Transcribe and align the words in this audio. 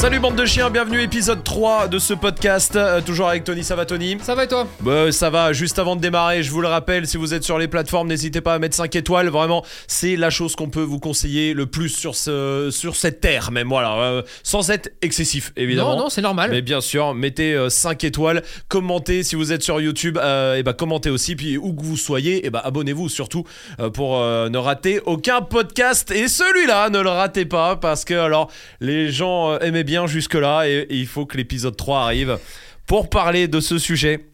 Salut 0.00 0.18
bande 0.18 0.34
de 0.36 0.46
chiens, 0.46 0.70
bienvenue 0.70 1.02
épisode 1.02 1.44
3 1.44 1.88
de 1.88 1.98
ce 1.98 2.14
podcast, 2.14 2.74
Euh, 2.74 3.02
toujours 3.02 3.28
avec 3.28 3.44
Tony, 3.44 3.62
ça 3.62 3.76
va 3.76 3.84
Tony? 3.84 4.16
Ça 4.22 4.34
va 4.34 4.44
et 4.44 4.48
toi? 4.48 4.66
Bah, 4.80 5.12
ça 5.12 5.28
va, 5.28 5.52
juste 5.52 5.78
avant 5.78 5.94
de 5.94 6.00
démarrer, 6.00 6.42
je 6.42 6.50
vous 6.50 6.62
le 6.62 6.68
rappelle, 6.68 7.06
si 7.06 7.18
vous 7.18 7.34
êtes 7.34 7.44
sur 7.44 7.58
les 7.58 7.68
plateformes, 7.68 8.08
n'hésitez 8.08 8.40
pas 8.40 8.54
à 8.54 8.58
mettre 8.58 8.74
5 8.74 8.96
étoiles, 8.96 9.28
vraiment, 9.28 9.62
c'est 9.88 10.16
la 10.16 10.30
chose 10.30 10.56
qu'on 10.56 10.70
peut 10.70 10.80
vous 10.82 11.00
conseiller 11.00 11.52
le 11.52 11.66
plus 11.66 11.90
sur, 11.90 12.14
ce, 12.14 12.70
sur 12.70 12.96
cette 12.96 13.20
terre 13.20 13.50
même, 13.50 13.68
voilà, 13.68 13.94
euh, 13.98 14.22
sans 14.42 14.70
être 14.70 14.90
excessif 15.02 15.52
évidemment. 15.58 15.94
Non, 15.96 16.04
non, 16.04 16.08
c'est 16.08 16.22
normal. 16.22 16.48
Mais 16.50 16.62
bien 16.62 16.80
sûr, 16.80 17.12
mettez 17.12 17.54
5 17.68 18.02
étoiles, 18.02 18.42
commentez 18.68 19.22
si 19.22 19.36
vous 19.36 19.52
êtes 19.52 19.62
sur 19.62 19.82
YouTube, 19.82 20.16
euh, 20.22 20.54
et 20.56 20.62
bah 20.62 20.72
commentez 20.72 21.10
aussi, 21.10 21.36
puis 21.36 21.58
où 21.58 21.74
que 21.74 21.82
vous 21.82 21.98
soyez, 21.98 22.46
et 22.46 22.48
bah 22.48 22.62
abonnez-vous 22.64 23.10
surtout 23.10 23.44
euh, 23.80 23.90
pour 23.90 24.18
euh, 24.18 24.48
ne 24.48 24.56
rater 24.56 25.00
aucun 25.04 25.42
podcast. 25.42 26.10
Et 26.10 26.26
celui-là, 26.26 26.88
ne 26.88 27.00
le 27.00 27.10
ratez 27.10 27.44
pas, 27.44 27.76
parce 27.76 28.06
que 28.06 28.14
alors 28.14 28.50
les 28.80 29.10
gens 29.10 29.50
euh, 29.52 29.58
aimaient 29.58 29.84
bien 29.84 29.89
jusque-là, 30.06 30.64
et, 30.68 30.86
et 30.90 30.96
il 30.96 31.06
faut 31.06 31.26
que 31.26 31.36
l'épisode 31.36 31.76
3 31.76 32.00
arrive 32.02 32.38
pour 32.86 33.08
parler 33.10 33.48
de 33.48 33.60
ce 33.60 33.78
sujet 33.78 34.26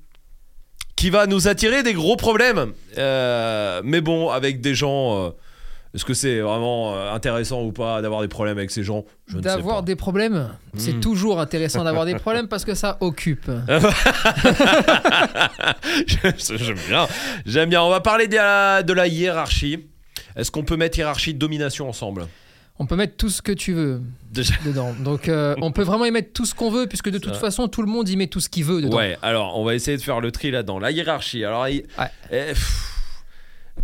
qui 0.96 1.10
va 1.10 1.26
nous 1.26 1.46
attirer 1.48 1.82
des 1.82 1.92
gros 1.92 2.16
problèmes. 2.16 2.72
Euh, 2.98 3.80
mais 3.84 4.00
bon, 4.00 4.30
avec 4.30 4.60
des 4.60 4.74
gens... 4.74 5.26
euh, 5.26 5.30
est-ce 5.94 6.04
que 6.04 6.14
c'est 6.14 6.40
vraiment 6.40 6.94
euh, 6.94 7.12
intéressant 7.14 7.62
ou 7.62 7.72
pas 7.72 8.02
d'avoir 8.02 8.20
des 8.20 8.28
problèmes 8.28 8.58
avec 8.58 8.70
ces 8.70 8.82
gens? 8.84 9.04
Je 9.28 9.36
ne 9.36 9.42
sais 9.42 9.48
D'avoir 9.48 9.82
des 9.82 9.96
problèmes, 9.96 10.50
c'est 10.76 10.92
Hmm. 10.94 11.00
toujours 11.00 11.40
intéressant 11.40 11.84
d'avoir 11.84 12.04
des 12.04 12.16
problèmes 12.16 12.48
parce 12.48 12.64
que 12.66 12.74
ça 12.74 12.98
occupe. 13.00 13.50
J'aime 16.06 16.78
bien. 16.88 17.06
J'aime 17.46 17.68
bien. 17.70 17.82
On 17.82 17.90
va 17.90 18.00
parler 18.00 18.28
de 18.28 18.36
la, 18.36 18.82
de 18.82 18.92
la 18.92 19.06
hiérarchie. 19.06 19.86
Est-ce 20.36 20.50
qu'on 20.50 20.64
peut 20.64 20.76
mettre 20.76 20.98
hiérarchie 20.98 21.32
de 21.34 21.38
domination 21.38 21.88
ensemble? 21.88 22.26
On 22.78 22.86
peut 22.86 22.96
mettre 22.96 23.16
tout 23.16 23.30
ce 23.30 23.40
que 23.40 23.52
tu 23.52 23.72
veux 23.72 24.02
Déjà. 24.32 24.54
dedans. 24.64 24.92
Donc 25.00 25.28
euh, 25.28 25.54
on 25.62 25.72
peut 25.72 25.82
vraiment 25.82 26.04
y 26.04 26.10
mettre 26.10 26.32
tout 26.32 26.44
ce 26.44 26.54
qu'on 26.54 26.70
veut 26.70 26.86
puisque 26.86 27.08
de 27.10 27.18
toute 27.18 27.36
façon 27.36 27.68
tout 27.68 27.80
le 27.82 27.88
monde 27.88 28.08
y 28.08 28.16
met 28.16 28.26
tout 28.26 28.40
ce 28.40 28.48
qu'il 28.50 28.64
veut 28.64 28.82
dedans. 28.82 28.96
Ouais, 28.98 29.16
alors 29.22 29.58
on 29.58 29.64
va 29.64 29.74
essayer 29.74 29.96
de 29.96 30.02
faire 30.02 30.20
le 30.20 30.30
tri 30.30 30.50
là-dedans. 30.50 30.78
La 30.78 30.90
hiérarchie. 30.90 31.42
Alors, 31.44 31.66
il- 31.68 31.84
Ouais. 31.98 32.10
eh, 32.30 32.48
pff, 32.48 32.92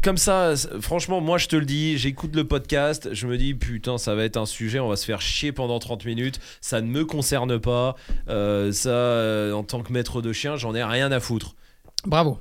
comme 0.02 0.16
ça, 0.18 0.54
franchement, 0.80 1.20
moi 1.20 1.38
je 1.38 1.48
te 1.48 1.56
le 1.56 1.64
dis, 1.64 1.96
j'écoute 1.96 2.34
le 2.36 2.46
podcast, 2.46 3.10
je 3.12 3.26
me 3.26 3.38
dis 3.38 3.54
putain, 3.54 3.96
ça 3.98 4.14
va 4.14 4.24
être 4.24 4.36
un 4.36 4.46
sujet, 4.46 4.78
on 4.78 4.88
va 4.88 4.96
se 4.96 5.04
faire 5.06 5.20
chier 5.20 5.52
pendant 5.52 5.78
30 5.78 6.04
minutes, 6.04 6.38
ça 6.60 6.80
ne 6.82 6.86
me 6.86 7.04
concerne 7.04 7.58
pas. 7.58 7.94
Euh, 8.28 8.72
ça, 8.72 8.90
euh, 8.90 9.52
en 9.52 9.62
tant 9.64 9.82
que 9.82 9.92
maître 9.92 10.20
de 10.20 10.32
chien, 10.32 10.56
j'en 10.56 10.74
ai 10.74 10.82
rien 10.84 11.12
à 11.12 11.20
foutre. 11.20 11.54
Bravo. 12.04 12.38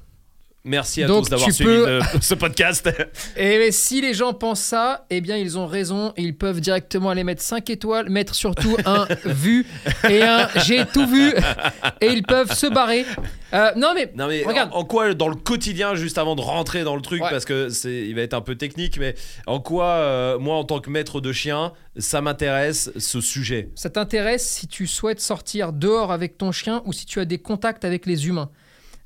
Merci 0.63 1.01
à 1.03 1.07
Donc, 1.07 1.23
tous 1.23 1.29
d'avoir 1.31 1.51
suivi 1.51 1.69
peux- 1.69 1.85
le- 1.97 2.01
ce 2.21 2.35
podcast. 2.35 2.87
Et 3.35 3.71
si 3.71 3.99
les 4.01 4.13
gens 4.13 4.33
pensent 4.33 4.61
ça, 4.61 5.05
eh 5.09 5.19
bien 5.19 5.35
ils 5.37 5.57
ont 5.57 5.65
raison. 5.65 6.13
Ils 6.17 6.37
peuvent 6.37 6.61
directement 6.61 7.09
aller 7.09 7.23
mettre 7.23 7.41
5 7.41 7.67
étoiles, 7.71 8.09
mettre 8.09 8.35
surtout 8.35 8.77
un 8.85 9.07
vu 9.25 9.65
et 10.07 10.21
un 10.21 10.47
j'ai 10.65 10.85
tout 10.85 11.07
vu. 11.07 11.33
Et 11.99 12.07
ils 12.07 12.21
peuvent 12.23 12.53
se 12.53 12.67
barrer. 12.67 13.05
Euh, 13.53 13.71
non 13.75 13.93
mais 13.95 14.11
Non 14.15 14.27
mais 14.27 14.43
Regarde. 14.43 14.69
En, 14.73 14.79
en 14.79 14.85
quoi 14.85 15.13
dans 15.15 15.27
le 15.29 15.35
quotidien 15.35 15.95
juste 15.95 16.17
avant 16.17 16.35
de 16.35 16.41
rentrer 16.41 16.83
dans 16.83 16.95
le 16.95 17.01
truc 17.01 17.21
Ouais. 17.23 17.29
parce 17.29 17.43
que 17.45 17.69
c'est 17.69 18.07
il 18.07 18.15
va 18.15 18.21
être 18.21 18.33
un 18.33 18.39
peu 18.41 18.55
technique 18.55 18.97
mais 18.97 19.15
en 19.47 19.59
quoi 19.59 19.85
euh, 19.85 20.39
moi 20.39 20.55
en 20.55 20.63
tant 20.63 20.79
que 20.79 20.89
maître 20.89 21.19
de 21.21 21.33
chien 21.33 21.73
ça 21.97 22.21
m'intéresse 22.21 22.91
ce 22.97 23.19
sujet? 23.19 23.69
Ça 23.75 23.89
t'intéresse 23.89 24.47
si 24.47 24.67
tu 24.67 24.85
souhaites 24.87 25.19
sortir 25.19 25.73
dehors 25.73 26.11
avec 26.11 26.37
ton 26.37 26.51
chien 26.51 26.81
ou 26.85 26.93
si 26.93 27.05
tu 27.05 27.19
as 27.19 27.25
des 27.25 27.39
contacts 27.39 27.83
avec 27.83 28.05
les 28.05 28.27
humains? 28.27 28.49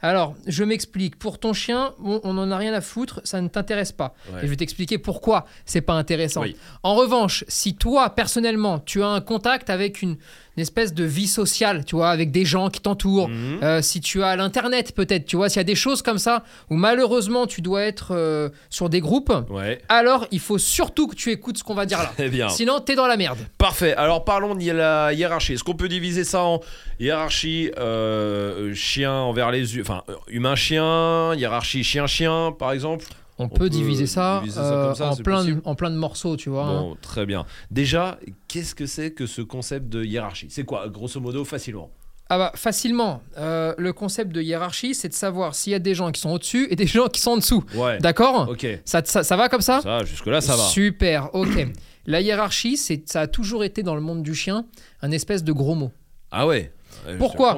Alors, 0.06 0.36
je 0.46 0.64
m'explique. 0.64 1.18
Pour 1.18 1.40
ton 1.40 1.54
chien, 1.54 1.94
bon, 2.00 2.22
on 2.24 2.34
n'en 2.34 2.52
a 2.52 2.58
rien 2.58 2.74
à 2.74 2.82
foutre, 2.82 3.22
ça 3.24 3.42
ne 3.42 3.48
t'intéresse 3.48 3.92
pas. 3.92 4.14
Ouais. 4.32 4.40
Et 4.40 4.42
je 4.44 4.48
vais 4.48 4.56
t'expliquer 4.56 4.98
pourquoi 4.98 5.46
c'est 5.66 5.82
pas 5.82 5.94
intéressant. 5.94 6.42
Oui. 6.42 6.56
En 6.84 6.96
revanche, 6.96 7.44
si 7.48 7.76
toi, 7.76 8.12
personnellement, 8.12 8.80
tu 8.80 9.02
as 9.02 9.08
un 9.08 9.22
contact 9.22 9.70
avec 9.70 10.02
une, 10.02 10.18
une 10.58 10.62
espèce 10.62 10.94
de 10.94 11.04
vie 11.04 11.28
sociale, 11.28 11.84
tu 11.86 11.96
vois, 11.96 12.10
avec 12.10 12.32
des 12.32 12.46
gens 12.46 12.70
qui 12.70 12.80
t'entourent, 12.82 13.28
Mhm. 13.30 13.60
euh, 13.64 13.82
si 13.82 14.00
tu 14.02 14.24
as 14.24 14.36
l'internet 14.36 14.94
peut-être, 14.96 15.26
tu 15.26 15.36
vois, 15.36 15.50
s'il 15.50 15.58
y 15.58 15.62
a 15.62 15.64
des 15.66 15.76
choses 15.76 16.02
comme 16.02 16.18
ça 16.18 16.44
où 16.70 16.76
malheureusement 16.76 17.46
tu 17.48 17.62
dois 17.62 17.82
être 17.84 18.10
euh, 18.16 18.50
sur 18.70 18.90
des 18.90 19.00
groupes, 19.02 19.34
Ouais. 19.50 19.82
alors 19.90 20.26
il 20.32 20.40
faut 20.40 20.58
surtout 20.58 21.08
que 21.08 21.16
tu 21.16 21.32
écoutes 21.32 21.58
ce 21.58 21.64
qu'on 21.64 21.74
va 21.76 21.86
dire 21.86 21.98
là. 22.00 22.12
Très 22.16 22.30
bien. 22.30 22.50
Sinon, 22.50 22.80
t'es 22.80 22.96
dans 22.96 23.08
la 23.08 23.18
merde. 23.18 23.38
Parfait. 23.58 23.94
Alors 23.96 24.24
parlons 24.24 24.56
de 24.56 24.72
la 24.72 25.12
hiérarchie. 25.14 25.54
Est-ce 25.54 25.64
qu'on 25.64 25.76
peut 25.76 25.90
diviser 25.90 26.24
ça 26.24 26.44
en 26.44 26.62
hiérarchie 27.00 27.72
euh, 27.78 28.74
chien 28.74 29.12
envers 29.14 29.52
les 29.52 29.80
enfin 29.82 30.04
humain 30.28 30.56
chien, 30.56 31.34
hiérarchie 31.36 31.84
chien 31.84 32.08
chien 32.08 32.54
par 32.58 32.72
exemple? 32.72 33.06
On, 33.38 33.46
On 33.46 33.50
peut, 33.50 33.66
peut 33.66 33.70
diviser 33.70 34.08
ça, 34.08 34.40
diviser 34.42 34.60
ça 34.62 34.64
euh, 34.74 34.94
ça, 34.94 35.10
en, 35.12 35.16
plein 35.18 35.40
de, 35.44 35.50
possible 35.50 35.62
en 35.66 35.76
plein 35.76 35.90
de 35.92 35.98
morceaux, 35.98 36.38
tu 36.38 36.50
vois. 36.50 36.66
hein. 36.66 36.82
Bon, 36.82 36.98
très 37.02 37.26
bien. 37.26 37.46
Déjà, 37.70 38.18
qu'est-ce 38.48 38.74
que 38.76 38.86
c'est 38.86 39.12
que 39.12 39.26
ce 39.26 39.42
concept 39.42 39.90
de 39.90 40.04
hiérarchie? 40.04 40.48
C'est 40.50 40.64
quoi 40.64 40.88
grosso 40.90 41.20
modo 41.20 41.44
facilement? 41.44 41.92
Ah 42.30 42.38
bah 42.40 42.52
facilement. 42.56 43.22
Euh, 43.38 43.76
le 43.78 43.94
concept 43.94 44.32
de 44.32 44.42
hiérarchie, 44.42 44.96
c'est 44.96 45.10
de 45.10 45.14
savoir 45.14 45.54
s'il 45.54 45.72
y 45.72 45.76
a 45.76 45.80
des 45.80 45.94
gens 45.94 46.12
qui 46.12 46.20
sont 46.22 46.32
au-dessus 46.32 46.68
et 46.72 46.76
des 46.76 46.88
gens 46.88 47.08
qui 47.08 47.22
sont 47.22 47.32
en 47.32 47.38
dessous. 47.38 47.64
Ouais. 47.76 48.00
D'accord? 48.00 48.50
OK. 48.50 48.66
ça, 48.84 49.02
ça, 49.06 49.24
ça 49.24 49.36
va 49.36 49.48
comme 49.48 49.62
ça? 49.62 49.82
Ça 49.82 50.04
jusque 50.06 50.26
là 50.26 50.42
ça 50.42 50.56
va. 50.56 50.64
Super, 50.64 51.30
ok. 51.36 51.68
La 52.08 52.22
hiérarchie, 52.22 52.78
c'est, 52.78 53.08
ça 53.10 53.22
a 53.22 53.28
toujours 53.28 53.64
été 53.64 53.84
dans 53.84 53.96
le 53.96 54.02
monde 54.02 54.24
du 54.24 54.34
chien 54.34 54.66
un 55.02 55.12
espèce 55.12 55.44
de 55.44 55.52
gros 55.52 55.76
mot. 55.76 55.92
Ah 56.32 56.48
ouais? 56.48 56.72
Je 57.08 57.18
Pourquoi? 57.18 57.58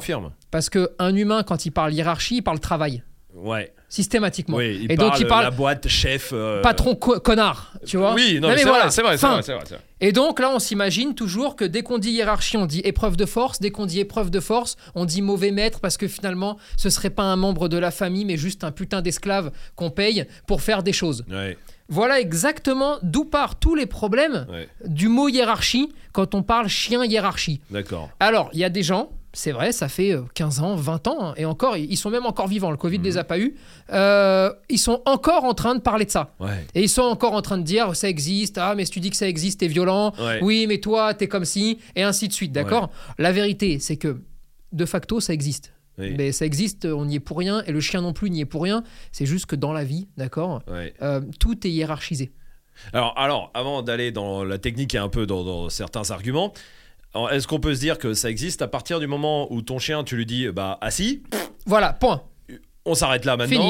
Parce 0.51 0.69
qu'un 0.69 1.15
humain, 1.15 1.43
quand 1.43 1.65
il 1.65 1.71
parle 1.71 1.93
hiérarchie, 1.93 2.37
il 2.37 2.41
parle 2.41 2.59
travail, 2.59 3.03
Ouais. 3.37 3.71
systématiquement. 3.89 4.57
Oui, 4.57 4.79
il 4.83 4.91
et 4.91 4.95
parle 4.95 5.09
donc 5.11 5.19
il 5.19 5.27
parle 5.27 5.43
la 5.43 5.51
boîte 5.51 5.87
chef 5.87 6.31
euh, 6.33 6.61
patron 6.61 6.95
co- 6.95 7.19
connard, 7.19 7.73
tu 7.85 7.97
vois. 7.97 8.13
Oui, 8.13 8.39
non, 8.41 8.47
mais 8.49 8.55
mais 8.55 8.59
c'est 8.61 8.67
voilà. 8.67 8.83
vrai, 8.87 9.17
c'est 9.17 9.53
vrai. 9.53 9.63
Et 10.01 10.11
donc 10.11 10.39
là, 10.39 10.51
on 10.53 10.59
s'imagine 10.59 11.15
toujours 11.15 11.55
que 11.55 11.65
dès 11.65 11.81
qu'on 11.83 11.97
dit 11.97 12.11
hiérarchie, 12.11 12.57
on 12.57 12.65
dit 12.65 12.81
épreuve 12.83 13.15
de 13.17 13.25
force. 13.25 13.59
Dès 13.59 13.71
qu'on 13.71 13.85
dit 13.85 13.99
épreuve 13.99 14.29
de 14.29 14.39
force, 14.39 14.75
on 14.95 15.05
dit 15.05 15.21
mauvais 15.21 15.51
maître 15.51 15.79
parce 15.79 15.97
que 15.97 16.07
finalement, 16.07 16.57
ce 16.75 16.89
serait 16.89 17.09
pas 17.09 17.23
un 17.23 17.35
membre 17.35 17.67
de 17.69 17.77
la 17.77 17.91
famille, 17.91 18.25
mais 18.25 18.37
juste 18.37 18.63
un 18.63 18.71
putain 18.71 19.01
d'esclave 19.01 19.51
qu'on 19.75 19.89
paye 19.89 20.25
pour 20.47 20.61
faire 20.61 20.83
des 20.83 20.93
choses. 20.93 21.23
Ouais, 21.31 21.57
Voilà 21.89 22.19
exactement 22.19 22.97
d'où 23.01 23.25
partent 23.25 23.59
tous 23.59 23.73
les 23.75 23.85
problèmes 23.87 24.45
ouais, 24.51 24.67
du 24.85 25.07
mot 25.07 25.29
hiérarchie 25.29 25.89
quand 26.11 26.35
on 26.35 26.43
parle 26.43 26.67
chien 26.67 27.03
hiérarchie. 27.05 27.61
d'accord. 27.71 28.09
Alors, 28.19 28.49
il 28.53 28.59
y 28.59 28.63
a 28.63 28.69
des 28.69 28.83
gens, 28.83 29.09
c'est 29.33 29.51
vrai, 29.51 29.71
ça 29.71 29.87
fait 29.87 30.13
euh, 30.13 30.21
15 30.33 30.59
ans, 30.61 30.75
20 30.75 31.07
ans, 31.07 31.17
hein, 31.19 31.33
et 31.37 31.45
encore, 31.45 31.77
ils 31.77 31.97
sont 31.97 32.09
même 32.09 32.25
encore 32.25 32.47
vivants, 32.47 32.71
le 32.71 32.77
Covid 32.77 32.99
ne 32.99 33.03
les 33.03 33.17
a 33.17 33.23
pas 33.23 33.37
eu. 33.39 33.55
Euh, 33.91 34.51
ils 34.69 34.79
sont 34.79 35.01
encore 35.05 35.43
en 35.43 35.53
train 35.53 35.75
de 35.75 35.79
parler 35.81 36.05
de 36.05 36.11
ça. 36.11 36.33
Ouais. 36.39 36.65
Et 36.75 36.81
ils 36.83 36.89
sont 36.89 37.01
encore 37.03 37.33
en 37.33 37.41
train 37.41 37.57
de 37.57 37.63
dire 37.63 37.95
ça 37.95 38.09
existe, 38.09 38.57
ah 38.57 38.73
mais 38.75 38.85
si 38.85 38.91
tu 38.91 38.99
dis 38.99 39.09
que 39.09 39.15
ça 39.17 39.27
existe, 39.27 39.59
t'es 39.59 39.67
violent, 39.67 40.13
Ouais. 40.19 40.39
oui 40.41 40.65
mais 40.67 40.79
toi 40.79 41.13
t'es 41.13 41.27
comme 41.27 41.45
si, 41.45 41.79
et 41.95 42.03
ainsi 42.03 42.27
de 42.27 42.33
suite, 42.33 42.51
d'accord? 42.51 42.89
La 43.17 43.31
vérité 43.31 43.79
c'est 43.79 43.97
que 43.97 44.21
de 44.71 44.85
facto 44.85 45.19
ça 45.19 45.33
existe. 45.33 45.73
Oui. 45.99 46.13
Mais 46.17 46.31
ça 46.31 46.45
existe, 46.45 46.85
on 46.85 47.05
n'y 47.05 47.15
est 47.15 47.19
pour 47.19 47.37
rien, 47.39 47.63
et 47.65 47.71
le 47.71 47.79
chien 47.79 48.01
non 48.01 48.13
plus 48.13 48.29
n'y 48.29 48.41
est 48.41 48.45
pour 48.45 48.61
rien, 48.63 48.83
c'est 49.11 49.25
juste 49.25 49.47
que 49.47 49.55
dans 49.55 49.73
la 49.73 49.83
vie, 49.83 50.07
d'accord? 50.15 50.61
Euh, 51.01 51.21
Tout 51.39 51.65
est 51.65 51.71
hiérarchisé. 51.71 52.31
Alors, 52.93 53.13
alors, 53.17 53.49
avant 53.55 53.81
d'aller 53.81 54.11
dans 54.11 54.43
la 54.43 54.59
technique 54.59 54.93
et 54.93 54.99
un 54.99 55.09
peu 55.09 55.25
dans, 55.25 55.43
dans 55.43 55.69
certains 55.69 56.11
arguments, 56.11 56.53
est-ce 57.29 57.47
qu'on 57.47 57.59
peut 57.59 57.73
se 57.75 57.79
dire 57.79 57.97
que 57.97 58.13
ça 58.13 58.29
existe 58.29 58.61
à 58.61 58.67
partir 58.67 58.99
du 58.99 59.07
moment 59.07 59.51
où 59.51 59.61
ton 59.61 59.79
chien, 59.79 60.03
tu 60.03 60.15
lui 60.15 60.25
dis, 60.25 60.47
bah, 60.49 60.77
assis, 60.81 61.23
Voilà, 61.65 61.93
point. 61.93 62.23
on 62.85 62.93
s'arrête 62.95 63.25
là 63.25 63.37
maintenant. 63.37 63.61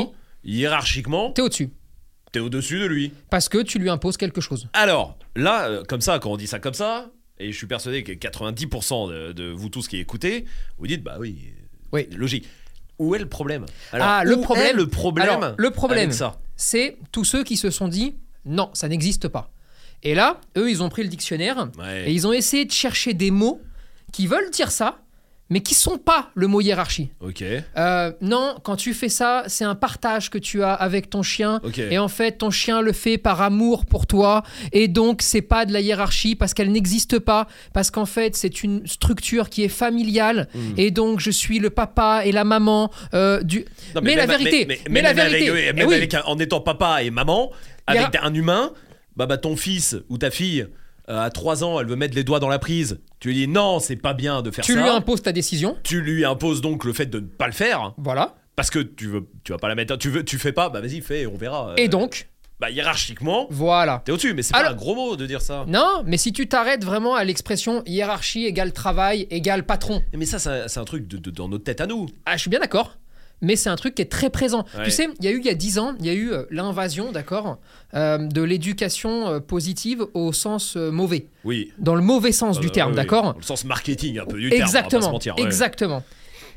Fini. 0.43 0.57
Hiérarchiquement, 0.61 1.31
T'es 1.31 1.41
au-dessus. 1.41 1.69
t'es 2.31 2.39
au-dessus 2.39 2.79
de 2.79 2.85
lui. 2.85 3.11
Parce 3.29 3.49
que 3.49 3.59
tu 3.61 3.79
lui 3.79 3.89
imposes 3.89 4.17
quelque 4.17 4.41
chose. 4.41 4.67
Alors, 4.73 5.17
là, 5.35 5.67
euh, 5.69 5.83
comme 5.83 6.01
ça, 6.01 6.19
quand 6.19 6.31
on 6.31 6.37
dit 6.37 6.47
ça 6.47 6.59
comme 6.59 6.73
ça, 6.73 7.09
et 7.39 7.51
je 7.51 7.57
suis 7.57 7.67
persuadé 7.67 8.03
que 8.03 8.11
90% 8.13 9.09
de, 9.09 9.31
de 9.33 9.49
vous 9.51 9.69
tous 9.69 9.87
qui 9.87 9.97
écoutez, 9.97 10.45
vous 10.77 10.87
dites, 10.87 11.03
bah 11.03 11.17
oui, 11.19 11.53
Oui. 11.91 12.07
logique. 12.15 12.45
Où 12.99 13.13
est 13.13 13.19
le 13.19 13.27
problème? 13.29 13.65
Ah, 13.93 14.23
le 14.25 14.37
où 14.37 14.41
problème- 14.41 14.67
est 14.67 14.73
le 14.73 14.87
problème 14.87 15.29
Alors, 15.29 15.53
le 15.57 15.69
problème, 15.69 15.99
avec 16.05 16.13
ça? 16.13 16.39
C'est 16.55 16.97
tous 17.11 17.25
ceux 17.25 17.43
qui 17.43 17.55
se 17.57 17.69
sont 17.69 17.87
dit 17.87 18.15
non, 18.45 18.71
ça 18.73 18.87
n'existe 18.87 19.27
pas. 19.27 19.51
Et 20.03 20.15
là, 20.15 20.39
eux, 20.57 20.69
ils 20.69 20.83
ont 20.83 20.89
pris 20.89 21.03
le 21.03 21.09
dictionnaire 21.09 21.67
Ouais. 21.79 22.09
et 22.09 22.11
ils 22.13 22.27
ont 22.27 22.33
essayé 22.33 22.65
de 22.65 22.71
chercher 22.71 23.13
des 23.13 23.31
mots 23.31 23.61
qui 24.13 24.27
veulent 24.27 24.51
dire 24.51 24.71
ça, 24.71 24.99
mais 25.49 25.61
qui 25.61 25.75
sont 25.75 25.97
pas 25.97 26.29
le 26.35 26.47
mot 26.47 26.59
hiérarchie. 26.59 27.09
Ok. 27.21 27.41
Euh, 27.77 28.11
non, 28.19 28.57
quand 28.63 28.75
tu 28.75 28.93
fais 28.93 29.07
ça, 29.07 29.43
c'est 29.47 29.63
un 29.63 29.75
partage 29.75 30.29
que 30.29 30.37
tu 30.37 30.61
as 30.61 30.73
avec 30.73 31.09
ton 31.09 31.23
chien. 31.23 31.61
Et 31.89 31.97
en 31.97 32.09
fait, 32.09 32.33
ton 32.39 32.51
chien 32.51 32.81
le 32.81 32.91
fait 32.91 33.17
par 33.17 33.41
amour 33.41 33.85
pour 33.85 34.07
toi. 34.07 34.43
Et 34.73 34.89
donc, 34.89 35.21
c'est 35.21 35.41
pas 35.41 35.65
de 35.65 35.71
la 35.71 35.79
hiérarchie 35.79 36.35
parce 36.35 36.53
qu'elle 36.53 36.71
n'existe 36.73 37.17
pas. 37.19 37.47
Parce 37.73 37.91
qu'en 37.91 38.05
fait, 38.05 38.35
c'est 38.35 38.61
une 38.61 38.85
structure 38.85 39.49
qui 39.49 39.63
est 39.63 39.69
familiale. 39.69 40.49
Hmm. 40.53 40.73
Et 40.75 40.91
donc, 40.91 41.21
je 41.21 41.31
suis 41.31 41.59
le 41.59 41.69
papa 41.69 42.23
et 42.25 42.33
la 42.33 42.43
maman 42.43 42.91
euh, 43.13 43.41
du. 43.41 43.65
Non, 43.95 44.01
mais, 44.03 44.15
la 44.15 44.25
vérité, 44.25 44.65
mais, 44.67 44.79
mais, 44.89 45.01
la 45.01 45.13
même 45.13 45.27
avec- 45.27 45.31
vérité, 45.31 45.51
oui, 45.51 45.61
eh 45.69 45.73
même 45.73 45.87
oui. 45.87 45.95
avec 45.95 46.13
un- 46.13 46.23
en 46.25 46.37
étant 46.39 46.59
papa 46.59 47.03
et 47.03 47.09
maman, 47.09 47.51
a- 47.87 47.93
avec 47.93 48.17
un 48.21 48.33
humain, 48.33 48.71
bah, 49.17 49.25
bah 49.25 49.37
ton 49.37 49.55
fils 49.57 49.97
ou 50.09 50.17
ta 50.17 50.31
fille 50.31 50.67
euh, 51.09 51.21
à 51.21 51.29
3 51.29 51.63
ans, 51.63 51.79
elle 51.79 51.87
veut 51.87 51.95
mettre 51.95 52.15
les 52.15 52.23
doigts 52.23 52.39
dans 52.39 52.49
la 52.49 52.59
prise. 52.59 52.99
Tu 53.19 53.29
lui 53.29 53.35
dis 53.35 53.47
non, 53.47 53.79
c'est 53.79 53.95
pas 53.97 54.13
bien 54.13 54.41
de 54.41 54.51
faire 54.51 54.63
tu 54.63 54.73
ça. 54.73 54.79
lui 54.81 54.87
imposes 54.87 55.21
ta 55.23 55.31
décision. 55.33 55.75
Tu 55.83 56.01
lui 56.01 56.23
imposes 56.25 56.61
donc 56.61 56.83
le 56.85 56.93
fait 56.93 57.05
de 57.07 57.19
ne 57.19 57.25
pas 57.25 57.47
le 57.47 57.53
faire. 57.53 57.93
Voilà. 57.97 58.35
Parce 58.55 58.69
que 58.69 58.79
tu 58.79 59.07
veux, 59.07 59.27
tu 59.43 59.51
vas 59.51 59.57
pas 59.57 59.67
la 59.67 59.75
mettre. 59.75 59.97
Tu 59.97 60.09
veux, 60.09 60.23
tu 60.23 60.37
fais 60.37 60.51
pas. 60.51 60.69
Bah 60.69 60.81
vas-y, 60.81 61.01
fais, 61.01 61.25
on 61.27 61.35
verra. 61.37 61.73
Et 61.77 61.85
Euh, 61.85 61.87
donc, 61.87 62.27
bah 62.59 62.71
hiérarchiquement, 62.71 63.47
voilà. 63.51 64.01
t'es 64.03 64.11
au-dessus. 64.11 64.33
Mais 64.33 64.41
c'est 64.41 64.53
pas 64.53 64.69
un 64.71 64.73
gros 64.73 64.95
mot 64.95 65.15
de 65.15 65.25
dire 65.27 65.41
ça. 65.41 65.63
Non, 65.67 66.01
mais 66.05 66.17
si 66.17 66.33
tu 66.33 66.47
t'arrêtes 66.47 66.83
vraiment 66.83 67.13
à 67.15 67.23
l'expression 67.23 67.83
hiérarchie 67.85 68.45
égale 68.45 68.73
travail 68.73 69.27
égale 69.29 69.63
patron, 69.63 70.01
Mais 70.13 70.25
ça, 70.25 70.39
c'est 70.39 70.49
un- 70.49 70.67
c'est 70.67 70.79
un 70.79 70.85
truc 70.85 71.07
de, 71.07 71.17
de- 71.17 71.29
dans 71.31 71.47
notre 71.47 71.63
tête 71.63 71.81
à 71.81 71.85
nous. 71.87 72.07
ah, 72.25 72.35
je 72.35 72.41
suis 72.41 72.49
bien 72.49 72.59
d'accord. 72.59 72.97
Mais 73.41 73.55
c'est 73.55 73.69
un 73.69 73.75
truc 73.75 73.93
qui 73.95 74.01
est 74.01 74.05
très 74.11 74.29
présent. 74.31 74.65
Ouais. 74.77 74.85
Tu 74.85 74.91
sais, 74.91 75.07
il 75.19 75.25
y 75.25 75.27
a 75.27 75.31
eu 75.31 75.39
il 75.39 75.45
y 75.45 75.49
a 75.49 75.53
10 75.53 75.77
ans, 75.79 75.93
il 75.99 76.05
y 76.05 76.09
a 76.09 76.13
eu 76.13 76.31
euh, 76.31 76.43
l'invasion, 76.49 77.11
d'accord, 77.11 77.59
euh, 77.93 78.17
de 78.17 78.41
l'éducation 78.41 79.27
euh, 79.27 79.39
positive 79.39 80.05
au 80.15 80.33
sens 80.33 80.75
mauvais, 80.75 81.27
Oui. 81.45 81.71
dans 81.77 81.93
le 81.95 82.01
mauvais 82.01 82.31
sens 82.31 82.57
Euh, 82.57 82.61
du 82.61 82.71
terme, 82.71 82.91
oui, 82.91 82.95
d'accord 82.95 83.33
Dans 83.33 83.37
le 83.39 83.43
sens 83.43 83.63
marketing 83.65 84.19
un 84.19 84.25
peu 84.25 84.39
du 84.39 84.49
terme. 84.49 84.63
on 84.63 84.65
va 84.65 84.65
pas 84.65 84.71
se 84.71 84.77
Exactement, 84.85 85.11
mentir, 85.11 85.35
ouais. 85.37 85.43
exactement. 85.43 86.03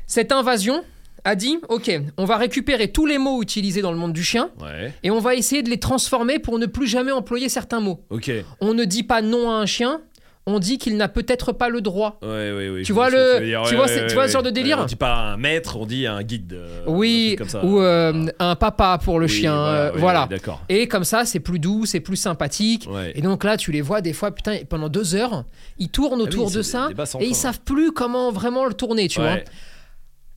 Cette 0.07 0.31
invasion 0.31 0.83
a 1.23 1.35
dit, 1.35 1.59
ok, 1.69 1.91
on 2.17 2.25
va 2.25 2.37
récupérer 2.37 2.91
tous 2.91 3.05
les 3.05 3.19
mots 3.19 3.43
utilisés 3.43 3.83
dans 3.83 3.91
le 3.91 3.97
monde 3.99 4.11
du 4.13 4.23
chien 4.23 4.49
Ouais. 4.59 4.91
et 5.03 5.11
on 5.11 5.19
va 5.19 5.35
essayer 5.35 5.61
de 5.61 5.69
les 5.69 5.77
transformer 5.79 6.39
pour 6.39 6.57
ne 6.57 6.65
plus 6.65 6.87
jamais 6.87 7.11
employer 7.11 7.47
certains 7.47 7.79
mots. 7.79 8.01
Ok. 8.09 8.31
On 8.59 8.73
ne 8.73 8.85
dit 8.85 9.03
pas 9.03 9.21
non 9.21 9.51
à 9.51 9.53
un 9.53 9.67
chien, 9.67 10.01
on 10.47 10.57
dit 10.57 10.77
qu'il 10.79 10.97
n'a 10.97 11.07
peut-être 11.07 11.51
pas 11.51 11.69
le 11.69 11.81
droit. 11.81 12.17
Ouais, 12.23 12.27
ouais, 12.51 12.69
ouais. 12.69 12.81
Tu 12.83 12.93
vois 12.93 13.09
le- 13.11 13.45
dire. 13.45 13.61
tu 13.67 13.75
vois 13.75 13.87
tu 13.87 14.13
vois 14.15 14.27
ce 14.27 14.33
genre 14.33 14.41
de 14.43 14.49
délire 14.49 14.79
On 14.79 14.85
dit 14.85 14.95
pas 14.95 15.13
un 15.15 15.37
maître, 15.37 15.77
on 15.77 15.85
dit 15.85 16.07
un 16.07 16.23
guide. 16.23 16.53
euh, 16.53 16.83
oui, 16.87 17.37
ça. 17.47 17.63
ou 17.63 17.79
euh, 17.79 18.25
un 18.39 18.55
papa 18.55 18.99
pour 19.03 19.19
le 19.19 19.27
Oui, 19.27 19.31
chien, 19.31 19.91
oui, 19.93 19.99
voilà. 19.99 20.27
oui. 20.31 20.37
Et 20.69 20.87
comme 20.87 21.03
ça, 21.03 21.25
c'est 21.25 21.39
plus 21.39 21.59
doux, 21.59 21.85
c'est 21.85 21.99
plus 21.99 22.15
sympathique. 22.17 22.87
Et 23.13 23.21
donc 23.21 23.43
là, 23.43 23.55
tu 23.55 23.71
les 23.71 23.81
vois 23.81 24.01
des 24.01 24.13
fois, 24.13 24.31
putain, 24.33 24.57
pendant 24.67 24.89
deux 24.89 25.13
heures, 25.15 25.45
ils 25.77 25.89
tournent 25.89 26.19
Ah 26.21 26.23
autour 26.23 26.49
de 26.49 26.61
ça 26.63 26.89
et 27.19 27.25
ils 27.25 27.29
fin. 27.29 27.33
savent 27.33 27.61
plus 27.61 27.91
comment 27.91 28.31
vraiment 28.31 28.65
le 28.65 28.73
tourner, 28.73 29.07
tu 29.07 29.19
vois. 29.21 29.37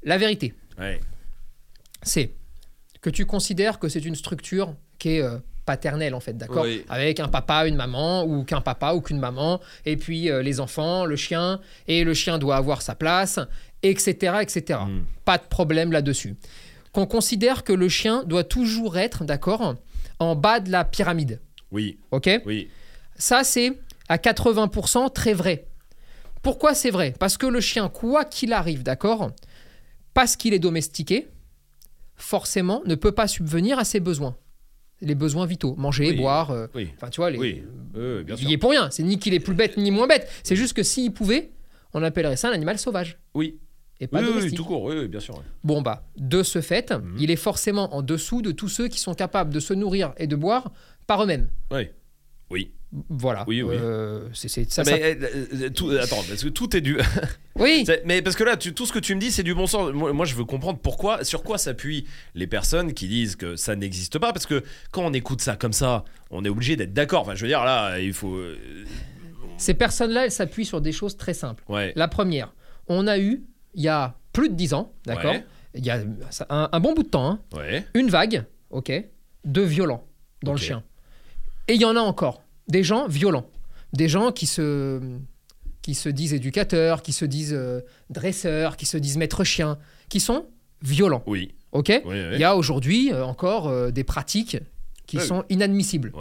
La 0.02 0.18
vérité, 0.18 0.52
c'est 2.02 2.30
que 3.00 3.10
tu 3.10 3.26
considères 3.26 3.78
que 3.78 3.88
c'est 3.88 4.04
une 4.04 4.14
structure 4.14 4.74
qui 4.98 5.16
est 5.16 5.22
euh, 5.22 5.38
paternelle 5.64 6.14
en 6.14 6.20
fait, 6.20 6.36
d'accord 6.36 6.64
Oui. 6.64 6.84
Avec 6.88 7.20
un 7.20 7.28
papa, 7.28 7.66
une 7.66 7.76
maman, 7.76 8.24
ou 8.24 8.44
qu'un 8.44 8.60
papa 8.60 8.94
ou 8.94 9.00
qu'une 9.00 9.18
maman, 9.18 9.60
et 9.86 9.96
puis 9.96 10.30
euh, 10.30 10.42
les 10.42 10.60
enfants, 10.60 11.04
le 11.04 11.16
chien, 11.16 11.60
et 11.88 12.04
le 12.04 12.14
chien 12.14 12.38
doit 12.38 12.56
avoir 12.56 12.82
sa 12.82 12.94
place, 12.94 13.38
etc., 13.82 14.36
etc. 14.42 14.80
Mm. 14.86 15.02
Pas 15.24 15.38
de 15.38 15.44
problème 15.44 15.92
là-dessus. 15.92 16.36
Qu'on 16.92 17.06
considère 17.06 17.64
que 17.64 17.72
le 17.72 17.88
chien 17.88 18.22
doit 18.24 18.44
toujours 18.44 18.98
être, 18.98 19.24
d'accord, 19.24 19.74
en 20.18 20.36
bas 20.36 20.60
de 20.60 20.70
la 20.70 20.84
pyramide, 20.84 21.40
Oui. 21.72 21.98
ok 22.10 22.30
Oui. 22.46 22.68
ça, 23.16 23.42
c'est 23.42 23.72
à 24.08 24.16
80% 24.18 25.12
très 25.12 25.32
vrai. 25.32 25.66
Pourquoi 26.42 26.74
c'est 26.74 26.90
vrai? 26.90 27.14
Parce 27.18 27.36
que 27.38 27.46
le 27.46 27.60
chien, 27.60 27.88
quoi 27.88 28.24
qu'il 28.24 28.52
arrive, 28.52 28.82
d'accord 28.82 29.30
Parce 30.12 30.36
qu'il 30.36 30.52
est 30.52 30.58
domestiqué, 30.58 31.28
forcément, 32.16 32.82
ne 32.84 32.94
peut 32.94 33.12
pas 33.12 33.26
subvenir 33.26 33.78
à 33.78 33.84
ses 33.84 33.98
besoins. 34.00 34.36
Les 35.00 35.14
besoins 35.14 35.46
vitaux. 35.46 35.74
Manger, 35.76 36.10
Oui. 36.10 36.16
boire. 36.16 36.50
euh, 36.50 36.66
Oui. 36.74 36.88
Enfin, 36.96 37.08
tu 37.10 37.20
vois, 37.20 37.30
les, 37.30 37.38
Oui. 37.38 37.62
Bien 38.24 38.36
il 38.40 38.48
y 38.48 38.52
est 38.54 38.58
pour 38.58 38.70
rien. 38.70 38.90
C'est 38.90 39.02
ni 39.02 39.18
qu'il 39.18 39.34
est 39.34 39.40
plus 39.40 39.54
bête 39.54 39.76
ni 39.76 39.90
moins 39.90 40.06
bête. 40.06 40.28
C'est 40.42 40.56
juste 40.56 40.72
que 40.74 40.82
s'il 40.82 41.12
pouvait, 41.12 41.52
on 41.92 42.02
appellerait 42.02 42.36
ça 42.36 42.48
un 42.48 42.52
animal 42.52 42.78
sauvage. 42.78 43.18
Oui. 43.34 43.58
Et 44.00 44.06
pas 44.08 44.22
domestique. 44.22 44.56
tout 44.56 44.64
court. 44.64 44.82
Oui, 44.84 45.06
bien 45.08 45.20
sûr. 45.20 45.40
Bon, 45.62 45.80
bah, 45.80 46.04
de 46.16 46.42
ce 46.42 46.60
fait, 46.60 46.90
Mhm. 46.90 47.16
il 47.18 47.30
est 47.30 47.36
forcément 47.36 47.94
en 47.94 48.02
dessous 48.02 48.42
de 48.42 48.50
tous 48.50 48.68
ceux 48.68 48.88
qui 48.88 48.98
sont 48.98 49.14
capables 49.14 49.52
de 49.54 49.60
se 49.60 49.72
nourrir 49.74 50.12
et 50.16 50.26
de 50.26 50.34
boire 50.36 50.72
par 51.06 51.22
eux-mêmes. 51.22 51.48
Oui. 51.70 51.88
Oui. 52.50 52.72
Voilà. 53.08 53.44
Oui, 53.48 53.60
oui. 53.62 53.74
Euh, 53.78 54.28
c'est, 54.34 54.48
ça, 54.48 54.82
Ah, 54.82 54.84
ça- 54.84 54.90
mais, 54.92 55.16
euh, 55.20 55.46
euh, 55.64 55.70
tout- 55.70 55.90
attends, 55.90 56.22
parce 56.28 56.44
que 56.44 56.48
tout 56.48 56.76
est 56.76 56.80
du. 56.80 56.96
Oui. 57.56 57.84
Mais 58.04 58.20
parce 58.22 58.34
que 58.36 58.42
là, 58.44 58.56
tu- 58.56 58.72
tout 58.74 58.84
ce 58.86 58.92
que 58.92 58.98
tu 58.98 59.14
me 59.14 59.20
dis, 59.20 59.30
c'est 59.30 59.42
du 59.44 59.54
bon 59.54 59.66
sens. 59.68 59.92
Moi, 59.92 60.12
moi, 60.12 60.26
je 60.26 60.34
veux 60.34 60.44
comprendre 60.44 60.78
pourquoi, 60.80 61.22
sur 61.24 61.42
quoi 61.44 61.56
s'appuient 61.58 62.04
les 62.34 62.46
personnes 62.48 62.92
qui 62.94 63.06
disent 63.08 63.36
que 63.36 63.54
ça 63.56 63.76
n'existe 63.76 64.18
pas. 64.18 64.32
Parce 64.32 64.46
que 64.46 64.62
quand 64.90 65.02
on 65.04 65.12
écoute 65.12 65.40
ça 65.40 65.56
comme 65.56 65.72
ça, 65.72 66.04
on 66.30 66.44
est 66.44 66.48
obligé 66.48 66.74
d'être 66.76 66.92
d'accord. 66.92 67.22
Enfin, 67.22 67.34
je 67.34 67.42
veux 67.42 67.48
dire, 67.48 67.64
là, 67.64 67.98
il 68.00 68.12
faut. 68.12 68.34
euh, 68.34 68.56
Ces 69.56 69.74
personnes-là, 69.74 70.24
elles 70.26 70.32
s'appuient 70.32 70.64
sur 70.64 70.80
des 70.80 70.92
choses 70.92 71.16
très 71.16 71.34
simples. 71.34 71.62
Ouais. 71.68 71.92
La 71.96 72.08
première, 72.08 72.52
on 72.88 73.06
a 73.06 73.18
eu, 73.18 73.44
il 73.74 73.82
y 73.82 73.88
a 73.88 74.14
plus 74.32 74.48
de 74.48 74.54
10 74.54 74.74
ans, 74.74 74.92
d'accord 75.06 75.32
Ouais. 75.32 75.44
Il 75.76 75.84
y 75.84 75.90
a 75.90 76.00
un, 76.50 76.68
un 76.72 76.80
bon 76.80 76.92
bout 76.94 77.02
de 77.02 77.08
temps, 77.08 77.26
hein, 77.28 77.40
Ouais. 77.56 77.84
une 77.94 78.08
vague, 78.08 78.44
ok, 78.70 78.92
de 79.44 79.60
violents 79.62 80.06
dans 80.44 80.52
le 80.52 80.58
chien. 80.58 80.82
Et 81.66 81.74
il 81.74 81.80
y 81.80 81.84
en 81.84 81.96
a 81.96 82.00
encore, 82.00 82.42
des 82.68 82.82
gens 82.82 83.06
violents, 83.08 83.46
des 83.92 84.08
gens 84.08 84.32
qui 84.32 84.46
se, 84.46 85.00
qui 85.82 85.94
se 85.94 86.08
disent 86.08 86.32
éducateurs, 86.34 87.02
qui 87.02 87.12
se 87.12 87.24
disent 87.24 87.54
euh, 87.54 87.80
dresseurs, 88.10 88.76
qui 88.76 88.86
se 88.86 88.96
disent 88.96 89.16
maîtres 89.16 89.44
chiens, 89.44 89.78
qui 90.08 90.20
sont 90.20 90.46
violents, 90.82 91.22
Oui. 91.26 91.54
ok? 91.72 91.88
Oui, 91.88 92.00
oui. 92.04 92.20
Il 92.34 92.38
y 92.40 92.44
a 92.44 92.56
aujourd'hui 92.56 93.12
euh, 93.12 93.24
encore 93.24 93.68
euh, 93.68 93.90
des 93.90 94.04
pratiques 94.04 94.58
qui 95.06 95.20
sont 95.20 95.44
inadmissibles. 95.50 96.12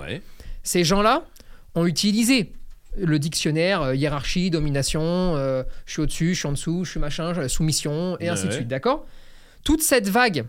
Ces 0.63 0.83
gens-là 0.83 1.25
ont 1.75 1.85
utilisé 1.85 2.51
le 2.97 3.17
dictionnaire 3.19 3.81
euh, 3.81 3.95
hiérarchie, 3.95 4.49
domination, 4.49 5.35
je 5.35 5.63
suis 5.91 6.01
au-dessus, 6.01 6.33
je 6.35 6.39
suis 6.39 6.47
en 6.47 6.51
dessous, 6.51 6.83
je 6.85 6.91
suis 6.91 6.99
machin, 6.99 7.47
soumission, 7.47 8.17
et 8.19 8.29
ainsi 8.29 8.47
de 8.47 8.51
suite, 8.51 8.67
d'accord? 8.67 9.05
Toute 9.63 9.81
cette 9.81 10.09
vague 10.09 10.45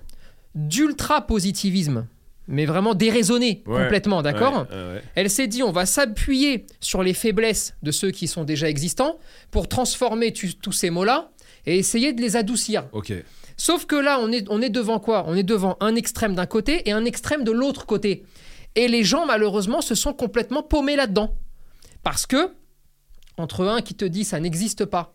d'ultra-positivisme, 0.54 2.06
mais 2.48 2.66
vraiment 2.66 2.94
déraisonnée 2.94 3.62
Ouais. 3.66 3.82
complètement, 3.82 4.22
d'accord 4.22 4.66
Ouais, 4.70 4.76
ouais, 4.76 4.92
ouais. 4.94 5.02
Elle 5.14 5.30
s'est 5.30 5.46
dit, 5.46 5.62
on 5.62 5.72
va 5.72 5.86
s'appuyer 5.86 6.66
sur 6.80 7.02
les 7.02 7.14
faiblesses 7.14 7.74
de 7.82 7.90
ceux 7.90 8.10
qui 8.10 8.26
sont 8.28 8.44
déjà 8.44 8.68
existants 8.68 9.18
pour 9.50 9.68
transformer 9.68 10.32
tu- 10.32 10.54
tous 10.54 10.72
ces 10.72 10.90
mots-là 10.90 11.30
et 11.66 11.78
essayer 11.78 12.12
de 12.12 12.20
les 12.20 12.36
adoucir. 12.36 12.84
Ok. 12.92 13.12
Sauf 13.56 13.86
que 13.86 13.96
là, 13.96 14.18
on 14.20 14.30
est, 14.32 14.46
on 14.50 14.60
est 14.60 14.68
devant 14.70 14.98
quoi? 14.98 15.24
On 15.28 15.34
est 15.34 15.42
devant 15.44 15.76
un 15.80 15.94
extrême 15.94 16.34
d'un 16.34 16.46
côté 16.46 16.88
et 16.88 16.92
un 16.92 17.04
extrême 17.04 17.44
de 17.44 17.52
l'autre 17.52 17.86
côté. 17.86 18.24
Et 18.74 18.88
les 18.88 19.04
gens, 19.04 19.24
malheureusement, 19.26 19.80
se 19.80 19.94
sont 19.94 20.12
complètement 20.12 20.62
paumés 20.64 20.96
là-dedans. 20.96 21.36
Parce 22.02 22.26
que, 22.26 22.50
entre 23.38 23.64
un 23.66 23.80
qui 23.80 23.94
te 23.94 24.04
dit 24.04 24.24
ça 24.24 24.40
n'existe 24.40 24.84
pas 24.84 25.13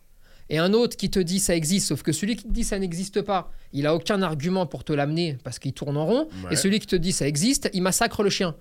et 0.49 0.57
un 0.57 0.73
autre 0.73 0.97
qui 0.97 1.09
te 1.09 1.19
dit 1.19 1.39
ça 1.39 1.55
existe, 1.55 1.87
sauf 1.87 2.01
que 2.01 2.11
celui 2.11 2.35
qui 2.35 2.43
te 2.45 2.51
dit 2.51 2.63
ça 2.63 2.77
n'existe 2.79 3.21
pas, 3.21 3.51
il 3.73 3.85
a 3.87 3.93
aucun 3.95 4.21
argument 4.21 4.65
pour 4.65 4.83
te 4.83 4.93
l'amener 4.93 5.37
parce 5.43 5.59
qu'il 5.59 5.73
tourne 5.73 5.97
en 5.97 6.05
rond, 6.05 6.27
Ouais. 6.45 6.53
et 6.53 6.55
celui 6.55 6.79
qui 6.79 6.87
te 6.87 6.95
dit 6.95 7.11
ça 7.11 7.27
existe, 7.27 7.69
il 7.73 7.81
massacre 7.81 8.23
le 8.23 8.29
chien. 8.29 8.55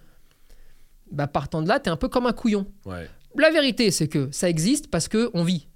Bah, 1.10 1.26
partant 1.26 1.62
de 1.62 1.68
là, 1.68 1.80
t'es 1.80 1.88
un 1.90 1.96
peu 1.96 2.08
comme 2.08 2.26
un 2.26 2.32
couillon. 2.32 2.66
Ouais. 2.84 3.08
La 3.36 3.50
vérité, 3.50 3.90
c'est 3.90 4.08
que 4.08 4.28
ça 4.30 4.48
existe 4.48 4.90
parce 4.90 5.08
que 5.08 5.30
on 5.34 5.42
vit. 5.44 5.68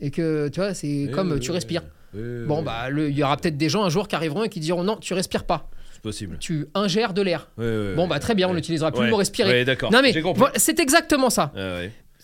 Et 0.00 0.10
que, 0.10 0.48
tu 0.48 0.60
vois, 0.60 0.74
c'est 0.74 1.10
comme 1.14 1.38
tu 1.40 1.50
respires. 1.50 1.82
Bon, 2.12 2.62
bah, 2.62 2.88
il 2.90 3.16
y 3.16 3.22
aura 3.22 3.36
peut-être 3.36 3.56
des 3.56 3.68
gens 3.68 3.84
un 3.84 3.88
jour 3.90 4.08
qui 4.08 4.14
arriveront 4.16 4.44
et 4.44 4.48
qui 4.48 4.60
diront 4.60 4.82
non, 4.84 4.96
tu 4.96 5.12
respires 5.14 5.44
pas. 5.44 5.70
C'est 5.92 6.02
possible. 6.02 6.36
Tu 6.38 6.66
ingères 6.74 7.14
de 7.14 7.22
l'air. 7.22 7.50
Bon, 7.56 8.06
bah, 8.06 8.18
très 8.18 8.34
bien, 8.34 8.48
on 8.48 8.54
n'utilisera 8.54 8.92
plus 8.92 9.04
le 9.04 9.10
mot 9.10 9.16
respirer. 9.16 9.64
Non, 9.90 10.02
mais 10.02 10.14
c'est 10.56 10.78
exactement 10.80 11.30
ça. 11.30 11.52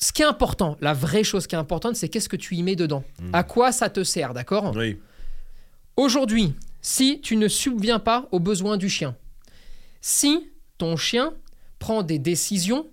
Ce 0.02 0.12
qui 0.12 0.22
est 0.22 0.26
important, 0.26 0.76
la 0.80 0.94
vraie 0.94 1.22
chose 1.22 1.46
qui 1.46 1.54
est 1.54 1.58
importante, 1.58 1.94
c'est 1.94 2.08
qu'est-ce 2.08 2.28
que 2.28 2.34
tu 2.34 2.56
y 2.56 2.64
mets 2.64 2.74
dedans. 2.74 3.04
Mm. 3.20 3.30
À 3.34 3.44
quoi 3.44 3.70
ça 3.70 3.88
te 3.88 4.02
sert, 4.02 4.34
d'accord? 4.34 4.72
Oui. 4.74 4.98
Aujourd'hui, 5.96 6.54
si 6.80 7.20
tu 7.20 7.36
ne 7.36 7.46
subviens 7.46 8.00
pas 8.00 8.26
aux 8.32 8.40
besoins 8.40 8.76
du 8.76 8.88
chien, 8.88 9.14
si 10.00 10.50
ton 10.76 10.96
chien 10.96 11.34
prend 11.78 12.02
des 12.02 12.18
décisions 12.18 12.88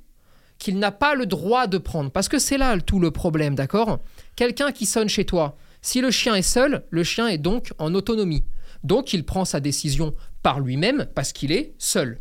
qu'il 0.60 0.78
n'a 0.78 0.92
pas 0.92 1.16
le 1.16 1.26
droit 1.26 1.66
de 1.66 1.80
prendre, 1.80 2.12
parce 2.12 2.30
que 2.30 2.38
c'est 2.38 2.60
là 2.60 2.80
tout 2.80 3.00
le 3.00 3.10
problème, 3.10 3.56
d'accord? 3.56 4.02
Quelqu'un 4.36 4.72
qui 4.72 4.86
sonne 4.86 5.10
chez 5.10 5.26
toi, 5.26 5.58
si 5.82 6.02
le 6.02 6.12
chien 6.12 6.36
est 6.36 6.44
seul, 6.44 6.84
le 6.92 7.04
chien 7.04 7.28
est 7.28 7.40
donc 7.40 7.74
en 7.80 7.96
autonomie. 7.96 8.44
Donc 8.84 9.14
il 9.14 9.26
prend 9.26 9.46
sa 9.46 9.60
décision 9.60 10.14
par 10.44 10.60
lui-même 10.60 11.08
parce 11.16 11.34
qu'il 11.34 11.52
est 11.54 11.74
seul. 11.80 12.20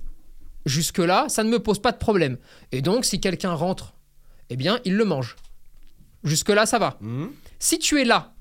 Jusque-là, 0.65 1.27
ça 1.29 1.45
ne 1.45 1.51
me 1.51 1.59
pose 1.59 1.79
pas 1.79 1.93
de 1.93 1.99
problème. 1.99 2.39
Et 2.73 2.81
donc 2.81 3.05
si 3.05 3.21
quelqu'un 3.21 3.53
rentre, 3.53 3.93
eh 4.51 4.57
bien, 4.57 4.81
il 4.85 4.97
le 4.97 5.05
mange. 5.05 5.37
Jusque-là, 6.25 6.67
ça 6.67 6.79
va. 6.79 6.97
Mhm. 7.01 7.31
Si 7.59 7.79
tu 7.79 8.01
es 8.01 8.05
là, 8.05 8.35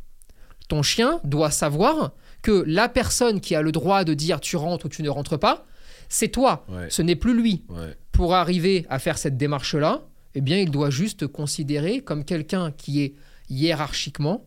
ton 0.67 0.81
chien 0.81 1.19
doit 1.23 1.51
savoir 1.51 2.11
que 2.41 2.63
la 2.67 2.89
personne 2.89 3.41
qui 3.41 3.55
a 3.55 3.61
le 3.61 3.71
droit 3.71 4.03
de 4.03 4.13
dire 4.13 4.39
tu 4.39 4.55
rentres 4.55 4.85
ou 4.85 4.89
tu 4.89 5.03
ne 5.03 5.09
rentres 5.09 5.39
pas, 5.39 5.65
c'est 6.09 6.29
toi. 6.29 6.65
Ouais. 6.69 6.89
Ce 6.89 7.01
n'est 7.01 7.15
plus 7.15 7.35
lui. 7.35 7.63
Ouais. 7.69 7.95
Pour 8.11 8.33
arriver 8.33 8.85
à 8.89 8.99
faire 8.99 9.17
cette 9.17 9.37
démarche-là, 9.37 10.03
eh 10.35 10.41
bien, 10.41 10.57
il 10.57 10.71
doit 10.71 10.89
juste 10.89 11.21
te 11.21 11.25
considérer 11.25 12.01
comme 12.01 12.23
quelqu'un 12.23 12.71
qui 12.71 13.01
est 13.01 13.15
hiérarchiquement 13.49 14.45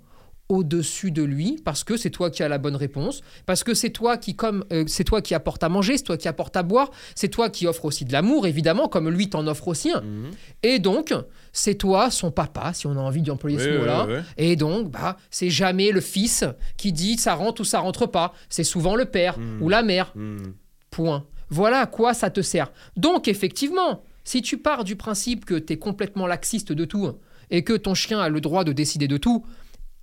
au-dessus 0.50 1.11
de 1.11 1.23
lui 1.23 1.61
parce 1.64 1.85
que 1.85 1.97
c'est 1.97 2.11
toi 2.11 2.30
qui 2.30 2.42
as 2.42 2.49
la 2.49 2.59
bonne 2.59 2.76
réponse, 2.76 3.23
parce 3.47 3.64
que 3.64 3.73
c'est 3.73 3.90
toi 3.90 4.16
qui 4.19 4.35
comme 4.37 4.64
euh, 4.73 4.85
c'est 4.87 5.04
toi 5.04 5.23
qui 5.23 5.35
apporte 5.35 5.62
à 5.62 5.69
manger, 5.69 5.97
c'est 5.97 6.04
toi 6.04 6.16
qui 6.16 6.28
apporte 6.28 6.57
à 6.57 6.62
boire, 6.62 6.90
c'est 7.14 7.28
toi 7.28 7.49
qui 7.49 7.66
offre 7.66 7.85
aussi 7.87 8.04
de 8.04 8.12
l'amour 8.12 8.47
évidemment 8.47 8.88
comme 8.88 9.09
lui 9.09 9.30
t'en 9.30 9.47
offre 9.47 9.69
aussi 9.69 9.90
un. 9.92 10.00
Mhm. 10.02 10.30
Et 10.62 10.78
donc, 10.78 11.14
c'est 11.52 11.76
toi 11.76 12.11
son 12.11 12.30
papa 12.30 12.73
si 12.75 12.87
on 12.87 12.92
a 12.92 13.00
envie 13.00 13.23
d'y 13.23 13.30
employer 13.30 13.57
Ouais, 13.57 13.64
ce 13.64 13.78
mot-là. 13.78 14.07
Et 14.37 14.57
donc, 14.57 14.90
bah, 14.90 15.16
c'est 15.30 15.50
jamais 15.50 15.92
le 15.92 16.00
fils 16.00 16.45
qui 16.76 16.92
dit 16.92 17.16
ça 17.16 17.35
rentre 17.35 17.62
ou 17.62 17.64
ça 17.64 17.78
rentre 17.80 18.07
pas. 18.07 18.33
C'est 18.49 18.64
souvent 18.64 18.97
le 18.97 19.04
père 19.07 19.38
Mm. 19.38 19.62
ou 19.62 19.69
la 19.69 19.83
mère. 19.83 20.12
Mhm. 20.16 20.54
Point. 20.90 21.25
Voilà 21.49 21.80
à 21.80 21.87
quoi 21.87 22.14
ça 22.14 22.30
te 22.30 22.40
sert. 22.42 22.73
Donc, 22.97 23.28
effectivement, 23.28 24.02
si 24.25 24.42
tu 24.42 24.59
pars 24.59 24.85
du 24.85 24.97
principe 24.97 25.45
que 25.45 25.54
tu 25.54 25.73
es 25.73 25.76
complètement 25.78 26.26
laxiste 26.26 26.73
de 26.73 26.85
tout 26.85 27.11
et 27.50 27.64
que 27.64 27.73
ton 27.73 27.95
chien 27.95 28.21
a 28.21 28.28
le 28.28 28.40
droit 28.40 28.64
de 28.64 28.73
décider 28.73 29.09
de 29.09 29.16
tout, 29.16 29.45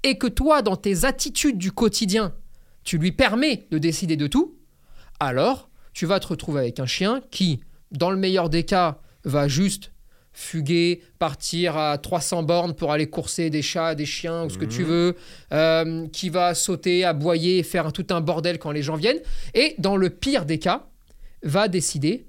et 0.08 0.18
que 0.18 0.28
toi, 0.28 0.62
dans 0.62 0.76
tes 0.78 1.04
attitudes 1.06 1.58
du 1.58 1.72
quotidien, 1.72 2.34
tu 2.84 2.98
lui 2.98 3.12
permets 3.12 3.68
de 3.72 3.78
décider 3.78 4.16
de 4.16 4.28
tout, 4.28 4.56
alors 5.20 5.70
tu 5.94 6.06
vas 6.06 6.20
te 6.20 6.28
retrouver 6.28 6.62
avec 6.62 6.80
un 6.80 6.86
chien 6.86 7.22
qui, 7.32 7.60
dans 7.92 8.10
le 8.12 8.18
meilleur 8.18 8.50
des 8.50 8.64
cas, 8.64 9.00
va 9.26 9.48
juste 9.48 9.92
fuguer, 10.32 11.02
partir 11.18 11.76
à 11.78 11.98
300 11.98 12.44
bornes 12.44 12.74
pour 12.76 12.92
aller 12.92 13.10
courser 13.10 13.50
des 13.50 13.64
chats, 13.64 13.96
des 13.96 14.06
chiens 14.06 14.46
ou 14.46 14.50
ce 14.52 14.58
que 14.60 14.66
tu 14.66 14.84
Mhm. 14.84 14.88
veux, 14.88 15.16
euh, 15.52 16.08
qui 16.10 16.30
va 16.30 16.54
sauter, 16.54 17.04
aboyer, 17.04 17.64
faire 17.64 17.92
tout 17.92 18.06
un 18.12 18.22
bordel 18.22 18.60
quand 18.60 18.72
les 18.72 18.84
gens 18.84 18.96
viennent, 18.96 19.20
et 19.56 19.74
dans 19.80 19.98
le 19.98 20.10
pire 20.12 20.46
des 20.46 20.60
cas, 20.60 20.88
va 21.44 21.68
décider 21.68 22.28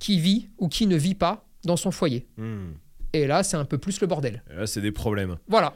qui 0.00 0.18
vit 0.18 0.48
ou 0.58 0.68
qui 0.68 0.86
ne 0.88 0.96
vit 0.96 1.14
pas 1.14 1.46
dans 1.64 1.76
son 1.76 1.92
foyer. 1.92 2.26
Hmm. 2.36 2.72
Et 3.12 3.26
là, 3.28 3.42
c'est 3.44 3.56
un 3.56 3.64
peu 3.64 3.78
plus 3.78 4.00
le 4.00 4.06
bordel. 4.08 4.42
Et 4.50 4.56
Là, 4.56 4.66
c'est 4.66 4.80
des 4.82 4.92
problèmes. 4.92 5.38
Voilà. 5.48 5.72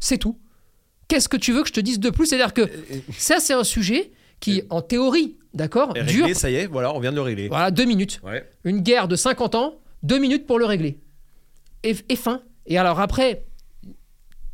C'est 0.00 0.18
tout. 0.18 0.36
Qu'est-ce 1.08 1.28
que 1.28 1.36
tu 1.36 1.52
veux 1.52 1.62
que 1.62 1.68
je 1.68 1.72
te 1.72 1.80
dise 1.80 2.00
de 2.00 2.10
plus? 2.10 2.26
C'est-à-dire 2.26 2.54
que 2.54 2.62
ça, 3.16 3.38
c'est 3.38 3.52
un 3.52 3.64
sujet 3.64 4.10
qui, 4.40 4.62
en 4.70 4.80
théorie, 4.80 5.36
d'accord, 5.54 5.92
dure 5.92 6.04
réglé, 6.24 6.34
ça 6.34 6.50
y 6.50 6.54
est, 6.54 6.66
voilà, 6.66 6.94
on 6.94 7.00
vient 7.00 7.10
de 7.10 7.16
le 7.16 7.22
régler. 7.22 7.48
voilà, 7.48 7.70
deux 7.70 7.84
minutes. 7.84 8.20
Ouais. 8.22 8.48
Une 8.64 8.80
guerre 8.80 9.06
de 9.08 9.16
50 9.16 9.54
ans, 9.54 9.74
deux 10.02 10.18
minutes 10.18 10.46
pour 10.46 10.58
le 10.58 10.64
régler. 10.64 10.98
Et, 11.82 11.94
et 12.08 12.16
fin. 12.16 12.42
Et 12.66 12.78
alors 12.78 13.00
après, 13.00 13.44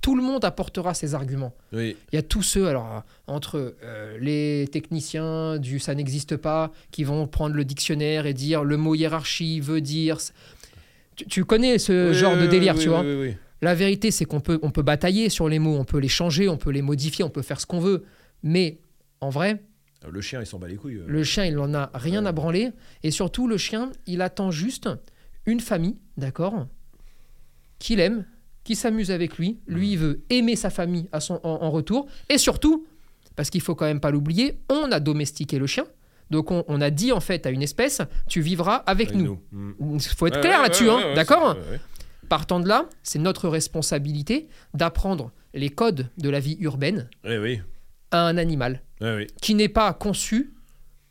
tout 0.00 0.14
le 0.16 0.22
monde 0.22 0.44
apportera 0.44 0.94
ses 0.94 1.14
arguments. 1.14 1.54
Oui. 1.72 1.96
Il 2.12 2.16
y 2.16 2.18
a 2.18 2.22
tous 2.22 2.42
ceux, 2.42 2.68
alors, 2.68 3.02
entre 3.26 3.74
euh, 3.82 4.16
les 4.20 4.66
techniciens 4.68 5.58
du 5.58 5.78
ça 5.78 5.94
n'existe 5.94 6.36
pas, 6.36 6.72
qui 6.90 7.04
vont 7.04 7.26
prendre 7.26 7.54
le 7.54 7.64
dictionnaire 7.64 8.26
et 8.26 8.32
dire 8.34 8.64
le 8.64 8.76
mot 8.76 8.94
hiérarchie 8.94 9.60
veut 9.60 9.80
dire. 9.80 10.18
Tu, 11.16 11.26
tu 11.26 11.44
connais 11.44 11.78
ce 11.78 12.08
Oui, 12.08 12.14
genre 12.14 12.36
de 12.36 12.46
délire, 12.46 12.74
oui, 12.76 12.82
tu 12.82 12.88
oui, 12.88 12.94
vois? 12.94 13.34
La 13.62 13.74
vérité, 13.74 14.10
c'est 14.10 14.24
qu'on 14.24 14.40
peut, 14.40 14.58
on 14.62 14.70
peut 14.70 14.82
batailler 14.82 15.28
sur 15.30 15.48
les 15.48 15.58
mots, 15.58 15.76
on 15.76 15.84
peut 15.84 15.98
les 15.98 16.08
changer, 16.08 16.48
on 16.48 16.56
peut 16.58 16.70
les 16.70 16.82
modifier, 16.82 17.24
on 17.24 17.30
peut 17.30 17.42
faire 17.42 17.60
ce 17.60 17.66
qu'on 17.66 17.80
veut. 17.80 18.04
Mais 18.42 18.78
en 19.20 19.30
vrai, 19.30 19.62
Le 20.08 20.20
chien, 20.20 20.40
il 20.40 20.46
s'en 20.46 20.58
bat 20.58 20.68
les 20.68 20.76
couilles. 20.76 20.96
euh. 20.98 21.04
le 21.06 21.24
chien, 21.24 21.44
il 21.46 21.54
n'en 21.54 21.72
a 21.74 21.90
rien 21.94 22.22
Ouais. 22.22 22.28
à 22.28 22.32
branler. 22.32 22.70
Et 23.02 23.10
surtout, 23.10 23.48
le 23.48 23.56
chien, 23.56 23.90
il 24.06 24.20
attend 24.20 24.50
juste 24.50 24.88
une 25.46 25.60
famille, 25.60 25.96
d'accord 26.18 26.66
Qu'il 27.78 28.00
aime, 28.00 28.24
qui 28.64 28.74
s'amuse 28.76 29.10
avec 29.10 29.38
lui. 29.38 29.58
Lui, 29.66 29.92
il 29.92 29.98
veut 29.98 30.22
aimer 30.30 30.56
sa 30.56 30.70
famille 30.70 31.08
à 31.12 31.20
son, 31.20 31.40
en, 31.42 31.62
en 31.62 31.70
retour. 31.70 32.06
Et 32.28 32.38
surtout, 32.38 32.86
parce 33.36 33.48
qu'il 33.50 33.60
faut 33.60 33.74
quand 33.74 33.84
même 33.86 34.00
pas 34.00 34.10
l'oublier, 34.10 34.58
on 34.68 34.90
a 34.92 35.00
domestiqué 35.00 35.58
le 35.58 35.66
chien. 35.66 35.84
Donc 36.30 36.50
on, 36.50 36.64
on 36.66 36.80
a 36.80 36.90
dit 36.90 37.12
en 37.12 37.20
fait 37.20 37.46
à 37.46 37.50
une 37.50 37.62
espèce, 37.62 38.02
tu 38.28 38.40
vivras 38.40 38.76
avec, 38.86 39.10
Avec 39.10 39.20
nous. 39.22 39.40
Il 39.80 40.00
faut 40.00 40.26
être 40.26 40.34
Ouais, 40.36 40.40
clair 40.40 40.56
ouais, 40.58 40.62
là-dessus, 40.64 40.88
ouais, 40.88 40.90
hein, 40.90 41.14
d'accord. 41.14 41.56
Partant 42.28 42.60
de 42.60 42.68
là, 42.68 42.88
c'est 43.02 43.18
notre 43.18 43.48
responsabilité 43.48 44.48
d'apprendre 44.74 45.30
les 45.54 45.68
codes 45.70 46.08
de 46.18 46.28
la 46.28 46.40
vie 46.40 46.56
urbaine 46.60 47.08
oui. 47.24 47.60
à 48.10 48.26
un 48.26 48.36
animal 48.36 48.82
oui. 49.00 49.26
qui 49.40 49.54
n'est 49.54 49.68
pas 49.68 49.92
conçu 49.92 50.52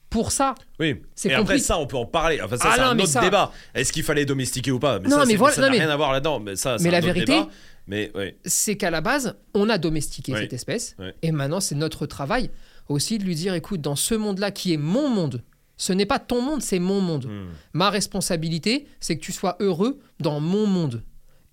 pour 0.09 0.31
ça. 0.31 0.55
Oui. 0.79 1.01
C'est 1.15 1.29
et 1.29 1.33
après 1.33 1.59
ça, 1.59 1.77
on 1.77 1.87
peut 1.87 1.97
en 1.97 2.05
parler. 2.05 2.39
Enfin, 2.41 2.57
ça, 2.57 2.69
Ah 2.69 2.73
c'est 2.75 2.81
non, 2.81 2.87
un 2.89 2.99
autre 2.99 3.07
ça- 3.09 3.21
débat. 3.21 3.51
Est-ce 3.73 3.91
qu'il 3.91 4.03
fallait 4.03 4.25
domestiquer 4.25 4.71
ou 4.71 4.79
pas? 4.79 4.99
Mais 4.99 5.09
Non, 5.09 5.17
ça, 5.17 5.25
mais 5.25 5.31
c'est- 5.31 5.37
voilà- 5.37 5.55
ça 5.55 5.61
n'a 5.61 5.69
mais- 5.69 5.79
rien 5.79 5.89
à 5.89 5.95
voir 5.97 6.11
là-dedans. 6.13 6.39
Mais 6.39 6.55
ça, 6.55 6.77
Mais 6.79 6.91
la 6.91 7.01
vérité- 7.01 7.25
débat. 7.25 7.49
Mais 7.87 8.11
ouais. 8.15 8.37
c'est 8.45 8.77
qu'à 8.77 8.89
la 8.91 9.01
base, 9.01 9.35
on 9.53 9.69
a 9.69 9.77
domestiqué 9.77 10.33
cette 10.35 10.53
espèce. 10.53 10.95
Et 11.21 11.31
maintenant, 11.31 11.59
c'est 11.59 11.75
notre 11.75 12.05
travail 12.05 12.49
aussi 12.87 13.17
de 13.17 13.23
lui 13.23 13.35
dire, 13.35 13.53
écoute, 13.55 13.81
dans 13.81 13.95
ce 13.95 14.15
monde-là 14.15 14.51
qui 14.51 14.73
est 14.73 14.77
mon 14.77 15.09
monde, 15.09 15.43
ce 15.77 15.93
n'est 15.93 16.05
pas 16.05 16.19
ton 16.19 16.41
monde, 16.41 16.61
c'est 16.61 16.79
mon 16.79 17.01
monde. 17.01 17.25
Hmm. 17.25 17.47
Ma 17.73 17.89
responsabilité, 17.89 18.87
c'est 18.99 19.17
que 19.17 19.21
tu 19.21 19.31
sois 19.31 19.57
heureux 19.59 19.99
dans 20.19 20.39
mon 20.39 20.67
monde. 20.67 21.03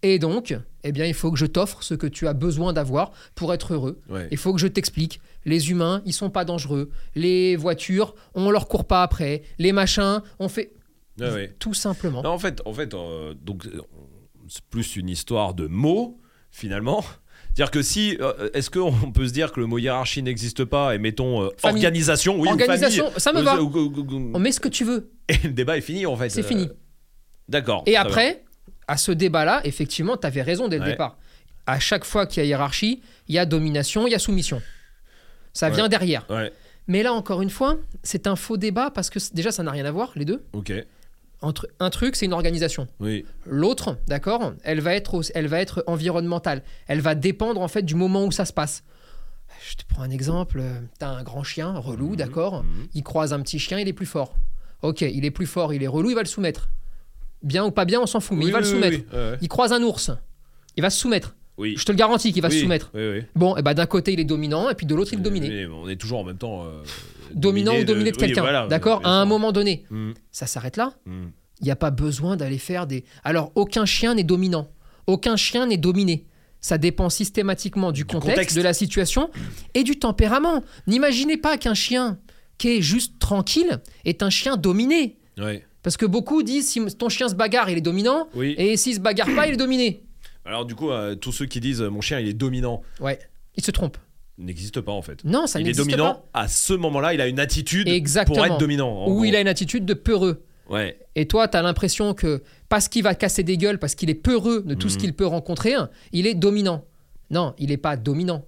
Et 0.02 0.18
donc, 0.18 0.56
eh 0.82 0.92
bien, 0.92 1.06
il 1.06 1.14
faut 1.14 1.30
que 1.30 1.38
je 1.38 1.46
t'offre 1.46 1.82
ce 1.82 1.94
que 1.94 2.08
tu 2.08 2.26
as 2.26 2.32
besoin 2.32 2.72
d'avoir 2.72 3.12
pour 3.34 3.54
être 3.54 3.72
heureux. 3.72 4.00
Ouais. 4.08 4.28
Il 4.32 4.36
faut 4.36 4.52
que 4.52 4.60
je 4.60 4.66
t'explique. 4.66 5.20
Les 5.44 5.70
humains, 5.70 6.02
ils 6.04 6.12
sont 6.12 6.30
pas 6.30 6.44
dangereux. 6.44 6.90
Les 7.14 7.56
voitures, 7.56 8.14
on 8.34 8.50
leur 8.50 8.68
court 8.68 8.84
pas 8.84 9.02
après. 9.02 9.42
Les 9.58 9.72
machins, 9.72 10.20
on 10.40 10.48
fait 10.48 10.72
ouais. 11.18 11.54
tout 11.58 11.74
simplement. 11.74 12.22
Non, 12.22 12.30
en 12.30 12.38
fait, 12.38 12.60
en 12.64 12.72
fait 12.72 12.94
euh, 12.94 13.34
donc, 13.34 13.66
euh, 13.66 13.80
c'est 14.48 14.64
plus 14.64 14.96
une 14.96 15.08
histoire 15.08 15.54
de 15.54 15.68
mots, 15.68 16.20
finalement. 16.50 17.04
C'est-à-dire 17.54 17.70
que 17.70 17.82
si, 17.82 18.16
euh, 18.20 18.48
est-ce 18.54 18.70
qu'on 18.70 18.92
peut 19.12 19.26
se 19.28 19.32
dire 19.32 19.52
que 19.52 19.60
le 19.60 19.66
mot 19.66 19.78
hiérarchie 19.78 20.22
n'existe 20.22 20.64
pas 20.64 20.94
et 20.94 20.98
mettons 20.98 21.42
euh, 21.44 21.48
organisation, 21.62 22.38
oui, 22.40 22.48
ou 22.48 22.52
Organisation, 22.52 23.04
famille, 23.06 23.20
ça 23.20 23.32
me 23.32 23.38
euh, 23.40 23.42
va. 23.42 23.62
ou- 23.62 24.30
On 24.34 24.38
met 24.38 24.52
ce 24.52 24.60
que 24.60 24.68
tu 24.68 24.84
veux. 24.84 25.10
Et 25.28 25.34
le 25.44 25.50
débat 25.50 25.76
est 25.76 25.82
fini 25.82 26.06
en 26.06 26.16
fait. 26.16 26.30
C'est 26.30 26.40
Euh, 26.44 26.48
fini. 26.48 26.68
D'accord. 27.48 27.82
Et 27.86 27.96
après, 27.96 28.44
à 28.88 28.96
ce 28.96 29.12
débat-là, 29.12 29.60
effectivement, 29.64 30.16
tu 30.16 30.26
avais 30.26 30.42
raison 30.42 30.68
dès 30.68 30.78
le 30.78 30.84
Ouais. 30.84 30.90
départ. 30.90 31.18
À 31.66 31.78
chaque 31.78 32.04
fois 32.04 32.26
qu'il 32.26 32.42
y 32.42 32.46
a 32.46 32.48
hiérarchie, 32.48 33.02
il 33.28 33.34
y 33.34 33.38
a 33.38 33.44
domination, 33.46 34.06
il 34.06 34.10
y 34.10 34.14
a 34.14 34.18
soumission. 34.18 34.62
Ça 35.52 35.68
Ouais. 35.68 35.74
vient 35.74 35.88
derrière. 35.88 36.24
Ouais. 36.30 36.52
Mais 36.88 37.02
là, 37.02 37.12
encore 37.12 37.42
une 37.42 37.50
fois, 37.50 37.76
c'est 38.02 38.26
un 38.26 38.34
faux 38.36 38.56
débat 38.56 38.90
parce 38.90 39.10
que 39.10 39.18
déjà, 39.34 39.52
ça 39.52 39.62
n'a 39.62 39.70
rien 39.70 39.84
à 39.84 39.90
voir, 39.92 40.10
les 40.16 40.24
deux. 40.24 40.42
Ok. 40.54 40.72
Entre 41.42 41.68
un 41.80 41.90
truc, 41.90 42.16
c'est 42.16 42.26
une 42.26 42.32
organisation. 42.32 42.86
Oui. 43.00 43.24
L'autre, 43.46 43.98
d'accord, 44.06 44.52
elle 44.62 44.80
va 44.80 44.94
être, 44.94 45.20
elle 45.34 45.48
va 45.48 45.60
être 45.60 45.82
environnementale. 45.86 46.62
Elle 46.86 47.00
va 47.00 47.14
dépendre 47.14 47.60
en 47.60 47.68
fait 47.68 47.82
du 47.82 47.94
moment 47.96 48.24
où 48.24 48.32
ça 48.32 48.44
se 48.44 48.52
passe. 48.52 48.84
Je 49.68 49.74
te 49.74 49.82
prends 49.88 50.02
un 50.02 50.10
exemple. 50.10 50.58
euh, 50.60 50.80
T'as 50.98 51.08
un 51.08 51.22
grand 51.22 51.42
chien 51.42 51.76
relou, 51.76 52.10
Mhm. 52.10 52.16
d'accord. 52.16 52.62
Mhm. 52.62 52.86
Il 52.94 53.02
croise 53.02 53.32
un 53.32 53.40
petit 53.40 53.58
chien, 53.58 53.78
il 53.78 53.88
est 53.88 53.92
plus 53.92 54.06
fort. 54.06 54.34
Ok, 54.82 55.02
il 55.02 55.24
est 55.24 55.30
plus 55.30 55.46
fort, 55.46 55.74
il 55.74 55.82
est 55.82 55.86
relou, 55.88 56.10
il 56.10 56.14
va 56.14 56.22
le 56.22 56.26
soumettre. 56.28 56.68
Bien 57.42 57.64
ou 57.64 57.70
pas 57.70 57.84
bien, 57.84 58.00
on 58.00 58.06
s'en 58.06 58.20
fout, 58.20 58.36
mais 58.36 58.44
Oui, 58.44 58.50
il 58.50 58.52
va 58.52 58.58
oui, 58.60 58.64
le 58.64 58.70
soumettre. 58.70 59.38
Il 59.42 59.48
croise 59.48 59.72
un 59.72 59.82
ours, 59.82 60.10
il 60.76 60.82
va 60.82 60.90
se 60.90 60.98
soumettre. 61.00 61.34
Oui. 61.58 61.74
Je 61.76 61.84
te 61.84 61.92
le 61.92 61.96
garantis 61.98 62.32
qu'il 62.32 62.42
va 62.42 62.48
Oui, 62.48 62.54
se 62.54 62.60
soumettre. 62.62 62.90
Oui, 62.94 63.08
oui. 63.18 63.20
Bon, 63.34 63.56
et 63.56 63.62
bah, 63.62 63.74
d'un 63.74 63.86
côté, 63.86 64.12
il 64.12 64.20
est 64.20 64.24
dominant, 64.24 64.70
et 64.70 64.74
puis 64.74 64.86
de 64.86 64.94
l'autre, 64.94 65.12
il 65.12 65.18
est 65.18 65.22
dominé. 65.22 65.48
Mais 65.48 65.66
on 65.66 65.88
est 65.88 65.96
toujours 65.96 66.20
en 66.20 66.24
même 66.24 66.38
temps. 66.38 66.64
euh, 66.64 66.82
Dominant 67.34 67.78
ou 67.78 67.84
dominé 67.84 68.10
de 68.12 68.16
quelqu'un, 68.16 68.42
voilà, 68.42 68.66
d'accord 68.66 69.00
À 69.04 69.10
un 69.20 69.24
moment 69.24 69.52
donné, 69.52 69.84
Hmm, 69.90 70.12
ça 70.30 70.46
s'arrête 70.46 70.76
là. 70.76 70.94
hmm. 71.06 71.28
Il 71.60 71.64
n'y 71.66 71.70
a 71.70 71.76
pas 71.76 71.90
besoin 71.90 72.36
d'aller 72.36 72.58
faire 72.58 72.86
des. 72.86 73.04
Alors, 73.22 73.52
aucun 73.54 73.84
chien 73.86 74.14
n'est 74.14 74.24
dominant. 74.24 74.68
Aucun 75.06 75.36
chien 75.36 75.66
n'est 75.66 75.76
dominé. 75.76 76.26
Ça 76.60 76.76
dépend 76.78 77.08
systématiquement 77.10 77.92
du, 77.92 78.04
contexte, 78.04 78.30
contexte. 78.34 78.56
de 78.56 78.62
la 78.62 78.72
situation 78.74 79.30
et 79.74 79.82
du 79.84 79.98
tempérament. 79.98 80.62
N'imaginez 80.86 81.36
pas 81.36 81.58
qu'un 81.58 81.74
chien 81.74 82.18
qui 82.58 82.76
est 82.78 82.82
juste 82.82 83.18
tranquille 83.18 83.80
est 84.04 84.22
un 84.22 84.30
chien 84.30 84.56
dominé. 84.56 85.18
Ouais. 85.38 85.64
Parce 85.82 85.96
que 85.96 86.06
beaucoup 86.06 86.42
disent 86.42 86.68
si 86.68 86.84
ton 86.96 87.08
chien 87.08 87.28
se 87.28 87.34
bagarre, 87.34 87.68
il 87.70 87.78
est 87.78 87.82
dominant, 87.82 88.28
Oui. 88.34 88.54
et 88.58 88.76
s'il 88.76 88.94
se 88.94 89.00
bagarre 89.00 89.32
pas, 89.34 89.46
il 89.48 89.54
est 89.54 89.56
dominé. 89.56 90.04
Alors 90.44 90.64
du 90.64 90.74
coup, 90.74 90.90
euh, 90.90 91.14
tous 91.14 91.32
ceux 91.32 91.46
qui 91.46 91.60
disent 91.60 91.82
euh, 91.82 91.88
mon 91.90 92.00
chien 92.00 92.18
il 92.20 92.28
est 92.28 92.32
dominant 92.34 92.82
Ouais, 93.00 93.18
il 93.56 93.64
se 93.64 93.70
trompe. 93.70 93.96
n'existe 94.38 94.80
pas 94.80 94.92
en 94.92 95.02
fait. 95.02 95.22
Non, 95.24 95.46
ça 95.46 95.58
il 95.60 95.62
est 95.62 95.66
n'existe 95.66 95.86
dominant 95.88 96.24
à 96.34 96.48
ce 96.48 96.72
moment-là, 96.74 97.14
il 97.14 97.20
a 97.20 97.28
une 97.28 97.38
attitude 97.40 97.88
Exactement. 97.88 98.36
pour 98.36 98.46
être 98.46 98.58
dominant. 98.58 99.08
Ou 99.08 99.24
il 99.24 99.36
a 99.36 99.40
une 99.40 99.48
attitude 99.48 99.84
de 99.84 99.94
peureux. 99.94 100.44
Ouais. 100.68 100.98
Et 101.16 101.26
toi, 101.28 101.48
tu 101.48 101.56
as 101.56 101.62
l'impression 101.62 102.14
que 102.14 102.42
parce 102.68 102.88
qu'il 102.88 103.02
va 103.02 103.14
casser 103.14 103.42
des 103.42 103.56
gueules, 103.58 103.78
parce 103.78 103.94
qu'il 103.94 104.08
est 104.10 104.14
peureux 104.14 104.62
de 104.64 104.74
tout 104.74 104.88
ce 104.88 104.94
Mhm. 104.94 105.00
qu'il 105.00 105.12
peut 105.14 105.26
rencontrer, 105.26 105.74
il 106.12 106.26
est 106.26 106.34
dominant. 106.34 106.84
Non, 107.30 107.54
il 107.58 107.68
n'est 107.68 107.76
pas 107.76 107.96
dominant. 107.96 108.44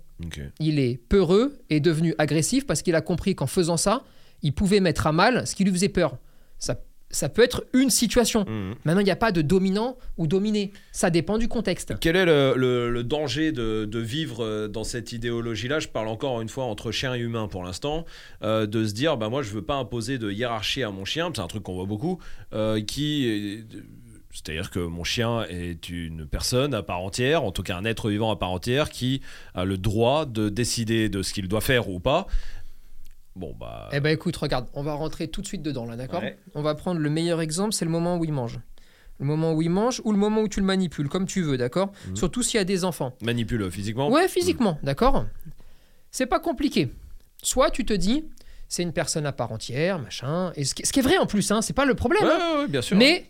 Il 0.58 0.78
est 0.78 0.96
peureux 0.96 1.58
et 1.70 1.80
devenu 1.80 2.14
agressif 2.18 2.66
parce 2.66 2.80
qu'il 2.82 2.94
a 2.94 3.00
compris 3.02 3.34
qu'en 3.34 3.46
faisant 3.46 3.76
ça, 3.76 4.04
il 4.42 4.52
pouvait 4.54 4.80
mettre 4.80 5.06
à 5.06 5.12
mal 5.12 5.46
ce 5.46 5.54
qui 5.54 5.64
lui 5.64 5.72
faisait 5.72 5.88
peur. 5.90 6.16
Ça, 6.58 6.80
ça 7.10 7.28
peut 7.28 7.42
être 7.42 7.64
une 7.72 7.90
situation. 7.90 8.44
Mhm. 8.48 8.74
Maintenant, 8.84 9.00
il 9.00 9.04
n'y 9.04 9.10
a 9.10 9.16
pas 9.16 9.30
de 9.30 9.40
dominant 9.42 9.96
ou 10.18 10.26
dominé. 10.26 10.72
Ça 10.90 11.10
dépend 11.10 11.38
du 11.38 11.46
contexte. 11.46 11.94
Quel 12.00 12.16
est 12.16 12.24
le, 12.24 12.54
le- 12.56 12.90
le 12.90 13.04
danger 13.04 13.52
de, 13.52 13.84
de 13.84 13.98
vivre 14.00 14.44
euh, 14.44 14.66
dans 14.68 14.82
cette 14.84 15.12
idéologie-là? 15.12 15.78
Je 15.78 15.88
parle 15.88 16.08
encore 16.08 16.40
une 16.40 16.48
fois 16.48 16.64
entre 16.64 16.90
chien 16.90 17.14
et 17.14 17.20
humain 17.20 17.46
pour 17.46 17.62
l'instant, 17.62 18.04
euh, 18.42 18.66
de 18.66 18.84
se 18.84 18.94
dire, 18.94 19.16
bah 19.16 19.28
moi 19.28 19.42
je 19.42 19.50
veux 19.50 19.62
pas 19.62 19.76
imposer 19.76 20.18
de 20.18 20.30
hiérarchie 20.30 20.82
à 20.82 20.90
mon 20.90 21.04
chien, 21.04 21.30
c'est 21.34 21.40
un 21.40 21.46
truc 21.46 21.62
qu'on 21.62 21.74
voit 21.74 21.86
beaucoup, 21.86 22.18
euh, 22.52 22.80
qui, 22.82 23.28
est- 23.28 23.64
c'est-à-dire 24.32 24.70
que 24.72 24.80
mon 24.80 25.04
chien 25.04 25.44
est 25.48 25.88
une 25.90 26.26
personne 26.26 26.74
à 26.74 26.82
part 26.82 27.00
entière, 27.00 27.44
en 27.44 27.52
tout 27.52 27.62
cas 27.62 27.76
un 27.76 27.84
être 27.84 28.10
vivant 28.10 28.32
à 28.32 28.36
part 28.36 28.50
entière, 28.50 28.90
qui 28.90 29.20
a 29.54 29.64
le 29.64 29.78
droit 29.78 30.26
de 30.26 30.48
décider 30.48 31.08
de 31.08 31.22
ce 31.22 31.32
qu'il 31.32 31.46
doit 31.46 31.60
faire 31.60 31.88
ou 31.88 32.00
pas. 32.00 32.26
Bon 33.36 33.54
bah, 33.58 33.88
Eh 33.92 34.00
ben 34.00 34.10
écoute, 34.10 34.36
regarde, 34.36 34.66
on 34.74 34.82
va 34.82 34.94
rentrer 34.94 35.28
tout 35.28 35.40
de 35.40 35.46
suite 35.46 35.62
dedans 35.62 35.86
là, 35.86 35.96
d'accord 35.96 36.22
Ouais. 36.22 36.38
On 36.54 36.62
va 36.62 36.74
prendre 36.74 37.00
le 37.00 37.10
meilleur 37.10 37.40
exemple, 37.40 37.72
c'est 37.72 37.84
le 37.84 37.90
moment 37.90 38.16
où 38.16 38.24
il 38.24 38.32
mange. 38.32 38.60
Le 39.18 39.26
moment 39.26 39.52
où 39.52 39.62
il 39.62 39.70
mange 39.70 40.00
ou 40.04 40.12
le 40.12 40.18
moment 40.18 40.40
où 40.42 40.48
tu 40.48 40.60
le 40.60 40.66
manipules, 40.66 41.08
comme 41.08 41.26
tu 41.26 41.42
veux, 41.42 41.56
d'accord 41.56 41.92
Mhm. 42.08 42.16
Surtout 42.16 42.42
s'il 42.42 42.58
y 42.58 42.60
a 42.60 42.64
des 42.64 42.84
enfants. 42.84 43.14
manipule 43.22 43.70
physiquement. 43.70 44.10
Ouais, 44.10 44.28
physiquement, 44.28 44.78
d'accord 44.82 45.26
C'est 46.10 46.26
pas 46.26 46.38
compliqué. 46.40 46.90
Soit 47.42 47.70
tu 47.70 47.84
te 47.84 47.92
dis, 47.92 48.24
c'est 48.68 48.82
une 48.82 48.92
personne 48.92 49.26
à 49.26 49.32
part 49.32 49.52
entière, 49.52 49.98
machin, 49.98 50.52
et 50.56 50.64
ce 50.64 50.74
qui, 50.74 50.82
est 50.82 51.02
vrai 51.02 51.18
en 51.18 51.26
plus, 51.26 51.50
hein, 51.50 51.60
c'est 51.62 51.72
pas 51.74 51.84
le 51.84 51.94
problème. 51.94 52.24
Ouais, 52.24 52.30
hein. 52.30 52.54
ouais, 52.54 52.60
ouais, 52.62 52.68
bien 52.68 52.82
sûr. 52.82 52.96
Mais 52.96 53.26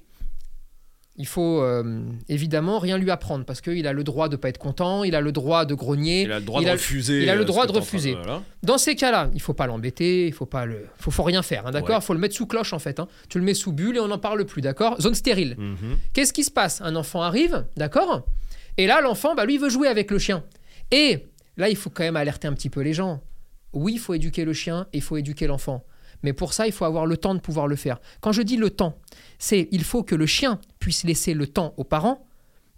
il 1.16 1.26
faut 1.26 1.62
euh, 1.62 2.02
évidemment 2.28 2.78
rien 2.80 2.98
lui 2.98 3.10
apprendre 3.10 3.44
parce 3.44 3.60
qu'il 3.60 3.86
a 3.86 3.92
le 3.92 4.02
droit 4.02 4.28
de 4.28 4.34
pas 4.36 4.48
être 4.48 4.58
content, 4.58 5.04
il 5.04 5.14
a 5.14 5.20
le 5.20 5.30
droit 5.30 5.64
de 5.64 5.74
grogner. 5.74 6.22
il 6.22 6.32
a 6.32 6.40
le 6.40 6.44
droit 6.44 6.60
de 6.62 6.68
refuser. 6.70 7.22
il 7.22 7.30
a 7.30 7.34
le 7.36 7.42
euh, 7.42 7.44
droit 7.44 7.66
de 7.66 7.72
refuser. 7.72 8.14
voilà. 8.14 8.42
Dans 8.64 8.78
ces 8.78 8.96
cas-là, 8.96 9.30
il 9.32 9.40
faut 9.40 9.54
pas 9.54 9.66
l'embêter, 9.68 10.26
il 10.26 10.32
faut 10.32 10.46
pas 10.46 10.66
le, 10.66 10.86
faut, 10.98 11.10
faut 11.12 11.22
rien 11.22 11.42
faire, 11.42 11.66
hein, 11.66 11.70
d'accord? 11.70 11.96
Ouais. 11.96 12.02
Faut 12.02 12.14
le 12.14 12.18
mettre 12.18 12.34
sous 12.34 12.46
cloche 12.46 12.72
en 12.72 12.78
fait. 12.80 12.98
hein. 12.98 13.06
Tu 13.28 13.38
le 13.38 13.44
mets 13.44 13.54
sous 13.54 13.72
bulle 13.72 13.96
et 13.96 14.00
on 14.00 14.08
n'en 14.08 14.18
parle 14.18 14.44
plus, 14.44 14.60
d'accord? 14.60 15.00
Zone 15.00 15.14
stérile. 15.14 15.54
Mhm. 15.56 15.98
Qu'est-ce 16.12 16.32
qui 16.32 16.42
se 16.42 16.50
passe? 16.50 16.80
Un 16.80 16.96
enfant 16.96 17.22
arrive, 17.22 17.64
d'accord? 17.76 18.26
Et 18.76 18.88
là, 18.88 19.00
l'enfant, 19.00 19.36
bah, 19.36 19.44
lui, 19.46 19.54
il 19.54 19.60
veut 19.60 19.68
jouer 19.70 19.86
avec 19.86 20.10
le 20.10 20.18
chien. 20.18 20.42
Et 20.90 21.26
là, 21.56 21.68
il 21.68 21.76
faut 21.76 21.90
quand 21.90 22.02
même 22.02 22.16
alerter 22.16 22.48
un 22.48 22.52
petit 22.54 22.70
peu 22.70 22.80
les 22.80 22.92
gens. 22.92 23.22
oui, 23.72 23.92
il 23.94 23.98
faut 23.98 24.14
éduquer 24.14 24.44
le 24.44 24.52
chien 24.52 24.86
et 24.92 24.96
il 24.98 25.02
faut 25.02 25.16
éduquer 25.16 25.46
l'enfant. 25.46 25.84
Mais 26.24 26.32
pour 26.32 26.54
ça, 26.54 26.66
il 26.66 26.72
faut 26.72 26.86
avoir 26.86 27.04
le 27.04 27.18
temps 27.18 27.34
de 27.34 27.40
pouvoir 27.40 27.68
le 27.68 27.76
faire. 27.76 28.00
Quand 28.22 28.32
je 28.32 28.40
dis 28.42 28.56
le 28.56 28.70
temps, 28.70 28.96
c'est 29.38 29.68
il 29.70 29.84
faut 29.84 30.02
que 30.02 30.14
le 30.14 30.24
chien 30.24 30.58
puisse 30.78 31.04
laisser 31.04 31.34
le 31.34 31.46
temps 31.46 31.74
aux 31.76 31.84
parents 31.84 32.26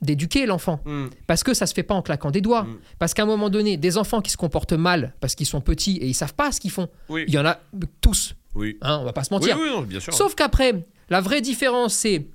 d'éduquer 0.02 0.46
l'enfant. 0.46 0.80
Mm. 0.84 1.06
Parce 1.28 1.44
que 1.44 1.54
ça 1.54 1.66
se 1.66 1.72
fait 1.72 1.84
pas 1.84 1.94
en 1.94 2.02
claquant 2.02 2.32
des 2.32 2.40
doigts. 2.40 2.64
Mm. 2.64 2.78
Parce 2.98 3.14
qu'à 3.14 3.22
un 3.22 3.26
moment 3.26 3.48
donné, 3.48 3.76
des 3.76 3.98
enfants 3.98 4.20
qui 4.20 4.32
se 4.32 4.36
comportent 4.36 4.72
mal 4.72 5.14
parce 5.20 5.36
qu'ils 5.36 5.46
sont 5.46 5.60
petits 5.60 5.96
et 5.98 6.08
ils 6.08 6.14
savent 6.14 6.34
pas 6.34 6.50
ce 6.50 6.60
qu'ils 6.60 6.72
font, 6.72 6.88
Oui. 7.08 7.24
il 7.28 7.34
y 7.34 7.38
en 7.38 7.46
a 7.46 7.60
tous. 8.00 8.34
Oui. 8.56 8.76
Hein, 8.82 8.98
on 9.00 9.04
va 9.04 9.12
pas 9.12 9.22
se 9.22 9.32
mentir. 9.32 9.56
oui, 9.60 9.68
non, 9.70 9.82
bien 9.82 10.00
sûr. 10.00 10.12
Sauf 10.12 10.34
qu'après, 10.34 10.84
la 11.08 11.20
vraie 11.20 11.40
différence, 11.40 11.94
c'est 11.94 12.26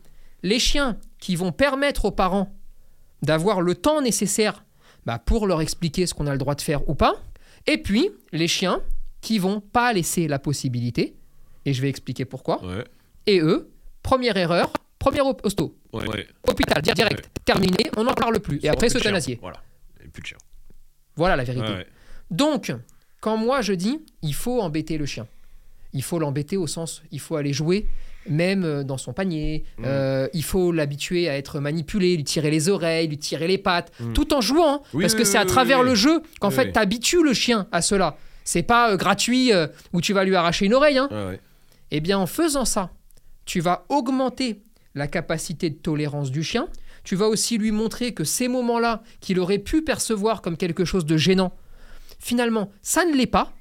les 0.44 0.60
chiens 0.60 0.98
qui 1.20 1.36
vont 1.36 1.52
permettre 1.52 2.06
aux 2.06 2.12
parents 2.12 2.56
d'avoir 3.22 3.60
le 3.62 3.76
temps 3.76 4.02
nécessaire 4.02 4.64
bah, 5.06 5.20
pour 5.20 5.46
leur 5.46 5.62
expliquer 5.62 6.08
ce 6.08 6.14
qu'on 6.14 6.28
a 6.28 6.32
le 6.32 6.38
droit 6.38 6.56
de 6.56 6.62
faire 6.62 6.88
ou 6.88 6.96
pas. 6.96 7.16
Et 7.68 7.78
puis, 7.78 8.10
les 8.32 8.48
chiens 8.48 8.82
qui 9.22 9.40
vont 9.40 9.60
pas 9.62 9.94
laisser 9.94 10.28
la 10.28 10.40
possibilité, 10.40 11.16
et 11.66 11.74
je 11.74 11.82
vais 11.82 11.90
expliquer 11.90 12.26
pourquoi. 12.26 12.64
Ouais. 12.66 12.84
Et 13.28 13.40
eux, 13.40 13.70
première 14.04 14.36
erreur, 14.38 14.72
première 15.00 15.26
op- 15.28 15.42
hosto, 15.46 15.76
Ouais. 15.94 16.28
hôpital, 16.48 16.82
di- 16.82 16.92
direct, 16.94 17.30
terminé, 17.46 17.90
on 17.98 18.04
n'en 18.04 18.14
parle 18.14 18.40
plus. 18.40 18.60
Et 18.64 18.70
après, 18.70 18.90
chien. 18.90 19.00
s'euthanasier. 19.00 19.38
Voilà. 19.42 19.58
Et 20.04 20.08
plus 20.08 20.22
de 20.22 20.28
chien. 20.28 20.38
Voilà 21.16 21.36
la 21.36 21.44
vérité. 21.44 21.72
Donc, 22.32 22.74
quand 23.20 23.38
moi 23.38 23.62
je 23.62 23.74
dis, 23.74 24.00
il 24.24 24.34
faut 24.34 24.62
embêter 24.62 24.98
le 24.98 25.06
chien. 25.06 25.28
Il 25.94 26.02
faut 26.04 26.20
l'embêter 26.20 26.56
au 26.58 26.68
sens, 26.68 27.04
il 27.12 27.20
faut 27.20 27.36
aller 27.36 27.52
jouer, 27.52 27.86
même 28.30 28.64
euh, 28.64 28.84
dans 28.84 28.98
son 28.98 29.12
panier. 29.14 29.66
Mm. 29.78 29.84
Euh, 29.86 30.28
il 30.34 30.44
faut 30.44 30.72
l'habituer 30.72 31.28
à 31.28 31.38
être 31.38 31.60
manipulé, 31.60 32.16
lui 32.16 32.24
tirer 32.24 32.50
les 32.50 32.70
oreilles, 32.70 33.08
lui 33.10 33.18
tirer 33.18 33.48
les 33.48 33.58
pattes, 33.58 33.92
Mm. 34.00 34.14
tout 34.14 34.34
en 34.34 34.40
jouant. 34.42 34.76
hein, 34.76 34.82
Oui, 34.94 35.04
parce 35.04 35.14
oui, 35.14 35.20
que 35.20 35.26
c'est 35.26 35.38
à 35.38 35.46
travers 35.46 35.80
oui, 35.80 35.84
oui. 35.84 35.90
le 35.90 35.96
jeu 35.96 36.22
qu'en 36.40 36.48
Oui, 36.50 36.56
fait, 36.56 36.66
oui. 36.68 36.72
tu 36.72 36.80
habitues 36.80 37.24
le 37.24 37.34
chien 37.34 37.68
à 37.74 37.82
cela. 37.82 38.16
C'est 38.44 38.64
pas 38.64 38.92
euh, 38.92 38.98
gratuit 38.98 39.54
euh, 39.54 39.68
où 39.94 40.02
tu 40.02 40.14
vas 40.14 40.24
lui 40.24 40.36
arracher 40.36 40.66
une 40.66 40.74
oreille. 40.74 40.98
hein. 40.98 41.08
Ouais, 41.12 41.26
ouais. 41.26 41.40
Eh 41.92 42.00
bien, 42.00 42.18
en 42.18 42.26
faisant 42.28 42.66
ça, 42.66 42.90
tu 43.46 43.60
vas 43.60 43.86
augmenter 43.90 44.62
la 44.96 45.08
capacité 45.08 45.70
de 45.70 45.76
tolérance 45.76 46.32
du 46.32 46.44
chien. 46.44 46.68
Tu 47.04 47.16
vas 47.16 47.28
aussi 47.28 47.58
lui 47.58 47.72
montrer 47.72 48.14
que 48.14 48.24
ces 48.24 48.48
moments-là, 48.48 49.02
qu'il 49.20 49.40
aurait 49.40 49.58
pu 49.60 49.82
percevoir 49.84 50.42
comme 50.42 50.58
quelque 50.58 50.86
chose 50.86 51.06
de 51.06 51.18
gênant, 51.18 51.52
finalement, 52.20 52.70
ça 52.82 53.06
ne 53.06 53.16
l'est 53.16 53.26
pas. 53.28 53.52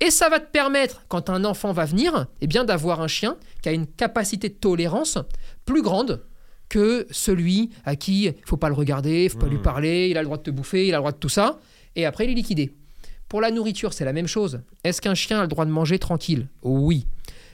Et 0.00 0.10
ça 0.10 0.28
va 0.28 0.38
te 0.40 0.50
permettre, 0.50 1.02
quand 1.08 1.30
un 1.30 1.44
enfant 1.44 1.72
va 1.72 1.84
venir, 1.84 2.26
eh 2.40 2.46
bien, 2.46 2.64
d'avoir 2.64 3.00
un 3.00 3.08
chien 3.08 3.36
qui 3.62 3.68
a 3.68 3.72
une 3.72 3.86
capacité 3.86 4.48
de 4.48 4.54
tolérance 4.54 5.18
plus 5.64 5.82
grande 5.82 6.24
que 6.68 7.06
celui 7.10 7.70
à 7.84 7.96
qui 7.96 8.26
il 8.26 8.34
faut 8.46 8.56
pas 8.56 8.68
le 8.68 8.74
regarder, 8.74 9.24
il 9.24 9.30
faut 9.30 9.38
pas 9.38 9.48
lui 9.48 9.56
Mhm. 9.56 9.62
parler, 9.62 10.08
il 10.10 10.16
a 10.16 10.20
le 10.20 10.26
droit 10.26 10.36
de 10.36 10.42
te 10.42 10.50
bouffer, 10.50 10.86
il 10.86 10.94
a 10.94 10.98
le 10.98 11.00
droit 11.00 11.10
de 11.12 11.16
tout 11.16 11.28
ça, 11.28 11.58
et 11.96 12.06
après 12.06 12.26
il 12.26 12.30
est 12.30 12.34
liquidé. 12.34 12.72
Pour 13.30 13.40
la 13.40 13.52
nourriture, 13.52 13.92
c'est 13.92 14.04
la 14.04 14.12
même 14.12 14.26
chose. 14.26 14.60
Est-ce 14.82 15.00
qu'un 15.00 15.14
chien 15.14 15.38
a 15.38 15.42
le 15.42 15.48
droit 15.48 15.64
de 15.64 15.70
manger 15.70 16.00
tranquille? 16.00 16.48
Oui. 16.62 17.06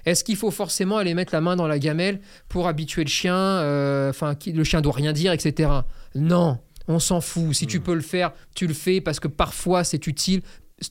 Est-ce 0.06 0.24
qu'il 0.24 0.36
faut 0.36 0.50
forcément 0.50 0.96
aller 0.96 1.12
mettre 1.12 1.34
la 1.34 1.42
main 1.42 1.54
dans 1.54 1.68
la 1.68 1.78
gamelle 1.78 2.20
pour 2.48 2.66
habituer 2.66 3.04
le 3.04 3.10
chien 3.10 3.36
euh, 3.36 4.08
Enfin, 4.08 4.34
le 4.46 4.64
chien 4.64 4.80
doit 4.80 4.94
rien 4.94 5.12
dire, 5.12 5.32
etc. 5.32 5.70
Non, 6.14 6.58
on 6.88 6.98
s'en 6.98 7.20
fout. 7.20 7.52
Si 7.52 7.66
tu 7.66 7.80
peux 7.80 7.94
le 7.94 8.00
faire, 8.00 8.32
tu 8.54 8.66
le 8.66 8.72
fais 8.72 9.02
parce 9.02 9.20
que 9.20 9.28
parfois 9.28 9.84
c'est 9.84 10.06
utile. 10.06 10.40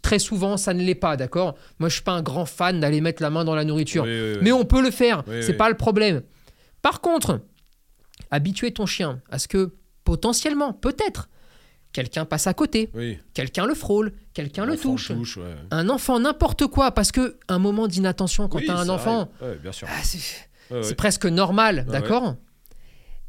Très 0.03 0.19
souvent, 0.19 0.55
ça 0.55 0.75
ne 0.75 0.83
l'est 0.83 0.93
pas, 0.93 1.17
d'accord? 1.17 1.55
Moi, 1.79 1.89
je 1.89 1.95
suis 1.95 2.03
pas 2.03 2.11
un 2.11 2.21
grand 2.21 2.45
fan 2.45 2.79
d'aller 2.79 3.01
mettre 3.01 3.23
la 3.23 3.31
main 3.31 3.43
dans 3.43 3.55
la 3.55 3.65
nourriture. 3.65 4.03
Oui, 4.03 4.09
oui, 4.11 4.31
oui. 4.33 4.39
Mais 4.43 4.51
on 4.51 4.65
peut 4.65 4.83
le 4.83 4.91
faire, 4.91 5.23
c'est 5.41 5.57
pas 5.57 5.69
le 5.69 5.75
problème. 5.75 6.21
Par 6.83 7.01
contre, 7.01 7.41
habituer 8.29 8.71
ton 8.71 8.85
chien 8.85 9.19
à 9.31 9.39
ce 9.39 9.47
que 9.47 9.73
potentiellement, 10.03 10.73
peut-être, 10.73 11.27
quelqu'un 11.95 12.25
passe 12.25 12.45
à 12.45 12.53
côté, 12.53 12.89
Oui. 12.93 13.17
quelqu'un 13.33 13.65
le 13.65 13.73
frôle, 13.73 14.11
quelqu'un 14.33 14.65
le 14.65 14.75
touche. 14.77 15.07
touche, 15.07 15.37
ouais. 15.37 15.55
Un 15.71 15.87
enfant, 15.87 16.19
n'importe 16.19 16.67
quoi, 16.67 16.91
parce 16.91 17.13
que 17.13 17.37
un 17.47 17.57
moment 17.57 17.87
d'inattention 17.87 18.49
quand 18.49 18.57
Oui, 18.57 18.65
tu 18.65 18.71
as 18.71 18.77
un 18.77 18.89
enfant. 18.89 19.29
Ouais, 19.41 19.57
ah, 19.87 19.87
c'est 20.03 20.19
Ouais, 20.71 20.93
presque 20.95 21.25
normal, 21.25 21.85
d'accord? 21.87 22.35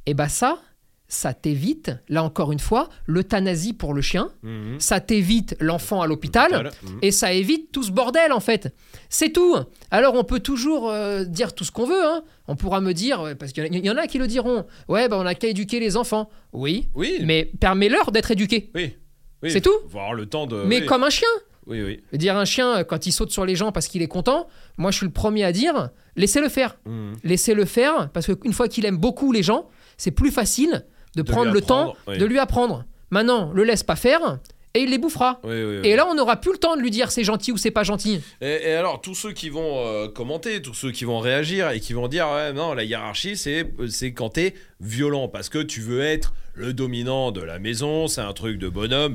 Et 0.07 0.14
bah 0.14 0.29
ça, 0.29 0.59
ça 1.08 1.32
t'évite, 1.34 1.92
là 2.08 2.22
encore 2.24 2.50
une 2.50 2.58
fois, 2.58 2.88
l'euthanasie 3.06 3.72
pour 3.72 3.94
le 3.94 4.02
chien, 4.02 4.30
Mhm. 4.42 4.80
ça 4.80 4.98
t'évite 5.00 5.56
l'enfant 5.60 6.02
à 6.02 6.06
l'hôpital. 6.06 6.70
Mhm. 6.82 6.98
et 7.02 7.10
ça 7.12 7.32
évite 7.32 7.70
tout 7.72 7.82
ce 7.84 7.90
bordel 7.92 8.32
en 8.32 8.40
fait. 8.40 8.74
C'est 9.08 9.30
tout. 9.32 9.56
Alors 9.90 10.14
on 10.14 10.24
peut 10.24 10.40
toujours 10.40 10.90
euh, 10.90 11.24
dire 11.24 11.54
tout 11.54 11.64
ce 11.64 11.70
qu'on 11.70 11.86
veut. 11.86 12.04
hein. 12.04 12.22
On 12.48 12.56
pourra 12.56 12.80
me 12.80 12.92
dire, 12.92 13.34
parce 13.38 13.52
qu'il 13.52 13.72
y 13.84 13.90
en 13.90 13.96
a- 13.96 14.06
qui 14.06 14.18
le 14.18 14.26
diront, 14.26 14.64
ouais, 14.88 15.08
bah, 15.08 15.16
on 15.18 15.24
n'a 15.24 15.34
qu'à 15.34 15.48
éduquer 15.48 15.78
les 15.80 15.96
enfants. 15.96 16.28
Oui, 16.52 16.88
Oui. 16.94 17.18
mais 17.24 17.50
permets-leur 17.60 18.10
d'être 18.12 18.30
éduqués. 18.32 18.70
Oui. 18.74 18.96
Oui. 19.42 19.50
C'est 19.50 19.60
tout 19.60 19.74
avoir 19.86 20.14
le 20.14 20.26
temps 20.26 20.46
de. 20.46 20.62
Mais 20.64 20.80
oui. 20.80 20.86
comme 20.86 21.04
un 21.04 21.10
chien. 21.10 21.28
Oui, 21.66 21.82
oui. 21.82 22.00
Dire, 22.12 22.36
un 22.36 22.44
chien, 22.44 22.84
quand 22.84 23.06
il 23.06 23.12
saute 23.12 23.30
sur 23.32 23.44
les 23.44 23.56
gens 23.56 23.72
parce 23.72 23.88
qu'il 23.88 24.00
est 24.02 24.06
content, 24.08 24.46
moi 24.78 24.90
je 24.92 24.98
suis 24.98 25.06
le 25.06 25.12
premier 25.12 25.42
à 25.44 25.50
dire, 25.52 25.90
laissez-le 26.14 26.48
faire. 26.48 26.78
Mhm. 26.86 27.14
Laissez-le 27.24 27.64
faire, 27.64 28.08
parce 28.12 28.26
qu'une 28.26 28.52
fois 28.52 28.68
qu'il 28.68 28.86
aime 28.86 28.96
beaucoup 28.98 29.32
les 29.32 29.42
gens, 29.42 29.68
c'est 29.96 30.12
plus 30.12 30.30
facile 30.30 30.86
de, 31.16 31.22
De 31.22 31.31
prendre 31.33 31.50
le 31.52 31.61
temps 31.61 31.94
oui. 32.07 32.18
de 32.18 32.24
lui 32.24 32.38
apprendre. 32.38 32.85
Maintenant, 33.11 33.50
le 33.52 33.64
laisse 33.64 33.83
pas 33.83 33.96
faire, 33.96 34.38
et 34.74 34.81
il 34.81 34.90
les 34.90 34.98
bouffera. 34.98 35.40
Oui, 35.42 35.50
oui, 35.55 35.79
oui. 35.81 35.88
Et 35.88 35.96
là, 35.96 36.07
on 36.07 36.14
n'aura 36.14 36.37
plus 36.37 36.52
le 36.52 36.59
temps 36.59 36.76
de 36.76 36.83
lui 36.83 36.90
dire 36.90 37.11
c'est 37.11 37.24
gentil 37.24 37.50
ou 37.50 37.57
c'est 37.57 37.70
pas 37.70 37.83
gentil. 37.85 38.20
Et, 38.42 38.68
et 38.68 38.72
alors, 38.74 39.00
tous 39.00 39.14
ceux 39.14 39.33
qui 39.33 39.48
vont 39.48 39.79
euh, 39.87 40.09
commenter, 40.09 40.61
tous 40.61 40.74
ceux 40.74 40.92
qui 40.92 41.05
vont 41.05 41.18
réagir 41.18 41.70
et 41.70 41.81
qui 41.81 41.94
vont 41.94 42.09
dire 42.09 42.29
ouais, 42.29 42.52
non, 42.52 42.74
la 42.74 42.85
hiérarchie, 42.85 43.37
c'est 43.37 43.72
c'est 43.88 44.12
quand 44.12 44.31
t'es 44.31 44.55
violent 44.81 45.29
parce 45.29 45.48
que 45.48 45.59
tu 45.62 45.81
veux 45.81 46.02
être 46.02 46.35
le 46.55 46.72
dominant 46.74 47.33
de 47.33 47.40
la 47.40 47.59
maison, 47.59 48.07
c'est 48.07 48.20
un 48.20 48.33
truc 48.35 48.59
de 48.59 48.68
bonhomme, 48.68 49.14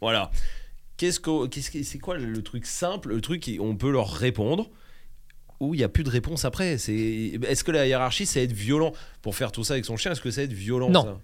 voilà. 0.00 0.30
Qu'est-ce 0.96 1.20
que 1.20 1.46
qu'est-ce 1.48 1.70
que 1.70 1.82
c'est 1.82 1.98
quoi 1.98 2.16
le 2.16 2.42
truc 2.42 2.64
simple, 2.64 3.10
le 3.10 3.20
truc 3.20 3.40
qui- 3.42 3.58
on 3.60 3.76
peut 3.76 3.90
leur 3.90 4.10
répondre 4.10 4.70
où 5.60 5.74
il 5.74 5.80
y 5.80 5.84
a 5.84 5.88
plus 5.88 6.04
de 6.04 6.10
réponse 6.10 6.44
après. 6.44 6.78
C'est 6.78 6.94
est-ce 7.48 7.64
que 7.64 7.70
la 7.72 7.86
hiérarchie, 7.86 8.26
c'est 8.26 8.42
être 8.42 8.52
violent 8.52 8.92
pour 9.22 9.34
faire 9.34 9.52
tout 9.52 9.64
ça 9.64 9.74
avec 9.74 9.84
son 9.84 9.96
chien 9.96 10.12
Est-ce 10.12 10.20
que 10.20 10.30
c'est 10.30 10.44
être 10.44 10.52
violent 10.52 10.90
Non. 10.90 11.02
ça 11.04 11.18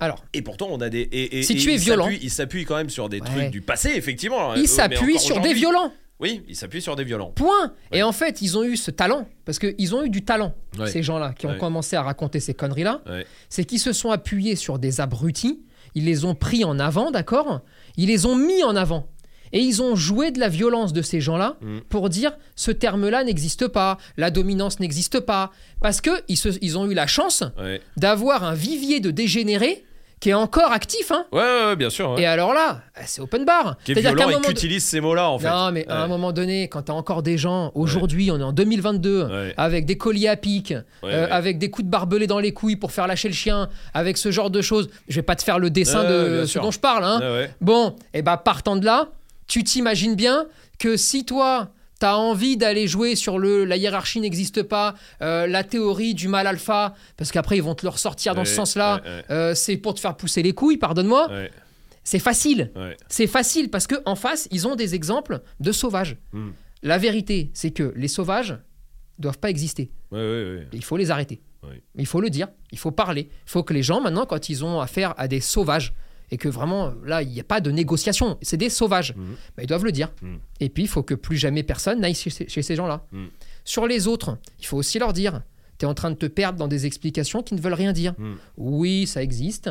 Alors, 0.00 0.24
Et 0.32 0.42
pourtant, 0.42 0.68
on 0.70 0.80
a 0.80 0.88
des. 0.90 1.00
Et, 1.00 1.38
et- 1.38 1.42
Si 1.42 1.52
et 1.54 1.56
tu 1.56 1.72
es 1.72 1.76
violent- 1.76 2.08
il 2.08 2.30
s'appuie 2.30 2.64
quand 2.64 2.76
même 2.76 2.90
sur 2.90 3.08
des 3.08 3.20
Ouais. 3.20 3.26
trucs 3.26 3.50
du 3.50 3.60
passé, 3.60 3.90
effectivement. 3.94 4.52
Euh, 4.52 4.56
il 4.56 4.68
s'appuie 4.68 5.18
sur 5.18 5.40
des 5.40 5.54
violents. 5.54 5.92
Oui, 6.20 6.42
il 6.48 6.54
s'appuie 6.54 6.80
sur 6.80 6.94
des 6.94 7.02
violents. 7.04 7.32
Point. 7.34 7.72
Et 7.90 8.02
en 8.04 8.12
fait, 8.12 8.40
ils 8.40 8.56
ont 8.56 8.62
eu 8.62 8.76
ce 8.76 8.90
talent, 8.92 9.26
parce 9.44 9.58
qu'ils 9.58 9.94
ont 9.96 10.04
eu 10.04 10.10
du 10.10 10.24
talent, 10.24 10.54
Ouais. 10.78 10.88
ces 10.88 11.02
gens-là, 11.02 11.34
qui 11.36 11.46
ont 11.46 11.50
Ouais. 11.50 11.58
commencé 11.58 11.96
à 11.96 12.02
raconter 12.02 12.38
ces 12.38 12.54
conneries-là. 12.54 13.02
C'est 13.48 13.64
qu'ils 13.64 13.80
se 13.80 13.92
sont 13.92 14.10
appuyés 14.10 14.54
sur 14.56 14.78
des 14.78 15.00
abrutis, 15.00 15.60
ils 15.96 16.04
les 16.04 16.24
ont 16.24 16.34
pris 16.36 16.64
en 16.64 16.78
avant, 16.78 17.10
d'accord? 17.10 17.62
Ils 17.96 18.06
les 18.08 18.26
ont 18.26 18.36
mis 18.36 18.62
en 18.62 18.76
avant. 18.76 19.08
Et 19.54 19.60
ils 19.60 19.80
ont 19.80 19.96
joué 19.96 20.30
de 20.32 20.38
la 20.40 20.48
violence 20.48 20.92
de 20.92 21.00
ces 21.00 21.20
gens-là 21.22 21.56
Mm. 21.62 21.78
pour 21.88 22.10
dire 22.10 22.32
ce 22.56 22.70
terme-là 22.72 23.24
n'existe 23.24 23.68
pas, 23.68 23.96
la 24.18 24.30
dominance 24.30 24.80
n'existe 24.80 25.20
pas. 25.20 25.50
Parce 25.80 26.00
qu'ils 26.02 26.12
ils 26.60 26.76
ont 26.78 26.84
eu 26.90 26.94
la 26.94 27.06
chance 27.06 27.42
Ouais. 27.58 27.80
d'avoir 27.96 28.44
un 28.44 28.54
vivier 28.54 29.00
de 29.00 29.10
dégénérés 29.10 29.84
qui 30.20 30.30
est 30.30 30.34
encore 30.34 30.72
actif. 30.72 31.10
Hein 31.12 31.26
Ouais, 31.32 31.40
ouais, 31.42 31.64
ouais, 31.66 31.76
bien 31.76 31.90
sûr. 31.90 32.12
ouais. 32.12 32.22
et 32.22 32.26
alors 32.26 32.54
là, 32.54 32.80
c'est 33.04 33.20
open 33.20 33.44
bar. 33.44 33.76
Qui 33.84 33.92
est 33.92 33.94
violent 34.00 34.26
un 34.28 34.30
et 34.30 34.34
qui 34.40 34.46
de- 34.46 34.50
utilise 34.52 34.82
ces 34.84 35.00
mots-là, 35.00 35.28
en 35.28 35.38
fait. 35.38 35.48
non, 35.50 35.70
mais 35.70 35.86
à 35.86 36.02
un 36.02 36.06
moment 36.06 36.32
donné, 36.32 36.68
quand 36.68 36.82
t'as 36.82 36.92
encore 36.94 37.22
des 37.22 37.36
gens, 37.36 37.72
aujourd'hui, 37.74 38.30
on 38.30 38.38
est 38.40 38.42
en 38.42 38.52
2022, 38.52 39.24
Ouais. 39.24 39.54
avec 39.58 39.84
des 39.84 39.98
colliers 39.98 40.28
à 40.28 40.36
pic, 40.36 40.72
euh, 41.04 41.26
avec 41.30 41.58
des 41.58 41.70
coups 41.70 41.84
de 41.86 41.90
barbelé 41.90 42.26
dans 42.26 42.38
les 42.40 42.52
couilles 42.54 42.76
pour 42.76 42.90
faire 42.92 43.06
lâcher 43.06 43.28
le 43.28 43.34
chien, 43.34 43.68
avec 43.92 44.16
ce 44.16 44.30
genre 44.30 44.50
de 44.50 44.62
choses. 44.62 44.88
Je 45.08 45.16
vais 45.16 45.22
pas 45.22 45.36
te 45.36 45.42
faire 45.42 45.58
le 45.58 45.68
dessin 45.68 46.04
de 46.04 46.40
ce 46.42 46.46
sûr. 46.46 46.62
dont 46.62 46.70
je 46.70 46.80
parle. 46.80 47.04
Hein. 47.04 47.46
Bon, 47.60 47.94
et 48.14 48.22
bah 48.22 48.36
partant 48.38 48.76
de 48.76 48.84
là, 48.86 49.08
tu 49.46 49.64
t'imagines 49.64 50.14
bien 50.14 50.46
que 50.78 50.96
si 50.96 51.24
toi, 51.24 51.72
t'as 52.00 52.14
envie 52.16 52.56
d'aller 52.56 52.86
jouer 52.88 53.14
sur 53.14 53.38
le 53.38 53.64
la 53.64 53.76
hiérarchie 53.76 54.20
n'existe 54.20 54.62
pas, 54.62 54.94
euh, 55.22 55.46
la 55.46 55.62
théorie 55.64 56.14
du 56.14 56.28
mal 56.28 56.46
alpha, 56.46 56.94
parce 57.16 57.30
qu'après 57.32 57.56
ils 57.56 57.62
vont 57.62 57.74
te 57.74 57.84
le 57.86 57.90
ressortir 57.90 58.34
dans 58.34 58.40
Ouais, 58.42 58.46
ce 58.46 58.54
sens-là, 58.54 58.96
ouais, 58.96 59.08
ouais. 59.08 59.24
euh, 59.30 59.54
c'est 59.54 59.76
pour 59.76 59.94
te 59.94 60.00
faire 60.00 60.16
pousser 60.16 60.42
les 60.42 60.52
couilles, 60.52 60.76
pardonne-moi. 60.78 61.28
C'est 62.06 62.18
facile. 62.18 62.70
C'est 63.08 63.26
facile 63.26 63.70
parce 63.70 63.86
que 63.86 63.94
en 64.04 64.14
face, 64.14 64.46
ils 64.50 64.66
ont 64.68 64.74
des 64.76 64.94
exemples 64.94 65.40
de 65.60 65.72
sauvages. 65.72 66.16
Hmm. 66.32 66.50
La 66.82 66.98
vérité, 66.98 67.50
c'est 67.54 67.70
que 67.70 67.94
les 67.96 68.08
sauvages 68.08 68.58
doivent 69.18 69.38
pas 69.38 69.48
exister. 69.48 69.90
Il 70.12 70.82
faut 70.84 70.96
les 70.98 71.10
arrêter. 71.10 71.40
Il 71.94 72.04
faut 72.06 72.20
le 72.20 72.28
dire, 72.28 72.48
il 72.72 72.78
faut 72.78 72.90
parler. 72.90 73.30
Il 73.46 73.50
faut 73.50 73.62
que 73.62 73.72
les 73.72 73.82
gens, 73.82 74.02
maintenant, 74.02 74.26
quand 74.26 74.50
ils 74.50 74.64
ont 74.66 74.80
affaire 74.80 75.14
à 75.16 75.28
des 75.28 75.40
sauvages, 75.40 75.94
et 76.30 76.36
que 76.38 76.48
vraiment, 76.48 76.92
là, 77.04 77.22
il 77.22 77.28
n'y 77.28 77.40
a 77.40 77.44
pas 77.44 77.60
de 77.60 77.70
négociation, 77.70 78.38
c'est 78.42 78.56
des 78.56 78.70
sauvages, 78.70 79.14
bah, 79.56 79.62
ils 79.62 79.66
doivent 79.66 79.84
le 79.84 79.92
dire. 79.92 80.10
Mhm. 80.22 80.38
Et 80.60 80.68
puis, 80.68 80.84
il 80.84 80.88
faut 80.88 81.02
que 81.02 81.14
plus 81.14 81.36
jamais 81.36 81.62
personne 81.62 82.00
n'aille 82.00 82.14
chez, 82.14 82.30
ces- 82.30 82.48
chez 82.48 82.62
ces 82.62 82.76
gens-là. 82.76 83.06
Mhm. 83.12 83.28
Sur 83.64 83.86
les 83.86 84.06
autres, 84.08 84.38
il 84.60 84.66
faut 84.66 84.76
aussi 84.76 84.98
leur 84.98 85.12
dire, 85.12 85.42
tu 85.78 85.84
es 85.86 85.88
en 85.88 85.94
train 85.94 86.10
de 86.10 86.16
te 86.16 86.26
perdre 86.26 86.58
dans 86.58 86.68
des 86.68 86.86
explications 86.86 87.42
qui 87.42 87.54
ne 87.54 87.60
veulent 87.60 87.74
rien 87.74 87.92
dire. 87.92 88.14
Mhm. 88.18 88.36
Oui, 88.56 89.06
ça 89.06 89.22
existe. 89.22 89.70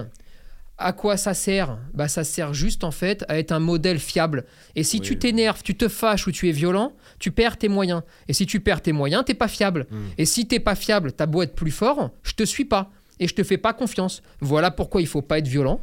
À 0.78 0.92
quoi 0.92 1.18
ça 1.18 1.34
sert? 1.36 1.78
Bah, 1.94 2.08
Ça 2.08 2.24
sert 2.24 2.54
juste 2.54 2.84
en 2.84 2.90
fait 2.92 3.24
à 3.28 3.38
être 3.38 3.52
un 3.52 3.60
modèle 3.60 4.00
fiable. 4.00 4.44
Et 4.76 4.84
si 4.84 4.98
Oui. 4.98 5.02
tu 5.04 5.20
t'énerves, 5.20 5.62
tu 5.64 5.76
te 5.76 5.88
fâches 5.88 6.26
ou 6.28 6.32
tu 6.32 6.50
es 6.50 6.52
violent, 6.52 6.94
tu 7.20 7.32
perds 7.32 7.58
tes 7.58 7.70
moyens. 7.70 8.02
Et 8.28 8.34
si 8.34 8.46
tu 8.48 8.60
perds 8.60 8.82
tes 8.82 8.92
moyens, 8.92 9.24
t'es 9.24 9.36
pas 9.36 9.48
fiable. 9.48 9.86
Et 10.18 10.26
si 10.26 10.48
t'es 10.48 10.60
pas 10.60 10.74
fiable, 10.76 11.12
t'as 11.14 11.28
beau 11.28 11.44
être 11.44 11.54
plus 11.56 11.72
fort, 11.72 12.10
je 12.24 12.34
te 12.34 12.44
suis 12.44 12.66
pas. 12.66 12.92
Et 13.20 13.28
je 13.28 13.36
te 13.36 13.44
fais 13.44 13.58
pas 13.60 13.74
confiance. 13.74 14.24
Voilà 14.42 14.72
pourquoi 14.72 15.00
il 15.02 15.08
faut 15.08 15.22
pas 15.22 15.38
être 15.38 15.48
violent. 15.48 15.80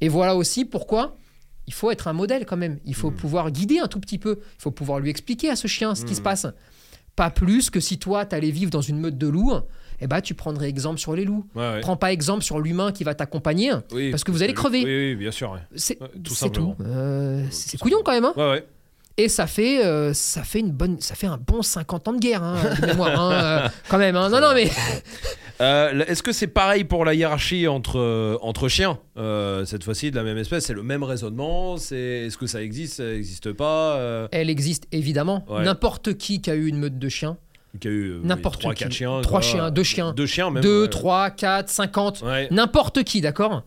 Et 0.00 0.08
voilà 0.08 0.36
aussi 0.36 0.64
pourquoi 0.64 1.16
il 1.66 1.72
faut 1.74 1.90
être 1.90 2.08
un 2.08 2.12
modèle 2.12 2.46
quand 2.46 2.56
même. 2.56 2.78
Il 2.84 2.94
faut 2.94 3.10
Mm. 3.10 3.16
pouvoir 3.16 3.50
guider 3.50 3.78
un 3.78 3.86
tout 3.86 4.00
petit 4.00 4.18
peu. 4.18 4.38
Il 4.58 4.62
faut 4.62 4.70
pouvoir 4.70 4.98
lui 5.00 5.10
expliquer 5.10 5.50
à 5.50 5.56
ce 5.56 5.68
chien 5.68 5.94
ce 5.94 6.04
qui 6.04 6.14
se 6.14 6.20
passe. 6.22 6.46
Pas 7.16 7.30
plus 7.30 7.70
que 7.70 7.80
si 7.80 7.98
toi, 7.98 8.24
tu 8.24 8.34
allais 8.34 8.50
vivre 8.50 8.70
dans 8.70 8.80
une 8.80 8.98
meute 8.98 9.18
de 9.18 9.26
loups, 9.28 9.52
eh 10.00 10.06
ben, 10.06 10.20
tu 10.22 10.34
prendrais 10.34 10.68
exemple 10.68 10.98
sur 10.98 11.14
les 11.14 11.24
loups. 11.24 11.44
Ouais, 11.54 11.60
ouais. 11.74 11.80
Prends 11.80 11.96
pas 11.96 12.12
exemple 12.12 12.42
sur 12.42 12.58
l'humain 12.60 12.92
qui 12.92 13.04
va 13.04 13.14
t'accompagner. 13.14 13.72
Oui, 13.92 14.10
parce 14.10 14.24
que 14.24 14.30
vous 14.30 14.42
allez 14.42 14.54
crever. 14.54 14.78
Oui, 14.84 15.10
oui, 15.10 15.16
bien 15.16 15.30
sûr. 15.30 15.52
ouais. 15.52 15.58
C'est 15.76 15.98
tout 16.24 16.34
c'est. 16.34 16.50
Euh, 16.80 17.44
c'est 17.50 17.76
tout 17.76 17.82
couillon 17.82 17.98
quand 18.04 18.12
même. 18.12 18.24
hein. 18.24 18.32
Et 19.22 19.28
ça 19.28 19.46
fait, 19.46 19.84
euh, 19.84 20.12
ça 20.14 20.42
fait 20.44 20.60
une 20.60 20.70
bonne, 20.72 20.98
ça 21.00 21.14
fait 21.14 21.26
un 21.26 21.36
bon 21.36 21.60
50 21.62 22.08
ans 22.08 22.12
de 22.14 22.18
guerre, 22.18 22.42
hein, 22.42 22.56
de 22.80 22.86
mémoire, 22.86 23.20
hein, 23.20 23.32
euh, 23.32 23.68
quand 23.88 23.98
même. 23.98 24.16
hein. 24.16 24.28
Non, 24.30 24.40
non, 24.40 24.52
mais 24.54 24.70
Euh, 25.60 26.06
Est-ce 26.06 26.22
que 26.22 26.32
c'est 26.32 26.46
pareil 26.46 26.84
pour 26.84 27.04
la 27.04 27.12
hiérarchie 27.12 27.68
entre, 27.68 28.38
entre 28.40 28.68
chiens 28.68 28.98
Cette 29.66 29.84
fois-ci, 29.84 30.10
de 30.10 30.16
la 30.16 30.22
même 30.22 30.38
espèce, 30.38 30.64
c'est 30.64 30.72
le 30.72 30.82
même 30.82 31.02
raisonnement? 31.02 31.76
C'est- 31.76 32.24
Est-ce 32.26 32.38
que 32.38 32.46
ça 32.46 32.62
existe 32.62 32.94
Ça 32.94 33.04
n'existe 33.04 33.52
pas 33.52 34.26
elle 34.32 34.48
existe 34.48 34.84
évidemment. 34.90 35.44
Ouais. 35.50 35.62
N'importe 35.64 36.14
qui 36.16 36.40
qui 36.40 36.50
a 36.50 36.54
eu 36.54 36.66
une 36.66 36.78
meute 36.78 36.98
de 36.98 37.08
chiens, 37.10 37.36
y 37.84 37.88
a 37.88 37.90
eu 37.90 38.20
N'importe 38.24 38.60
3 38.62 38.72
qui. 38.72 38.84
4 38.84 38.92
chiens. 38.92 39.20
Trois 39.20 39.40
quoi. 39.40 39.48
chiens, 39.50 39.70
deux 39.70 39.82
chiens. 39.82 40.14
Deux 40.14 40.24
chiens, 40.24 40.50
même. 40.50 40.62
2, 40.62 40.84
ouais. 40.84 40.88
3, 40.88 41.28
4, 41.30 41.68
50, 41.68 42.22
Ouais. 42.22 42.48
n'importe 42.50 43.04
qui, 43.04 43.20
d'accord? 43.20 43.62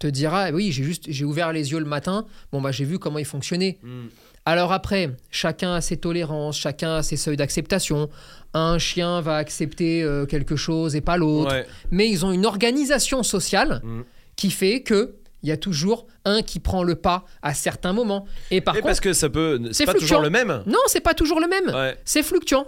Te 0.00 0.08
dira, 0.08 0.50
oui, 0.50 0.72
j'ai 0.72 0.82
juste, 0.82 1.04
j'ai 1.08 1.24
ouvert 1.24 1.52
les 1.52 1.70
yeux 1.70 1.78
le 1.78 1.84
matin, 1.84 2.26
bon 2.52 2.60
bah 2.62 2.72
j'ai 2.72 2.84
vu 2.86 2.98
comment 2.98 3.18
ils 3.20 3.24
fonctionnaient. 3.26 3.78
Mm. 3.84 4.06
Alors 4.46 4.72
après, 4.72 5.10
chacun 5.30 5.74
a 5.74 5.80
ses 5.80 5.96
tolérances, 5.98 6.56
chacun 6.58 6.96
a 6.96 7.02
ses 7.02 7.16
seuils 7.16 7.36
d'acceptation. 7.36 8.08
Un 8.54 8.78
chien 8.78 9.20
va 9.20 9.36
accepter 9.36 10.02
euh, 10.02 10.26
quelque 10.26 10.56
chose 10.56 10.96
et 10.96 11.00
pas 11.00 11.16
l'autre. 11.16 11.52
Ouais. 11.52 11.66
Mais 11.90 12.08
ils 12.08 12.24
ont 12.26 12.32
une 12.32 12.46
organisation 12.46 13.22
sociale 13.22 13.80
Mm. 13.84 14.02
qui 14.36 14.50
fait 14.50 14.80
que 14.82 15.14
il 15.42 15.48
y 15.48 15.52
a 15.52 15.56
toujours 15.56 16.06
un 16.26 16.42
qui 16.42 16.58
prend 16.60 16.82
le 16.82 16.96
pas 16.96 17.24
à 17.42 17.54
certains 17.54 17.92
moments. 17.94 18.26
Et 18.50 18.60
par 18.60 18.74
contre, 18.74 18.86
parce 18.86 19.00
que 19.00 19.12
ça 19.14 19.28
peut. 19.30 19.60
C'est 19.72 19.86
pas 19.86 19.94
toujours 19.94 20.20
le 20.20 20.28
même. 20.30 20.62
non, 20.66 20.78
c'est 20.86 21.00
pas 21.00 21.14
toujours 21.14 21.40
le 21.40 21.46
même. 21.48 21.74
Ouais. 21.74 21.96
C'est 22.04 22.22
fluctuant. 22.22 22.66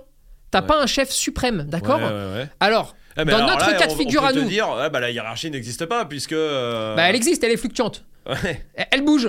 T'as 0.50 0.60
Ouais. 0.60 0.66
pas 0.66 0.82
un 0.82 0.86
chef 0.86 1.10
suprême, 1.10 1.64
d'accord. 1.68 2.00
Alors, 2.60 2.94
Ah, 3.14 3.26
mais 3.26 3.32
Dans 3.32 3.46
notre 3.46 3.70
là, 3.70 3.74
cas 3.74 3.86
de 3.88 3.92
figure 3.92 4.22
on 4.22 4.26
peut 4.26 4.30
à 4.30 4.32
te 4.32 4.38
nous. 4.38 4.48
dire, 4.48 4.70
ouais, 4.70 4.88
bah, 4.88 4.98
la 5.00 5.10
hiérarchie 5.10 5.50
n'existe 5.50 5.84
pas 5.84 6.06
puisque. 6.06 6.32
euh, 6.32 6.96
bah, 6.96 7.02
elle 7.10 7.14
existe, 7.16 7.44
elle 7.44 7.50
est 7.52 7.58
fluctuante. 7.58 8.04
Elle 8.90 9.04
bouge. 9.04 9.28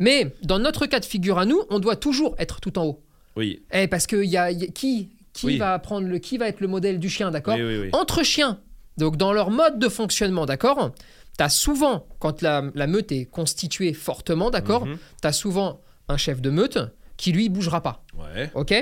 Mais 0.00 0.34
dans 0.42 0.58
notre 0.58 0.86
cas 0.86 0.98
de 0.98 1.04
figure 1.04 1.38
à 1.38 1.44
nous, 1.46 1.62
on 1.70 1.78
doit 1.78 1.94
toujours 1.96 2.34
être 2.38 2.60
tout 2.60 2.76
en 2.78 2.84
haut. 2.86 3.00
Oui. 3.36 3.62
Eh, 3.72 3.86
parce 3.86 4.06
que 4.08 4.16
y 4.16 4.36
a, 4.36 4.50
y 4.50 4.64
a- 4.64 4.66
qui, 4.66 5.10
qui, 5.32 5.46
Oui. 5.46 5.56
va 5.58 5.78
prendre 5.78 6.08
le, 6.08 6.18
qui 6.18 6.36
va 6.38 6.48
être 6.48 6.60
le 6.60 6.66
modèle 6.66 6.98
du 6.98 7.08
chien, 7.08 7.30
d'accord 7.30 7.54
Oui, 7.54 7.62
oui, 7.62 7.78
oui. 7.82 7.88
Entre 7.92 8.24
chiens, 8.24 8.58
donc 8.96 9.16
dans 9.16 9.32
leur 9.32 9.50
mode 9.50 9.78
de 9.78 9.88
fonctionnement, 9.88 10.46
d'accord 10.46 10.90
T'as 11.38 11.48
souvent, 11.48 12.06
quand 12.18 12.42
la, 12.42 12.64
la 12.74 12.86
meute 12.86 13.12
est 13.12 13.24
constituée 13.26 13.92
fortement, 13.94 14.50
d'accord 14.50 14.84
Mhm. 14.86 14.98
T'as 15.22 15.32
souvent 15.32 15.80
un 16.08 16.16
chef 16.16 16.40
de 16.40 16.50
meute 16.50 16.78
qui 17.16 17.30
lui 17.32 17.48
bougera 17.48 17.82
pas. 17.82 18.04
Ouais. 18.18 18.50
Ok 18.54 18.74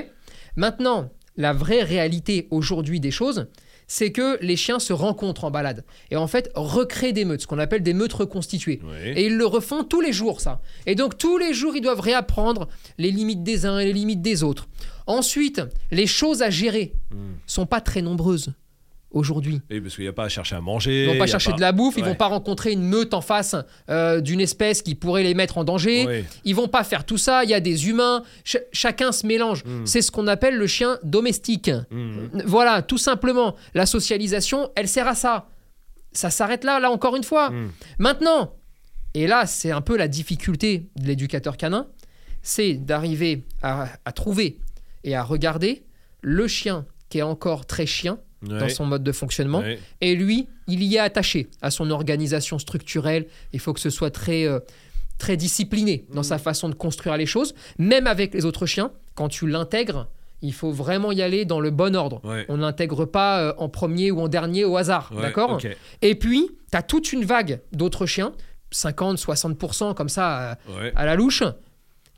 Maintenant, 0.55 1.09
la 1.37 1.53
vraie 1.53 1.83
réalité 1.83 2.47
aujourd'hui 2.51 2.99
des 2.99 3.11
choses, 3.11 3.47
c'est 3.89 4.13
que 4.13 4.37
les 4.41 4.55
chiens 4.55 4.79
se 4.79 4.93
rencontrent 4.93 5.43
en 5.43 5.51
balade 5.51 5.83
et 6.11 6.15
en 6.15 6.27
fait 6.27 6.49
recréent 6.55 7.11
des 7.11 7.25
meutes, 7.25 7.41
ce 7.41 7.47
qu'on 7.47 7.59
appelle 7.59 7.83
des 7.83 7.93
meutes 7.93 8.13
reconstituées. 8.13 8.79
Et 9.03 9.25
ils 9.25 9.35
le 9.35 9.45
refont 9.45 9.83
tous 9.83 9.99
les 9.99 10.13
jours, 10.13 10.39
ça. 10.39 10.61
Et 10.85 10.95
donc 10.95 11.17
tous 11.17 11.37
les 11.37 11.53
jours, 11.53 11.75
ils 11.75 11.81
doivent 11.81 11.99
réapprendre 11.99 12.69
les 12.97 13.11
limites 13.11 13.43
des 13.43 13.65
uns 13.65 13.79
et 13.79 13.85
les 13.85 13.93
limites 13.93 14.21
des 14.21 14.43
autres. 14.43 14.69
Ensuite, 15.07 15.61
les 15.91 16.07
choses 16.07 16.41
à 16.41 16.49
gérer 16.49 16.93
Mm. 17.11 17.33
sont 17.47 17.65
pas 17.65 17.81
très 17.81 18.01
nombreuses 18.03 18.53
aujourd'hui. 19.11 19.61
Oui, 19.71 19.81
parce 19.81 19.95
qu'il 19.95 20.03
n'y 20.03 20.09
a 20.09 20.13
pas 20.13 20.25
à 20.25 20.29
chercher 20.29 20.55
à 20.55 20.61
manger. 20.61 21.03
Ils 21.05 21.09
vont 21.11 21.17
pas 21.17 21.25
chercher 21.27 21.53
de 21.53 21.61
la 21.61 21.71
bouffe, 21.71 21.95
ils 21.97 22.03
Ouais. 22.03 22.09
vont 22.09 22.15
pas 22.15 22.27
rencontrer 22.27 22.71
une 22.71 22.83
meute 22.83 23.13
en 23.13 23.21
face 23.21 23.55
euh, 23.89 24.21
d'une 24.21 24.39
espèce 24.39 24.81
qui 24.81 24.93
pourrait 24.95 25.23
les 25.23 25.33
mettre 25.33 25.57
en 25.57 25.63
danger. 25.63 26.05
Oui. 26.07 26.25
Ils 26.45 26.55
vont 26.55 26.67
pas 26.67 26.83
faire 26.83 27.05
tout 27.05 27.17
ça. 27.17 27.43
Il 27.43 27.49
y 27.49 27.53
a 27.55 27.59
des 27.59 27.89
humains. 27.89 28.23
Ch- 28.43 28.63
chacun 28.71 29.11
se 29.11 29.25
mélange. 29.25 29.63
Mm. 29.65 29.85
C'est 29.85 30.01
ce 30.01 30.11
qu'on 30.11 30.27
appelle 30.27 30.55
le 30.57 30.67
chien 30.67 30.99
domestique. 31.03 31.71
Mm. 31.89 32.41
Voilà, 32.45 32.81
tout 32.83 32.97
simplement. 32.99 33.55
La 33.73 33.85
socialisation, 33.85 34.69
elle 34.75 34.87
sert 34.87 35.07
à 35.07 35.15
ça. 35.15 35.47
Ça 36.11 36.29
s'arrête 36.29 36.63
là, 36.63 36.79
là 36.79 36.91
encore 36.91 37.15
une 37.15 37.23
fois. 37.23 37.49
Mm. 37.49 37.71
Maintenant, 37.99 38.53
et 39.15 39.25
là, 39.25 39.47
c'est 39.47 39.71
un 39.71 39.81
peu 39.81 39.97
la 39.97 40.07
difficulté 40.07 40.87
de 40.95 41.07
l'éducateur 41.07 41.57
canin, 41.57 41.87
c'est 42.43 42.75
d'arriver 42.75 43.43
à, 43.63 43.87
à 44.05 44.11
trouver 44.11 44.59
et 45.03 45.15
à 45.15 45.23
regarder 45.23 45.83
le 46.21 46.47
chien 46.47 46.85
qui 47.09 47.17
est 47.17 47.23
encore 47.23 47.65
très 47.65 47.85
chien 47.87 48.19
dans 48.41 48.69
son 48.69 48.85
mode 48.85 49.03
de 49.03 49.11
fonctionnement. 49.11 49.59
Ouais. 49.59 49.79
Et 50.01 50.15
lui, 50.15 50.47
il 50.67 50.81
y 50.83 50.95
est 50.95 50.99
attaché 50.99 51.49
à 51.61 51.71
son 51.71 51.89
organisation 51.91 52.57
structurelle. 52.59 53.25
Il 53.53 53.59
faut 53.59 53.73
que 53.73 53.79
ce 53.79 53.89
soit 53.89 54.11
très, 54.11 54.45
euh, 54.47 54.59
très 55.17 55.35
discipliné 55.37 56.05
dans 56.13 56.21
Mm. 56.21 56.23
sa 56.23 56.37
façon 56.37 56.69
de 56.69 56.75
construire 56.75 57.17
les 57.17 57.25
choses. 57.25 57.53
Même 57.77 58.07
avec 58.07 58.33
les 58.33 58.45
autres 58.45 58.65
chiens, 58.65 58.91
quand 59.15 59.27
tu 59.29 59.47
l'intègres, 59.47 60.07
il 60.41 60.53
faut 60.53 60.71
vraiment 60.71 61.11
y 61.11 61.21
aller 61.21 61.43
dans 61.43 61.59
le 61.59 61.69
bon 61.69 61.95
ordre. 61.97 62.21
Ouais. 62.23 62.45
On 62.47 62.57
n'intègre 62.57 63.03
pas 63.05 63.41
euh, 63.41 63.53
en 63.57 63.67
premier 63.67 64.11
ou 64.11 64.21
en 64.21 64.29
dernier 64.29 64.63
au 64.63 64.77
hasard. 64.77 65.11
D'accord? 65.19 65.59
Et 66.01 66.15
puis, 66.15 66.49
tu 66.71 66.77
as 66.77 66.81
toute 66.81 67.11
une 67.11 67.25
vague 67.25 67.59
d'autres 67.73 68.05
chiens, 68.05 68.31
50, 68.71 69.17
60% 69.17 69.93
comme 69.93 70.07
ça 70.07 70.57
euh, 70.69 70.91
à 70.95 71.05
la 71.05 71.15
louche, 71.15 71.43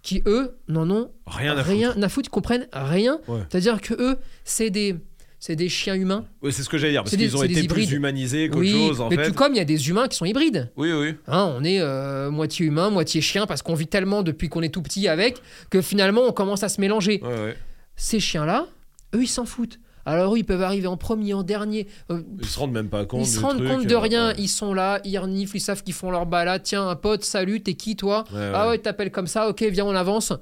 qui 0.03 0.21
eux 0.27 0.55
n'en 0.67 0.89
ont 0.91 1.11
Rien 1.27 1.57
à 1.57 1.61
rien 1.63 1.91
foutre. 1.93 2.03
à 2.05 2.09
foutre, 2.09 2.27
ils 2.27 2.31
comprennent 2.31 2.67
rien. 2.73 3.19
Ouais. 3.27 3.39
C'est-à-dire 3.49 3.81
que 3.81 3.93
eux, 3.95 4.17
c'est 4.43 4.69
des, 4.69 4.95
c'est 5.43 5.55
des 5.55 5.67
chiens 5.69 5.95
humains. 5.95 6.23
C'est 6.51 6.61
ce 6.63 6.69
que 6.69 6.77
j'allais 6.77 6.93
dire, 6.93 7.03
parce 7.03 7.15
qu'ils 7.17 7.35
ont 7.35 7.41
été 7.43 7.55
plus 7.63 7.63
hybrides. 7.83 7.91
humanisés 7.91 8.47
qu'autre 8.47 8.61
Oui, 8.61 8.71
chose, 8.71 9.01
en 9.01 9.09
mais 9.09 9.15
fait. 9.17 9.27
tout 9.29 9.33
comme 9.33 9.53
il 9.53 9.57
y 9.57 9.61
a 9.61 9.65
des 9.65 9.89
humains 9.89 10.07
qui 10.07 10.15
sont 10.15 10.25
hybrides. 10.25 10.71
Oui, 10.77 10.93
oui. 10.93 11.15
Hein, 11.27 11.51
on 11.57 11.63
est 11.63 11.81
euh, 11.81 12.29
moitié 12.29 12.65
humain, 12.67 12.91
moitié 12.91 13.21
chien, 13.21 13.47
parce 13.47 13.63
qu'on 13.63 13.73
vit 13.73 13.87
tellement 13.87 14.21
depuis 14.21 14.47
qu'on 14.49 14.61
est 14.61 14.69
tout 14.73 14.83
petit 14.83 15.07
avec, 15.07 15.41
que 15.71 15.81
finalement 15.81 16.21
on 16.27 16.31
commence 16.31 16.61
à 16.63 16.69
se 16.69 16.79
mélanger. 16.79 17.19
Ouais, 17.23 17.27
ouais. 17.29 17.57
Ces 17.95 18.19
chiens-là, 18.19 18.67
eux, 19.15 19.23
ils 19.23 19.27
s'en 19.27 19.45
foutent. 19.45 19.79
Alors 20.05 20.33
eux, 20.33 20.37
ils 20.39 20.43
peuvent 20.43 20.63
arriver 20.63 20.87
en 20.87 20.97
premier, 20.97 21.33
en 21.35 21.43
dernier. 21.43 21.87
Euh, 22.11 22.21
Ils 22.39 22.45
se 22.47 22.57
rendent 22.57 22.71
même 22.71 22.89
pas 22.89 23.05
compte 23.05 23.21
ils 23.21 23.29
se 23.29 23.39
rendent 23.39 23.57
truc, 23.57 23.67
compte 23.69 23.85
de 23.87 23.93
euh, 23.95 23.99
rien. 23.99 24.27
ouais. 24.29 24.35
Ils 24.39 24.47
sont 24.47 24.73
là, 24.73 24.99
ils 25.05 25.17
reniflent, 25.19 25.57
ils 25.57 25.59
savent 25.59 25.83
qu'ils 25.83 25.93
font 25.93 26.09
leur 26.11 26.25
balade. 26.25 26.61
Tiens, 26.63 26.87
un 26.87 26.95
pote, 26.95 27.23
salut, 27.23 27.61
t'es 27.61 27.73
qui 27.75 27.95
toi? 27.95 28.23
Ouais, 28.31 28.39
ouais. 28.39 28.51
Ah 28.53 28.69
ouais, 28.69 28.77
t'appelles 28.79 29.11
comme 29.11 29.27
ça, 29.27 29.47
ok, 29.49 29.61
viens, 29.71 29.85
on 29.85 29.93
avance. 29.95 30.33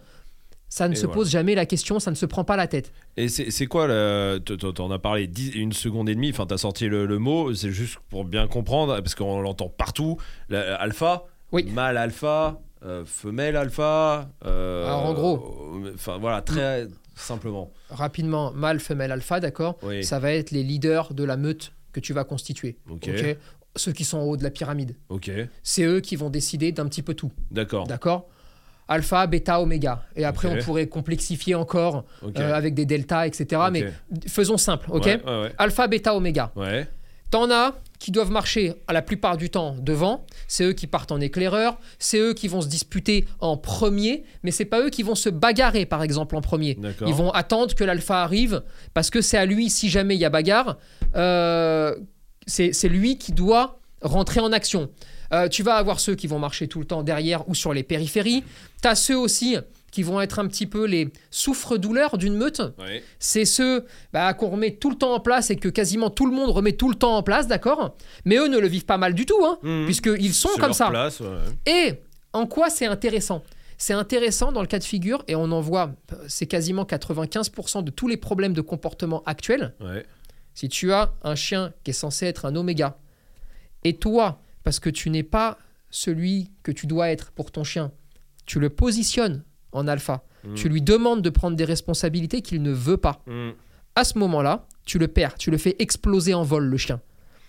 Ça 0.70 0.88
ne 0.88 0.94
Et 0.94 0.96
se 0.96 1.02
voilà. 1.08 1.16
pose 1.16 1.30
jamais 1.32 1.56
la 1.56 1.66
question, 1.66 2.00
ça 2.00 2.12
ne 2.12 2.16
se 2.16 2.26
prend 2.28 2.44
pas 2.44 2.56
la 2.56 2.68
tête. 2.68 2.92
Et 3.18 3.28
c'est 3.28 3.66
quoi, 3.66 3.88
t'en 4.76 4.92
as 4.92 5.00
parlé 5.00 5.26
dix- 5.28 5.50
une 5.56 5.74
seconde 5.74 6.10
et 6.10 6.16
demie, 6.16 6.30
enfin 6.30 6.46
t'as 6.46 6.58
sorti 6.58 6.88
le, 6.88 7.06
le 7.08 7.18
mot, 7.18 7.54
c'est 7.56 7.72
juste 7.72 7.98
pour 8.10 8.24
bien 8.24 8.48
comprendre, 8.48 8.96
parce 9.02 9.16
qu'on 9.16 9.42
l'entend 9.42 9.68
partout, 9.70 10.18
la- 10.50 10.76
alpha, 10.76 11.24
Oui. 11.52 11.66
mâle 11.74 11.98
alpha, 11.98 12.60
euh, 12.86 13.04
femelle 13.06 13.56
alpha. 13.56 14.30
euh, 14.46 14.86
Alors, 14.86 15.06
en 15.08 15.14
gros. 15.14 15.82
euh, 15.86 15.92
Enfin 15.96 16.18
voilà, 16.20 16.42
très 16.44 16.88
simplement. 17.16 17.72
Rapidement, 17.90 18.52
mâle, 18.54 18.80
femelle, 18.80 19.12
alpha, 19.12 19.40
d'accord 19.40 19.78
Oui. 19.84 20.04
Ça 20.04 20.20
va 20.20 20.32
être 20.34 20.52
les 20.52 20.64
leaders 20.64 21.14
de 21.14 21.24
la 21.24 21.36
meute 21.36 21.74
que 21.92 22.00
tu 22.00 22.14
vas 22.14 22.24
constituer. 22.24 22.78
Ok. 22.90 23.10
ok 23.10 23.38
Ceux 23.76 23.92
qui 23.92 24.04
sont 24.04 24.20
en 24.20 24.24
haut 24.24 24.38
de 24.38 24.44
la 24.44 24.52
pyramide. 24.52 24.96
Ok, 25.10 25.32
C'est 25.64 25.84
eux 25.84 26.00
qui 26.00 26.16
vont 26.16 26.30
décider 26.30 26.72
d'un 26.72 26.88
petit 26.88 27.02
peu 27.02 27.16
tout. 27.16 27.32
d'accord. 27.52 27.88
D'accord 27.88 28.28
Alpha, 28.90 29.28
bêta, 29.28 29.62
oméga. 29.62 30.04
Et 30.16 30.26
après, 30.26 30.48
on 30.48 30.58
pourrait 30.58 30.88
complexifier 30.88 31.56
encore 31.56 32.06
euh, 32.24 32.54
avec 32.54 32.74
des 32.74 32.86
deltas, 32.86 33.28
etc. 33.28 33.62
Mais 33.72 33.86
faisons 34.28 34.58
simple, 34.58 34.88
ok 34.92 35.06
Ouais, 35.06 35.22
ouais, 35.26 35.42
ouais. 35.44 35.54
Alpha, 35.58 35.88
bêta, 35.88 36.16
oméga. 36.16 36.52
T'en 37.32 37.52
as 37.52 37.76
qui 38.00 38.12
doivent 38.12 38.32
marcher 38.32 38.74
à 38.88 38.94
la 38.94 39.02
plupart 39.04 39.38
du 39.38 39.50
temps 39.52 39.76
devant. 39.80 40.26
C'est 40.48 40.64
eux 40.64 40.74
qui 40.74 40.88
partent 40.88 41.12
en 41.12 41.20
éclaireur. 41.20 41.78
C'est 42.00 42.18
eux 42.18 42.34
qui 42.34 42.48
vont 42.48 42.62
se 42.62 42.68
disputer 42.68 43.26
en 43.40 43.58
premier. 43.58 44.24
Mais 44.42 44.52
c'est 44.52 44.66
pas 44.66 44.82
eux 44.82 44.90
qui 44.90 45.04
vont 45.04 45.16
se 45.16 45.30
bagarrer, 45.30 45.86
par 45.86 46.02
exemple, 46.02 46.36
en 46.36 46.42
premier. 46.42 46.78
Ils 47.06 47.14
vont 47.14 47.30
attendre 47.30 47.76
que 47.76 47.84
l'alpha 47.84 48.24
arrive 48.24 48.64
parce 48.94 49.10
que 49.12 49.22
c'est 49.22 49.38
à 49.38 49.46
lui, 49.46 49.70
si 49.70 49.90
jamais 49.90 50.16
il 50.16 50.22
y 50.22 50.26
a 50.26 50.30
bagarre, 50.30 50.78
euh, 51.16 51.96
c'est 52.48 52.90
lui 52.90 53.18
qui 53.18 53.34
doit 53.34 53.80
rentrer 54.02 54.40
en 54.40 54.52
action. 54.52 54.90
Euh, 55.34 55.48
tu 55.48 55.64
vas 55.64 55.76
avoir 55.76 56.00
ceux 56.00 56.16
qui 56.16 56.28
vont 56.28 56.40
marcher 56.40 56.68
tout 56.68 56.80
le 56.80 56.86
temps 56.86 57.04
derrière 57.04 57.48
ou 57.50 57.56
sur 57.56 57.74
les 57.74 57.84
périphéries. 57.84 58.44
Tu 58.82 58.88
as 58.88 58.96
ceux 58.96 59.18
aussi 59.18 59.58
qui 59.92 60.04
vont 60.04 60.22
être 60.22 60.38
un 60.40 60.48
petit 60.48 60.68
peu 60.68 60.86
les 60.86 61.10
souffres-douleurs 61.32 62.18
d'une 62.18 62.36
meute. 62.36 62.62
C'est 63.20 63.46
ceux 63.46 63.86
bah, 64.14 64.34
qu'on 64.34 64.50
remet 64.50 64.72
tout 64.76 64.90
le 64.90 64.96
temps 64.96 65.14
en 65.14 65.20
place 65.20 65.50
et 65.50 65.56
que 65.56 65.68
quasiment 65.70 66.10
tout 66.10 66.26
le 66.28 66.32
monde 66.32 66.50
remet 66.52 66.74
tout 66.74 66.90
le 66.90 66.96
temps 66.96 67.16
en 67.18 67.24
place, 67.24 67.48
d'accord? 67.48 67.96
Mais 68.26 68.38
eux 68.38 68.48
ne 68.48 68.60
le 68.60 68.68
vivent 68.68 68.86
pas 68.86 68.98
mal 68.98 69.14
du 69.14 69.26
tout, 69.26 69.44
hein, 69.44 69.58
Mhm. 69.64 69.86
puisqu'ils 69.86 70.34
sont 70.34 70.50
comme 70.60 70.74
ça. 70.74 70.90
place, 70.90 71.20
ouais. 71.22 71.28
Et 71.66 71.94
en 72.34 72.46
quoi 72.46 72.70
c'est 72.70 72.86
intéressant? 72.86 73.44
C'est 73.80 73.94
intéressant 73.94 74.52
dans 74.52 74.62
le 74.62 74.68
cas 74.68 74.78
de 74.78 74.84
figure, 74.84 75.24
et 75.28 75.36
on 75.36 75.52
en 75.52 75.62
voit, 75.62 75.92
c'est 76.28 76.46
quasiment 76.48 76.84
95% 76.86 77.82
de 77.82 77.92
tous 77.92 78.08
les 78.08 78.18
problèmes 78.18 78.54
de 78.54 78.62
comportement 78.62 79.24
actuels. 79.26 79.74
Ouais. 79.80 80.06
Si 80.54 80.68
tu 80.70 80.92
as 80.92 81.14
un 81.24 81.36
chien 81.36 81.72
qui 81.84 81.92
est 81.92 81.94
censé 81.94 82.26
être 82.26 82.46
un 82.46 82.56
oméga, 82.56 82.98
et 83.86 83.96
toi, 83.96 84.42
parce 84.70 84.80
que 84.80 84.92
tu 84.92 85.10
n'es 85.10 85.24
pas 85.24 85.58
celui 85.90 86.52
que 86.62 86.72
tu 86.72 86.86
dois 86.86 87.10
être 87.10 87.32
pour 87.32 87.52
ton 87.52 87.64
chien, 87.64 87.92
tu 88.46 88.60
le 88.60 88.70
positionnes 88.70 89.44
en 89.72 89.88
alpha, 89.88 90.22
Mhm. 90.44 90.54
tu 90.54 90.70
lui 90.70 90.84
demandes 90.84 91.24
de 91.24 91.32
prendre 91.32 91.58
des 91.58 91.66
responsabilités 91.66 92.44
qu'il 92.44 92.62
ne 92.62 92.72
veut 92.72 92.98
pas. 92.98 93.24
Mhm. 93.26 93.54
À 93.96 94.04
ce 94.04 94.20
moment-là, 94.20 94.68
tu 94.86 95.00
le 95.00 95.08
perds, 95.08 95.34
tu 95.40 95.50
le 95.50 95.58
fais 95.58 95.76
exploser 95.80 96.36
en 96.36 96.44
vol, 96.44 96.66
le 96.66 96.78
chien. 96.78 97.02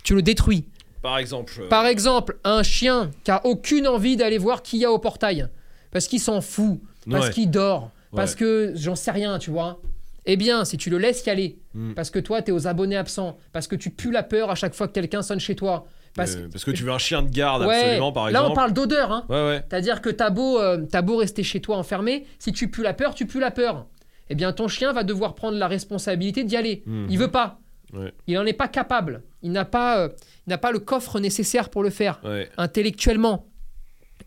Tu 0.03 0.15
le 0.15 0.23
détruis. 0.23 0.65
Par 1.03 1.19
exemple. 1.19 1.53
euh, 1.61 1.69
Par 1.69 1.85
exemple, 1.85 2.39
un 2.43 2.63
chien 2.63 3.11
qui 3.23 3.31
a 3.31 3.45
aucune 3.45 3.87
envie 3.87 4.17
d'aller 4.17 4.39
voir 4.39 4.63
qui 4.63 4.79
y 4.79 4.87
a 4.87 4.91
au 4.91 4.99
portail, 4.99 5.47
parce 5.91 6.07
qu'il 6.09 6.21
s'en 6.21 6.41
fout, 6.41 6.81
parce 7.11 7.27
Ouais. 7.27 7.33
qu'il 7.35 7.51
dort, 7.51 7.91
parce 8.17 8.35
que 8.35 8.73
j'en 8.77 8.95
sais 8.97 9.11
rien, 9.11 9.39
tu 9.39 9.51
vois. 9.51 9.83
Eh 10.25 10.37
bien, 10.39 10.65
si 10.65 10.79
tu 10.79 10.89
le 10.89 10.97
laisses 10.97 11.23
y 11.27 11.29
aller, 11.31 11.59
Mm. 11.75 11.93
parce 11.93 12.09
que 12.09 12.19
toi, 12.19 12.41
tu 12.41 12.51
es 12.51 12.55
aux 12.55 12.67
abonnés 12.67 12.97
absents, 12.97 13.37
parce 13.53 13.67
que 13.67 13.77
tu 13.77 13.91
pues 13.91 14.11
la 14.11 14.23
peur 14.23 14.51
à 14.51 14.55
chaque 14.55 14.75
fois 14.75 14.89
que 14.89 14.95
quelqu'un 14.95 15.21
sonne 15.21 15.39
chez 15.41 15.55
toi, 15.55 15.87
parce, 16.15 16.37
euh, 16.37 16.49
parce 16.51 16.65
que 16.65 16.71
tu 16.71 16.83
veux 16.83 16.93
un 16.93 16.99
chien 16.99 17.23
de 17.23 17.31
garde, 17.31 17.63
Ouais, 17.65 17.77
absolument, 17.77 18.13
par 18.13 18.25
là 18.25 18.31
exemple. 18.31 18.51
on 18.51 18.55
parle 18.55 18.73
d'odeur, 18.73 19.13
hein. 19.13 19.25
Ouais, 19.29 19.47
ouais. 19.47 19.65
C'est-à-dire 19.69 20.01
que 20.01 20.11
t'as 20.11 20.31
beau, 20.31 20.59
euh, 20.61 20.79
beau 21.03 21.17
rester 21.17 21.43
chez 21.43 21.61
toi 21.61 21.77
enfermé, 21.77 22.27
si 22.39 22.53
tu 22.53 22.69
pues 22.69 22.83
la 22.83 22.95
peur, 22.95 23.15
tu 23.15 23.27
pues 23.27 23.41
la 23.41 23.51
peur. 23.51 23.87
Eh 24.29 24.35
bien, 24.35 24.53
ton 24.53 24.69
chien 24.69 24.93
va 24.93 25.03
devoir 25.05 25.35
prendre 25.35 25.59
la 25.59 25.69
responsabilité 25.69 26.45
d'y 26.45 26.57
aller. 26.57 26.83
Mhm. 26.87 27.07
Il 27.11 27.19
veut 27.19 27.31
pas. 27.31 27.61
Ouais. 27.93 28.13
Il 28.27 28.35
n'en 28.35 28.47
est 28.47 28.53
pas 28.53 28.69
capable. 28.69 29.23
Il 29.43 29.53
n'a 29.53 29.65
pas, 29.65 29.99
euh, 30.01 30.09
il 30.47 30.51
n'a 30.51 30.59
pas 30.59 30.73
le 30.73 30.79
coffre 30.79 31.19
nécessaire 31.21 31.69
pour 31.71 31.83
le 31.83 31.91
faire. 31.91 32.21
Ouais. 32.25 32.49
Intellectuellement, 32.57 33.47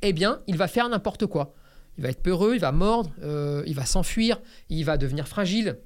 eh 0.01 0.13
bien, 0.13 0.41
il 0.47 0.57
va 0.57 0.67
faire 0.67 0.89
n'importe 0.89 1.25
quoi. 1.25 1.53
Il 1.97 2.03
va 2.03 2.09
être 2.09 2.23
peureux, 2.23 2.55
il 2.55 2.59
va 2.59 2.71
mordre, 2.71 3.11
il 3.67 3.75
va 3.75 3.85
s'enfuir, 3.85 4.41
il 4.69 4.83
va 4.83 4.97
devenir 4.97 5.27
fragile. 5.27 5.77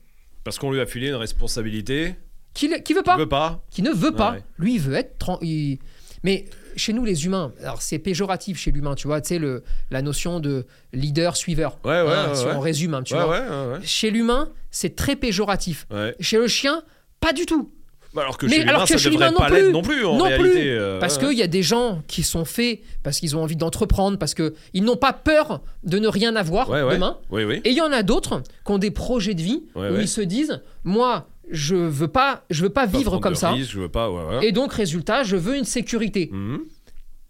Parce 0.46 0.58
qu'on 0.58 0.72
lui 0.72 0.80
a 0.80 0.86
filé 0.86 1.10
une 1.10 1.16
responsabilité. 1.16 2.16
Qui, 2.58 2.68
le- 2.68 2.78
qui 2.80 2.94
veut 2.94 3.04
pas 3.04 3.16
veut 3.18 3.28
pas. 3.30 3.62
Qui 3.72 3.82
ne 3.84 3.92
veut 3.92 4.12
pas. 4.14 4.32
Ouais. 4.32 4.44
Lui, 4.58 4.74
il 4.76 4.82
veut 4.82 4.96
être. 4.96 5.38
il- 5.44 5.78
Mais 6.24 6.46
chez 6.76 6.92
nous, 6.94 7.06
les 7.06 7.26
humains, 7.26 7.54
alors 7.62 7.82
c'est 7.84 8.00
péjoratif 8.00 8.58
chez 8.60 8.72
l'humain, 8.72 8.96
tu 8.96 9.08
vois, 9.08 9.22
tu 9.22 9.30
sais, 9.30 9.38
le- 9.40 9.64
la 9.92 10.02
notion 10.02 10.40
de 10.40 10.66
leader-suiveur. 10.92 11.78
Ouais, 11.86 12.02
ouais, 12.02 12.08
Hein, 12.12 12.30
ouais, 12.30 12.36
si 12.36 12.46
on 12.46 12.60
résume, 12.60 12.94
hein, 12.96 13.04
tu 13.04 13.14
vois. 13.14 13.80
Chez 13.84 14.10
l'humain, 14.12 14.50
c'est 14.72 14.96
très 14.96 15.16
péjoratif. 15.16 15.88
Chez 16.20 16.38
le 16.38 16.48
chien, 16.48 16.82
pas 17.20 17.34
du 17.34 17.46
tout. 17.46 17.72
Bah, 18.14 18.24
alors 18.24 18.38
que 18.38 18.48
Mais 18.48 18.54
chez 18.54 18.60
l'humain, 18.64 18.82
que 18.84 18.88
ça 18.88 18.98
chez 18.98 19.10
devrait 19.12 19.28
l'humain 19.28 19.32
non 19.32 19.38
pas 19.46 19.50
l'être 19.50 19.64
plus. 19.66 19.74
non 19.74 19.82
plus, 19.84 20.06
en 20.06 20.18
Non 20.18 20.24
réalité. 20.24 20.50
plus. 20.50 20.70
euh, 20.72 21.00
Parce 21.00 21.18
qu'il 21.20 21.34
y 21.38 21.44
a 21.44 21.48
des 21.48 21.62
gens 21.62 22.02
qui 22.08 22.24
sont 22.24 22.46
faits 22.46 22.80
parce 23.04 23.20
qu'ils 23.20 23.36
ont 23.38 23.44
envie 23.44 23.58
d'entreprendre, 23.58 24.18
parce 24.18 24.34
qu'ils 24.34 24.84
n'ont 24.84 24.96
pas 24.98 25.14
peur 25.14 25.62
de 25.84 26.00
ne 26.00 26.08
rien 26.08 26.36
avoir 26.36 26.68
demain. 26.70 27.18
Oui, 27.30 27.44
oui. 27.44 27.62
Et 27.64 27.70
il 27.72 27.76
y 27.78 27.82
en 27.82 27.92
a 27.92 28.02
d'autres 28.02 28.42
qui 28.66 28.72
ont 28.72 28.80
des 28.80 28.90
projets 28.92 29.36
de 29.36 29.42
vie 29.42 29.62
où 29.76 29.82
ils 30.00 30.08
se 30.08 30.22
disent 30.22 30.62
Moi, 30.84 31.28
je 31.52 31.76
veux 31.76 32.08
pas, 32.08 32.44
je 32.50 32.64
veux 32.64 32.70
pas 32.70 32.88
Pas 32.88 32.98
vivre 32.98 33.20
comme 33.20 33.36
ça. 33.36 33.52
risque, 33.52 33.72
je 33.72 33.80
veux 33.80 33.90
pas, 33.90 34.10
ouais, 34.12 34.38
ouais. 34.38 34.48
Et 34.48 34.52
donc, 34.52 34.74
résultat, 34.74 35.24
je 35.24 35.36
veux 35.36 35.56
une 35.58 35.66
sécurité. 35.66 36.30
Mhm. 36.32 36.60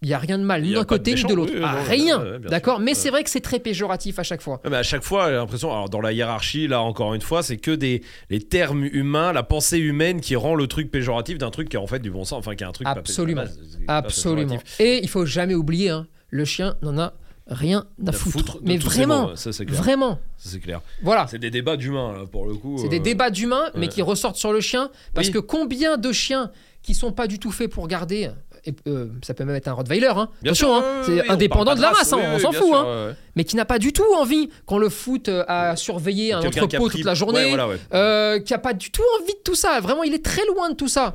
Il 0.00 0.06
n'y 0.06 0.14
a 0.14 0.18
rien 0.18 0.38
de 0.38 0.44
mal, 0.44 0.62
d'un 0.70 0.84
côté 0.84 1.12
ni 1.14 1.24
de 1.24 1.34
l'autre. 1.34 1.52
oui, 1.52 1.60
Ah, 1.64 1.82
rien. 1.82 2.20
ouais, 2.22 2.38
D'accord? 2.48 2.78
Mais 2.78 2.94
c'est 2.94 3.10
vrai 3.10 3.24
que 3.24 3.30
c'est 3.30 3.40
très 3.40 3.58
péjoratif 3.58 4.20
à 4.20 4.22
chaque 4.22 4.40
fois. 4.42 4.60
Ouais, 4.62 4.70
mais 4.70 4.76
à 4.76 4.84
chaque 4.84 5.02
fois, 5.02 5.26
j'ai 5.28 5.34
l'impression, 5.34 5.72
alors 5.72 5.88
dans 5.88 6.00
la 6.00 6.12
hiérarchie, 6.12 6.68
là 6.68 6.80
encore 6.82 7.14
une 7.14 7.20
fois, 7.20 7.42
c'est 7.42 7.56
que 7.56 7.72
des 7.72 8.02
les 8.30 8.38
termes 8.40 8.84
humains, 8.84 9.32
la 9.32 9.42
pensée 9.42 9.78
humaine 9.78 10.20
qui 10.20 10.36
rend 10.36 10.54
le 10.54 10.68
truc 10.68 10.92
péjoratif 10.92 11.38
d'un 11.38 11.50
truc 11.50 11.68
qui 11.68 11.74
est 11.76 11.80
en 11.80 11.88
fait 11.88 11.98
du 11.98 12.12
bon 12.12 12.24
sens, 12.24 12.38
enfin 12.38 12.54
qui 12.54 12.62
est 12.62 12.66
un 12.68 12.70
truc 12.70 12.84
pas 12.84 12.92
Absolument. 12.92 13.42
pas 13.88 13.96
Absolument. 13.96 14.46
péjoratif. 14.50 14.80
Et 14.80 15.00
il 15.02 15.08
faut 15.08 15.26
jamais 15.26 15.54
oublier, 15.56 15.90
hein, 15.90 16.06
le 16.30 16.44
chien 16.44 16.76
n'en 16.82 16.96
a 16.96 17.14
rien 17.48 17.86
à 18.06 18.12
foutre. 18.12 18.58
Mais 18.62 18.76
vraiment, 18.76 19.34
ça 19.36 19.52
c'est 19.52 19.64
clair. 19.66 19.80
vraiment. 19.82 20.18
C'est 20.36 20.60
clair. 20.60 20.80
Voilà. 21.02 21.26
C'est 21.26 21.38
des 21.38 21.50
débats 21.50 21.76
d'humains 21.76 22.26
pour 22.30 22.46
le 22.46 22.54
coup. 22.54 22.78
C'est 22.80 22.88
des 22.88 22.98
euh, 22.98 23.02
débats 23.02 23.30
d'humains, 23.30 23.70
mais 23.74 23.88
qui 23.88 24.02
ressortent 24.02 24.36
sur 24.36 24.52
le 24.52 24.60
chien. 24.60 24.90
Parce 25.14 25.28
Oui. 25.28 25.32
que 25.34 25.38
combien 25.38 25.96
de 25.96 26.12
chiens 26.12 26.50
qui 26.82 26.94
sont 26.94 27.12
pas 27.12 27.26
du 27.26 27.38
tout 27.38 27.50
faits 27.50 27.70
pour 27.70 27.88
garder, 27.88 28.30
et, 28.64 28.74
euh, 28.86 29.08
ça 29.22 29.34
peut 29.34 29.44
même 29.44 29.56
être 29.56 29.68
un 29.68 29.72
Rottweiler, 29.72 30.12
hein, 30.14 30.28
Bien 30.42 30.54
sûr, 30.54 30.72
hein, 30.72 31.02
c'est 31.04 31.28
indépendant 31.28 31.74
de 31.74 31.80
la 31.80 31.90
race, 31.90 32.12
hein, 32.12 32.18
oui, 32.18 32.24
on 32.34 32.38
s'en 32.38 32.52
fout, 32.52 32.66
sûr, 32.66 32.76
hein, 32.76 33.06
ouais, 33.08 33.14
mais 33.34 33.44
qui 33.44 33.56
n'a 33.56 33.64
pas 33.64 33.78
du 33.78 33.92
tout 33.92 34.04
envie 34.16 34.48
qu'on 34.64 34.78
le 34.78 34.88
foute 34.88 35.28
euh, 35.28 35.44
à 35.48 35.76
surveiller 35.76 36.32
un 36.32 36.40
a 36.40 36.46
entrepôt 36.46 36.88
toute 36.88 37.04
la 37.04 37.14
journée, 37.14 37.52
Ouais, 37.52 37.56
voilà, 37.56 37.68
ouais. 37.68 38.42
qui 38.44 38.54
a 38.54 38.58
pas 38.58 38.74
du 38.74 38.90
tout 38.90 39.02
envie 39.20 39.32
de 39.34 39.40
tout 39.44 39.54
ça. 39.54 39.80
Vraiment, 39.80 40.02
il 40.04 40.14
est 40.14 40.24
très 40.24 40.46
loin 40.46 40.70
de 40.70 40.74
tout 40.76 40.88
ça. 40.88 41.14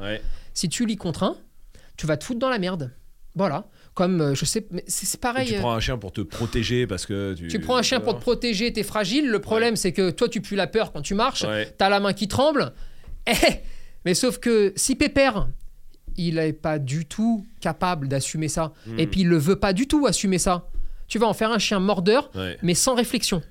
Si 0.54 0.69
tu 0.69 0.86
lis 0.86 0.98
contre 0.98 1.24
un, 1.24 1.38
tu 1.98 2.06
vas 2.08 2.17
te 2.17 2.24
foutre 2.24 2.39
dans 2.39 2.50
la 2.50 2.60
merde. 2.60 2.91
Voilà. 3.36 3.65
Comme, 3.93 4.21
euh, 4.21 4.34
je 4.36 4.45
sais, 4.45 4.65
c'est 4.88 5.17
Et 5.17 5.19
pareil. 5.19 5.47
tu 5.47 5.56
euh, 5.56 5.60
prends 5.60 5.73
un 5.73 5.79
chien 5.79 5.97
pour 5.99 6.12
te 6.12 6.21
protéger 6.21 6.88
parce 6.88 7.06
que 7.06 7.36
tu. 7.36 7.47
tu 7.47 7.60
prends 7.60 7.75
un 7.77 7.84
chien 7.84 7.99
pour 7.99 8.15
te 8.15 8.21
protéger, 8.21 8.73
t'es 8.73 8.82
fragile. 8.84 9.29
Le 9.29 9.39
problème, 9.39 9.75
c'est 9.75 9.91
que 9.91 10.10
toi, 10.10 10.27
tu 10.27 10.41
pues 10.41 10.56
la 10.56 10.65
peur 10.67 10.91
quand 10.91 11.01
tu 11.01 11.13
marches. 11.13 11.43
Ouais. 11.43 11.71
T'as 11.77 11.89
la 11.89 11.99
main 11.99 12.13
qui 12.13 12.27
tremble. 12.27 12.73
Eh, 13.25 13.34
mais 14.03 14.15
sauf 14.15 14.38
que 14.39 14.73
si 14.75 14.95
Pépère, 14.95 15.47
il 16.17 16.36
n'est 16.36 16.51
pas 16.53 16.77
du 16.77 17.06
tout 17.06 17.45
capable 17.62 18.08
d'assumer 18.10 18.49
ça, 18.49 18.73
Hmm. 18.86 18.99
et 18.99 19.08
puis 19.08 19.21
il 19.21 19.27
le 19.29 19.38
veut 19.38 19.56
pas 19.56 19.71
du 19.71 19.88
tout 19.88 20.06
assumer 20.08 20.39
ça, 20.39 20.67
tu 21.08 21.19
vas 21.19 21.27
en 21.27 21.34
faire 21.34 21.51
un 21.51 21.58
chien 21.60 21.79
mordeur, 21.79 22.29
Ouais. 22.36 22.58
mais 22.63 22.73
sans 22.73 22.95
réflexion. 22.95 23.41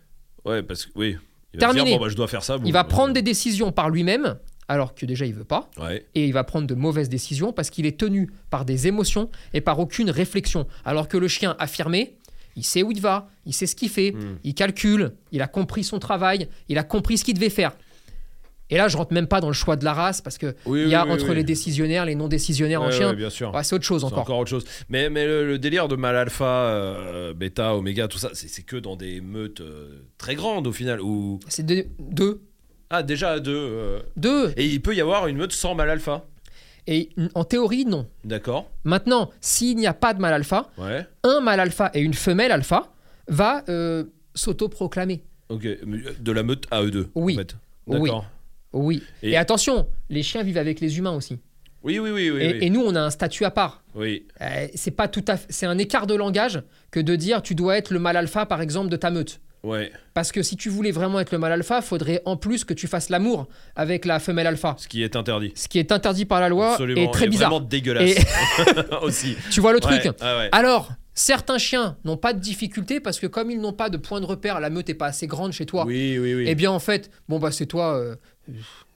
Ouais, 0.45 0.63
parce 0.63 0.85
que 0.87 0.91
oui. 0.97 1.17
Il 1.55 1.61
va 1.61 1.67
Terminé. 1.67 1.85
Dire, 1.91 1.99
bon, 1.99 2.05
bah, 2.05 2.11
je 2.11 2.17
dois 2.17 2.29
faire 2.29 2.43
ça. 2.43 2.59
bon, 2.59 2.65
Il 2.67 2.73
va 2.73 2.83
bah, 2.83 2.89
prendre 2.91 3.15
des 3.15 3.23
décisions 3.23 3.73
par 3.73 3.89
lui-même, 3.89 4.37
alors 4.73 4.95
que 4.95 5.07
déjà 5.07 5.25
il 5.27 5.35
veut 5.35 5.45
pas, 5.45 5.71
Ouais. 5.81 6.07
et 6.15 6.25
il 6.27 6.33
va 6.33 6.45
prendre 6.45 6.67
de 6.67 6.75
mauvaises 6.75 7.09
décisions 7.09 7.53
parce 7.53 7.71
qu'il 7.71 7.87
est 7.87 7.99
tenu 7.99 8.31
par 8.51 8.65
des 8.65 8.87
émotions 8.87 9.31
et 9.55 9.61
par 9.61 9.79
aucune 9.79 10.11
réflexion. 10.11 10.67
Alors 10.85 11.09
que 11.09 11.17
le 11.19 11.29
chien 11.29 11.55
affirmé, 11.59 12.17
il 12.57 12.65
sait 12.65 12.83
où 12.83 12.91
il 12.93 13.01
va, 13.01 13.29
il 13.47 13.55
sait 13.55 13.67
ce 13.67 13.75
qu'il 13.77 13.89
fait, 13.89 14.13
Hmm. 14.13 14.37
il 14.45 14.55
calcule, 14.55 15.13
il 15.31 15.41
a 15.43 15.47
compris 15.47 15.85
son 15.85 15.99
travail, 15.99 16.49
il 16.69 16.79
a 16.79 16.83
compris 16.85 17.17
ce 17.19 17.25
qu'il 17.25 17.35
devait 17.35 17.49
faire. 17.51 17.73
Et 18.71 18.77
là, 18.79 18.89
je 18.89 18.97
rentre 18.97 19.13
même 19.13 19.27
pas 19.27 19.41
dans 19.43 19.49
le 19.49 19.53
choix 19.53 19.77
de 19.77 19.85
la 19.85 19.93
race 19.93 20.23
parce 20.23 20.39
que 20.39 20.55
Oui, 20.65 20.83
il 20.83 20.89
y 20.89 20.95
a 20.95 21.03
oui, 21.05 21.11
oui, 21.13 21.15
entre 21.23 21.35
les 21.35 21.45
décisionnaires, 21.45 22.07
les 22.07 22.15
non 22.15 22.27
décisionnaires 22.29 22.81
en 22.81 22.91
chien. 22.91 23.13
bien 23.13 23.29
sûr. 23.29 23.53
Ouais, 23.55 23.63
c'est 23.65 23.75
autre 23.75 23.85
chose 23.85 24.03
encore. 24.05 24.21
encore 24.21 24.39
autre 24.39 24.49
chose. 24.51 24.65
Mais, 24.89 25.11
mais 25.11 25.27
le, 25.27 25.47
le 25.47 25.59
délire 25.59 25.89
de 25.89 25.97
mal 25.97 26.17
alpha, 26.17 26.45
euh, 26.47 27.35
bêta, 27.35 27.75
oméga, 27.77 28.09
tout 28.09 28.17
ça, 28.19 28.31
c'est 28.33 28.63
que 28.65 28.77
dans 28.77 28.97
des 28.97 29.21
meutes 29.21 29.61
euh, 29.61 30.01
très 30.17 30.35
grandes 30.37 30.67
au 30.67 30.73
final. 30.73 31.03
Où... 31.03 31.39
C'est 31.49 31.67
deux, 31.67 31.85
deux, 31.99 32.41
Ah, 32.95 33.03
déjà 33.03 33.31
à 33.33 33.41
deux. 33.41 33.57
euh, 33.57 34.01
deux. 34.17 34.53
Et 34.59 34.67
il 34.67 34.83
peut 34.83 34.95
y 34.95 35.01
avoir 35.01 35.27
une 35.27 35.39
meute 35.39 35.53
sans 35.53 35.75
mal 35.75 35.89
alpha. 35.89 36.25
Et 36.87 37.09
en 37.35 37.45
théorie, 37.45 37.87
non. 37.87 38.07
D'accord. 38.23 38.69
Maintenant, 38.85 39.31
s'il 39.41 39.77
n'y 39.79 39.87
a 39.87 39.95
pas 39.95 40.13
de 40.15 40.21
mâle 40.21 40.35
alpha, 40.35 40.69
Ouais. 40.77 41.07
un 41.25 41.41
mâle 41.41 41.61
alpha 41.61 41.91
et 41.95 42.01
une 42.01 42.13
femelle 42.13 42.53
alpha 42.53 42.93
va 43.29 43.65
euh, 43.71 44.05
s'auto-proclamer. 44.35 45.23
Ok. 45.49 45.67
Mais 45.87 45.99
De 46.21 46.33
la 46.33 46.43
meute 46.43 46.65
à 46.71 46.83
eux 46.83 46.91
deux. 46.91 47.09
Oui. 47.15 47.35
En 47.35 47.39
fait. 47.39 47.57
Oui. 47.87 48.11
D'accord. 48.11 48.27
Oui. 48.75 49.03
Et... 49.23 49.31
Et- 49.31 49.37
attention, 49.37 49.89
les 50.11 50.23
chiens 50.23 50.43
vivent 50.43 50.59
avec 50.59 50.81
les 50.81 50.99
humains 50.99 51.13
aussi. 51.17 51.39
Oui, 51.85 51.99
oui, 51.99 52.11
oui, 52.11 52.31
oui. 52.31 52.43
et, 52.43 52.53
oui. 52.53 52.59
et 52.61 52.71
nous, 52.71 52.81
on 52.83 52.95
a 52.95 53.01
un 53.01 53.11
statut 53.11 53.45
à 53.45 53.51
part. 53.51 53.83
Oui. 53.95 54.27
Euh, 54.43 54.67
c'est 54.75 54.91
pas 54.93 55.09
tout 55.09 55.25
à 55.29 55.37
fait, 55.37 55.47
c'est 55.51 55.67
un 55.67 55.79
écart 55.79 56.07
de 56.07 56.15
langage 56.15 56.63
que 56.91 57.01
de 57.01 57.17
dire 57.17 57.43
tu 57.43 57.55
dois 57.55 57.77
être 57.79 57.91
le 57.91 57.99
mâle 58.01 58.17
alpha 58.17 58.45
par 58.47 58.61
exemple 58.61 58.89
de 58.91 58.97
ta 58.97 59.11
meute. 59.11 59.41
Ouais. 59.63 59.93
Parce 60.15 60.33
que 60.33 60.43
si 60.43 60.57
tu 60.57 60.69
voulais 60.69 60.91
vraiment 60.91 61.21
être 61.21 61.31
le 61.31 61.39
mâle 61.39 61.53
alpha, 61.53 61.83
faudrait 61.83 62.21
en 62.25 62.37
plus 62.37 62.65
que 62.65 62.75
tu 62.75 62.89
fasses 62.89 63.11
l'amour 63.11 63.49
avec 63.77 64.05
la 64.05 64.19
femelle 64.19 64.47
alpha. 64.49 64.75
Ce 64.79 64.89
qui 64.89 65.03
est 65.05 65.15
interdit. 65.15 65.53
Ce 65.55 65.69
qui 65.69 65.79
est 65.79 65.93
interdit 65.93 66.25
par 66.25 66.41
la 66.41 66.49
loi 66.49 66.73
Absolument. 66.73 67.01
et 67.01 67.11
très 67.13 67.27
Et 67.27 67.29
bizarre. 67.29 67.51
Vraiment 67.51 67.65
dégueulasse. 67.67 68.11
Et 68.11 68.95
aussi. 69.03 69.37
tu 69.51 69.61
vois 69.61 69.73
le 69.73 69.79
truc 69.81 70.03
ouais. 70.05 70.49
Alors, 70.51 70.91
certains 71.15 71.59
chiens 71.59 71.97
n'ont 72.05 72.17
pas 72.17 72.33
de 72.33 72.41
difficulté 72.41 72.99
parce 72.99 73.21
que 73.21 73.29
comme 73.29 73.51
ils 73.53 73.61
n'ont 73.61 73.73
pas 73.73 73.89
de 73.89 73.99
point 73.99 74.21
de 74.21 74.27
repère, 74.27 74.59
la 74.59 74.69
meute 74.71 74.89
est 74.91 74.95
pas 74.95 75.07
assez 75.07 75.29
grande 75.29 75.53
chez 75.53 75.65
toi. 75.67 75.85
Oui, 75.87 76.19
oui, 76.19 76.35
oui. 76.35 76.45
Eh 76.49 76.55
bien 76.57 76.73
en 76.73 76.81
fait, 76.81 77.11
bon 77.29 77.39
bah 77.39 77.53
c'est 77.53 77.67
toi, 77.67 77.95
euh, 77.97 78.17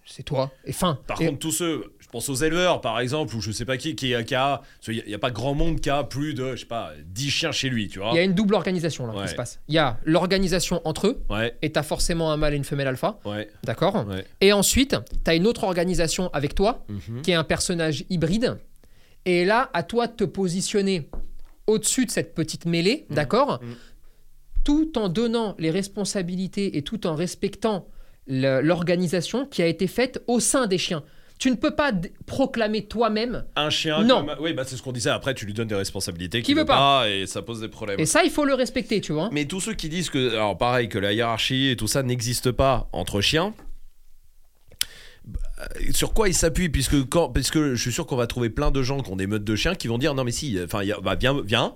c'est 0.04 0.22
toi. 0.24 0.50
Et 0.64 0.72
fin. 0.72 0.98
Par 1.06 1.20
Et- 1.20 1.26
contre, 1.26 1.38
tous 1.38 1.52
ceux, 1.52 1.84
pense 2.16 2.28
aux 2.30 2.34
éleveurs 2.34 2.80
par 2.80 2.98
exemple, 3.00 3.34
ou 3.36 3.40
je 3.42 3.50
sais 3.52 3.64
pas 3.66 3.76
qui, 3.76 3.94
qui, 3.94 4.14
qui 4.24 4.34
a. 4.34 4.62
Il 4.88 5.02
n'y 5.06 5.14
a, 5.14 5.18
pas 5.18 5.30
grand 5.30 5.54
monde 5.54 5.80
qui 5.80 5.90
a 5.90 6.02
plus 6.04 6.32
de, 6.34 6.52
je 6.56 6.60
sais 6.60 6.66
pas, 6.66 6.92
10 7.04 7.30
chiens 7.30 7.52
chez 7.52 7.68
lui, 7.68 7.88
tu 7.88 7.98
vois. 7.98 8.10
il 8.12 8.16
y 8.16 8.18
a 8.18 8.22
une 8.22 8.32
double 8.34 8.54
organisation 8.54 9.06
là 9.06 9.14
Ouais. 9.14 9.22
qui 9.24 9.28
se 9.28 9.34
passe. 9.34 9.60
Il 9.68 9.74
y 9.74 9.78
a 9.78 9.98
l'organisation 10.04 10.80
entre 10.84 11.08
eux, 11.08 11.22
Ouais, 11.28 11.56
et 11.62 11.70
t'as 11.72 11.82
forcément 11.82 12.32
un 12.32 12.36
mâle 12.36 12.54
et 12.54 12.56
une 12.56 12.64
femelle 12.64 12.86
alpha, 12.88 13.18
ouais, 13.24 13.48
d'accord. 13.64 14.06
Et 14.40 14.52
ensuite, 14.52 14.96
t'as 15.24 15.34
une 15.36 15.46
autre 15.46 15.64
organisation 15.64 16.30
avec 16.32 16.54
toi, 16.54 16.84
Mhm. 16.88 17.22
qui 17.22 17.30
est 17.32 17.34
un 17.34 17.44
personnage 17.44 18.04
hybride. 18.08 18.56
Et 19.26 19.44
là, 19.44 19.68
à 19.74 19.82
toi 19.82 20.06
de 20.06 20.12
te 20.12 20.24
positionner 20.24 21.08
au-dessus 21.66 22.06
de 22.06 22.10
cette 22.10 22.34
petite 22.34 22.64
mêlée, 22.64 23.06
d'accord 23.10 23.60
Mhm. 23.62 23.74
Tout 24.64 24.98
en 24.98 25.08
donnant 25.08 25.54
les 25.58 25.70
responsabilités 25.70 26.76
et 26.76 26.82
tout 26.82 27.06
en 27.06 27.14
respectant 27.14 27.86
le- 28.26 28.60
l'organisation 28.60 29.46
qui 29.46 29.62
a 29.62 29.66
été 29.66 29.86
faite 29.86 30.22
au 30.26 30.40
sein 30.40 30.66
des 30.66 30.78
chiens. 30.78 31.04
Tu 31.38 31.50
ne 31.50 31.56
peux 31.56 31.74
pas 31.74 31.92
proclamer 32.24 32.86
toi-même. 32.86 33.44
Un 33.56 33.68
chien. 33.70 34.02
Non. 34.02 34.24
comme- 34.24 34.36
Oui, 34.40 34.54
bah 34.54 34.64
c'est 34.66 34.76
ce 34.76 34.82
qu'on 34.82 34.92
disait. 34.92 35.10
Après, 35.10 35.34
tu 35.34 35.44
lui 35.44 35.52
donnes 35.52 35.68
des 35.68 35.74
responsabilités 35.74 36.40
Qui 36.42 36.54
veut 36.54 36.64
pas. 36.64 37.08
et 37.10 37.26
ça 37.26 37.42
pose 37.42 37.60
des 37.60 37.68
problèmes. 37.68 38.00
Et 38.00 38.06
ça, 38.06 38.22
il 38.24 38.30
faut 38.30 38.44
le 38.46 38.54
respecter, 38.54 39.00
tu 39.02 39.12
vois. 39.12 39.28
Mais 39.32 39.44
tous 39.44 39.60
ceux 39.60 39.74
qui 39.74 39.88
disent 39.90 40.08
que, 40.08 40.32
alors 40.32 40.56
pareil, 40.56 40.88
que 40.88 40.98
la 40.98 41.12
hiérarchie 41.12 41.68
et 41.68 41.76
tout 41.76 41.88
ça 41.88 42.02
n'existe 42.02 42.52
pas 42.52 42.88
entre 42.92 43.20
chiens, 43.20 43.52
bah, 45.26 45.40
sur 45.92 46.14
quoi 46.14 46.28
ils 46.28 46.34
s'appuient? 46.34 46.68
Puisque, 46.70 47.06
quand, 47.08 47.28
puisque 47.30 47.58
je 47.60 47.74
suis 47.74 47.92
sûr 47.92 48.06
qu'on 48.06 48.16
va 48.16 48.26
trouver 48.26 48.48
plein 48.50 48.70
de 48.70 48.82
gens 48.82 49.00
qui 49.00 49.10
ont 49.10 49.16
des 49.16 49.26
meutes 49.26 49.44
de 49.44 49.56
chiens 49.56 49.74
qui 49.74 49.88
vont 49.88 49.98
dire 49.98 50.14
non 50.14 50.24
mais 50.24 50.32
si, 50.32 50.58
enfin 50.64 50.82
bah, 51.02 51.16
viens, 51.16 51.40
viens, 51.44 51.74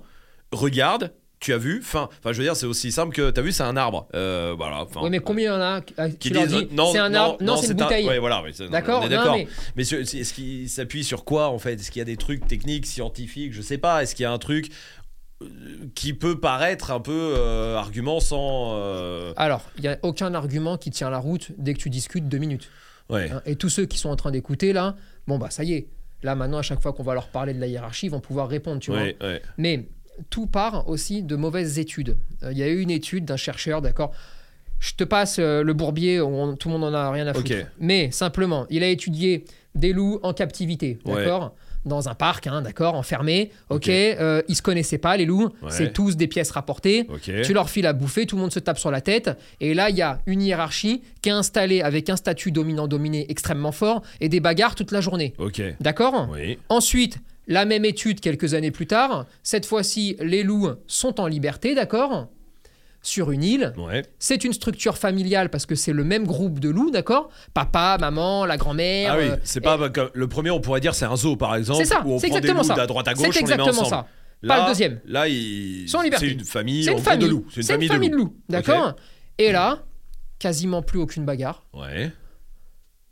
regarde, 0.51 1.13
tu 1.41 1.53
as 1.53 1.57
vu, 1.57 1.81
fin, 1.81 2.07
enfin 2.19 2.31
je 2.31 2.37
veux 2.37 2.43
dire 2.45 2.55
c'est 2.55 2.65
aussi 2.67 2.91
simple 2.91 3.13
que 3.13 3.31
t'as 3.31 3.41
vu 3.41 3.51
c'est 3.51 3.63
un 3.63 3.75
arbre, 3.75 4.07
Euh, 4.15 4.53
voilà. 4.55 4.85
Oui, 5.01 5.09
mais 5.09 5.19
combien 5.19 5.51
il 5.51 5.53
y 5.55 5.57
en 5.57 5.61
a 5.61 5.81
qui 5.81 6.17
qui 6.17 6.29
leur 6.29 6.45
disent 6.47 6.55
dit, 6.55 6.67
non 6.71 6.91
c'est 6.93 6.99
un 6.99 7.09
non, 7.09 7.19
arbre, 7.19 7.37
non, 7.41 7.57
c'est 7.57 7.73
une 7.73 7.81
un- 7.81 7.83
bouteille. 7.85 8.07
ouais, 8.07 8.19
voilà, 8.19 8.43
D'accord 8.71 9.09
d'accord. 9.09 9.35
mais- 9.75 9.81
est-ce 9.83 10.33
qu'il 10.33 10.69
s'appuie 10.69 11.03
sur 11.03 11.25
quoi 11.25 11.49
en 11.49 11.57
fait? 11.59 11.73
Est-ce 11.73 11.91
qu'il 11.91 11.99
y 11.99 12.03
a 12.03 12.05
des 12.05 12.15
trucs 12.15 12.47
techniques, 12.47 12.85
scientifiques? 12.85 13.53
Je 13.53 13.61
sais 13.61 13.77
pas. 13.79 14.03
Est-ce 14.03 14.13
qu'il 14.15 14.23
y 14.23 14.27
a 14.27 14.31
un 14.31 14.37
truc 14.37 14.71
euh, 15.41 15.47
qui 15.95 16.13
peut 16.13 16.39
paraître 16.39 16.91
un 16.91 16.99
peu 16.99 17.33
euh, 17.35 17.75
argument 17.75 18.19
sans. 18.19 18.73
euh, 18.75 19.33
Alors, 19.35 19.63
il 19.77 19.81
n'y 19.81 19.87
a 19.87 19.97
aucun 20.03 20.33
argument 20.35 20.77
qui 20.77 20.91
tient 20.91 21.09
la 21.09 21.17
route 21.17 21.51
dès 21.57 21.73
que 21.73 21.79
tu 21.79 21.89
discutes 21.89 22.29
deux 22.29 22.37
minutes. 22.37 22.69
Ouais. 23.09 23.31
hein. 23.31 23.41
Et 23.47 23.55
tous 23.55 23.69
ceux 23.69 23.85
qui 23.87 23.97
sont 23.97 24.09
en 24.09 24.15
train 24.15 24.29
d'écouter 24.31 24.73
là, 24.73 24.95
bon 25.27 25.37
bah 25.39 25.49
ça 25.49 25.63
y 25.63 25.73
est, 25.73 25.87
Là, 26.23 26.35
maintenant, 26.35 26.59
à 26.59 26.61
chaque 26.61 26.79
fois 26.83 26.93
qu'on 26.93 27.01
va 27.01 27.15
leur 27.15 27.29
parler 27.29 27.51
de 27.55 27.59
la 27.59 27.65
hiérarchie, 27.65 28.05
ils 28.05 28.11
vont 28.11 28.19
pouvoir 28.19 28.47
répondre, 28.47 28.79
tu 28.79 28.91
vois. 28.91 28.99
Ouais. 29.01 29.41
Mais 29.57 29.87
tout 30.29 30.47
part 30.47 30.87
aussi 30.87 31.23
de 31.23 31.35
mauvaises 31.35 31.79
études. 31.79 32.17
Euh, 32.43 32.51
Il 32.51 32.57
y 32.57 32.63
a 32.63 32.67
eu 32.67 32.79
une 32.81 32.91
étude 32.91 33.25
d'un 33.25 33.37
chercheur, 33.37 33.81
d'accord 33.81 34.11
Je 34.79 34.93
te 34.95 35.03
passe 35.03 35.37
euh, 35.39 35.63
le 35.63 35.73
bourbier, 35.73 36.21
on- 36.21 36.55
tout 36.55 36.67
le 36.69 36.73
monde 36.77 36.83
en 36.85 36.93
a 36.97 37.11
rien 37.11 37.27
à 37.27 37.33
foutre. 37.33 37.51
Mais 37.79 38.09
simplement, 38.11 38.65
il 38.69 38.83
a 38.83 38.87
étudié 38.87 39.45
des 39.75 39.93
loups 39.93 40.19
en 40.23 40.33
captivité, 40.33 40.97
Ouais. 41.05 41.15
d'accord 41.25 41.55
Dans 41.83 42.09
un 42.09 42.13
parc, 42.13 42.45
hein, 42.45 42.61
d'accord, 42.61 42.93
enfermés. 42.93 43.49
Ok, 43.69 43.77
Ok. 43.85 43.89
euh, 43.89 44.43
ils 44.47 44.55
se 44.55 44.61
connaissaient 44.61 44.99
pas, 44.99 45.17
les 45.17 45.25
loups. 45.25 45.49
Ouais. 45.63 45.69
C'est 45.71 45.93
tous 45.93 46.15
des 46.15 46.27
pièces 46.27 46.51
rapportées. 46.51 47.07
Tu 47.43 47.53
leur 47.53 47.71
files 47.71 47.87
à 47.87 47.93
bouffer, 47.93 48.27
tout 48.27 48.35
le 48.35 48.41
monde 48.43 48.51
se 48.51 48.59
tape 48.59 48.77
sur 48.77 48.91
la 48.91 49.01
tête. 49.01 49.31
Et 49.61 49.73
là, 49.73 49.89
il 49.89 49.95
y 49.95 50.03
a 50.03 50.19
une 50.27 50.43
hiérarchie 50.43 51.01
qui 51.23 51.29
est 51.29 51.31
installée 51.31 51.81
avec 51.81 52.07
un 52.11 52.15
statut 52.17 52.51
dominant-dominé 52.51 53.25
extrêmement 53.29 53.71
fort 53.71 54.03
et 54.19 54.29
des 54.29 54.39
bagarres 54.39 54.75
toute 54.75 54.91
la 54.91 55.01
journée. 55.01 55.33
Ok. 55.39 55.59
D'accord 55.79 56.29
Oui. 56.31 56.59
Ensuite, 56.69 57.17
la 57.51 57.65
même 57.65 57.85
étude 57.85 58.19
quelques 58.21 58.53
années 58.53 58.71
plus 58.71 58.87
tard. 58.87 59.25
Cette 59.43 59.65
fois-ci, 59.65 60.15
les 60.19 60.41
loups 60.43 60.69
sont 60.87 61.19
en 61.19 61.27
liberté, 61.27 61.75
d'accord? 61.75 62.29
Sur 63.03 63.31
une 63.31 63.43
île. 63.43 63.73
Ouais. 63.77 64.03
C'est 64.19 64.43
une 64.43 64.53
structure 64.53 64.97
familiale 64.97 65.49
parce 65.49 65.65
que 65.65 65.75
c'est 65.75 65.91
le 65.91 66.03
même 66.03 66.25
groupe 66.25 66.59
de 66.59 66.69
loups, 66.69 66.91
d'accord? 66.91 67.29
Papa, 67.53 67.97
maman, 67.99 68.45
la 68.45 68.57
grand-mère. 68.57 69.13
Ah 69.13 69.17
oui, 69.17 69.25
euh, 69.29 69.35
c'est 69.43 69.59
pas 69.59 69.89
comme- 69.89 70.11
le 70.13 70.27
premier, 70.27 70.51
on 70.51 70.61
pourrait 70.61 70.79
dire 70.81 70.93
c'est 70.95 71.05
un 71.05 71.15
zoo 71.15 71.35
par 71.35 71.55
exemple. 71.55 71.79
C'est 71.83 71.89
ça, 71.93 72.03
c'est 72.19 72.27
exactement 72.27 72.63
ça. 72.63 72.85
droite 72.85 73.07
à 73.07 73.13
gauche, 73.13 73.27
C'est 73.33 73.39
exactement 73.41 73.85
ça. 73.85 74.07
Là, 74.43 74.55
Pas 74.55 74.61
le 74.63 74.67
deuxième. 74.69 74.99
Là, 75.05 75.27
ils... 75.27 75.87
Sont 75.87 75.97
en 75.97 76.01
liberté. 76.01 76.27
c'est 76.27 76.33
une 76.33 76.43
famille, 76.43 76.87
une 76.87 76.97
famille. 76.97 77.25
de 77.27 77.31
loups. 77.31 77.45
C'est 77.51 77.61
une 77.61 77.67
famille, 77.67 77.87
une 77.87 77.93
famille 77.93 78.09
de 78.09 78.15
loups, 78.15 78.35
d'accord? 78.49 78.95
Et 79.37 79.51
là, 79.51 79.83
quasiment 80.39 80.81
plus 80.81 80.99
aucune 80.99 81.25
bagarre. 81.25 81.63
Ouais, 81.73 82.11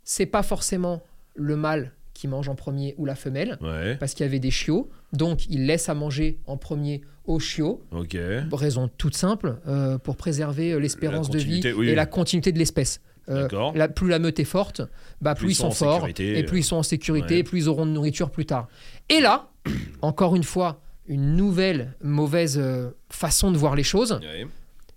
C'est 0.02 0.26
pas 0.26 0.42
forcément 0.42 1.02
le 1.36 1.56
mâle 1.56 1.92
qui 2.20 2.28
mange 2.28 2.50
en 2.50 2.54
premier 2.54 2.94
ou 2.98 3.06
la 3.06 3.14
femelle, 3.14 3.56
ouais, 3.62 3.96
parce 3.96 4.12
qu'il 4.12 4.26
y 4.26 4.28
avait 4.28 4.38
des 4.40 4.50
chiots. 4.50 4.90
Donc, 5.14 5.46
il 5.48 5.64
laisse 5.64 5.88
à 5.88 5.94
manger 5.94 6.38
en 6.46 6.58
premier 6.58 7.00
aux 7.24 7.38
chiots. 7.40 7.82
ok. 7.92 8.14
Raison 8.52 8.90
toute 8.98 9.16
simple, 9.16 9.56
euh, 9.66 9.96
pour 9.96 10.16
préserver 10.16 10.72
euh, 10.72 10.78
l'espérance 10.80 11.30
de 11.30 11.38
vie 11.38 11.62
oui, 11.74 11.88
et 11.88 11.94
la 11.94 12.04
continuité 12.04 12.52
de 12.52 12.58
l'espèce. 12.58 13.00
Euh, 13.30 13.48
la- 13.74 13.88
plus 13.88 14.08
la 14.10 14.18
meute 14.18 14.38
est 14.38 14.44
forte, 14.44 14.82
bah, 15.22 15.34
plus, 15.34 15.52
ils 15.52 15.54
sont, 15.54 15.70
forts, 15.70 15.94
sécurité, 15.94 16.38
et 16.38 16.42
plus 16.44 16.58
ils 16.58 16.64
sont 16.64 16.76
en 16.76 16.82
sécurité, 16.82 17.36
ouais. 17.36 17.42
plus 17.42 17.60
ils 17.60 17.68
auront 17.70 17.86
de 17.86 17.90
nourriture 17.92 18.30
plus 18.30 18.44
tard. 18.44 18.68
Et 19.08 19.20
là, 19.20 19.48
encore 20.02 20.36
une 20.36 20.44
fois, 20.44 20.82
une 21.06 21.36
nouvelle 21.36 21.94
mauvaise 22.02 22.60
façon 23.08 23.50
de 23.50 23.56
voir 23.56 23.76
les 23.76 23.82
choses. 23.82 24.18
Ouais, 24.20 24.46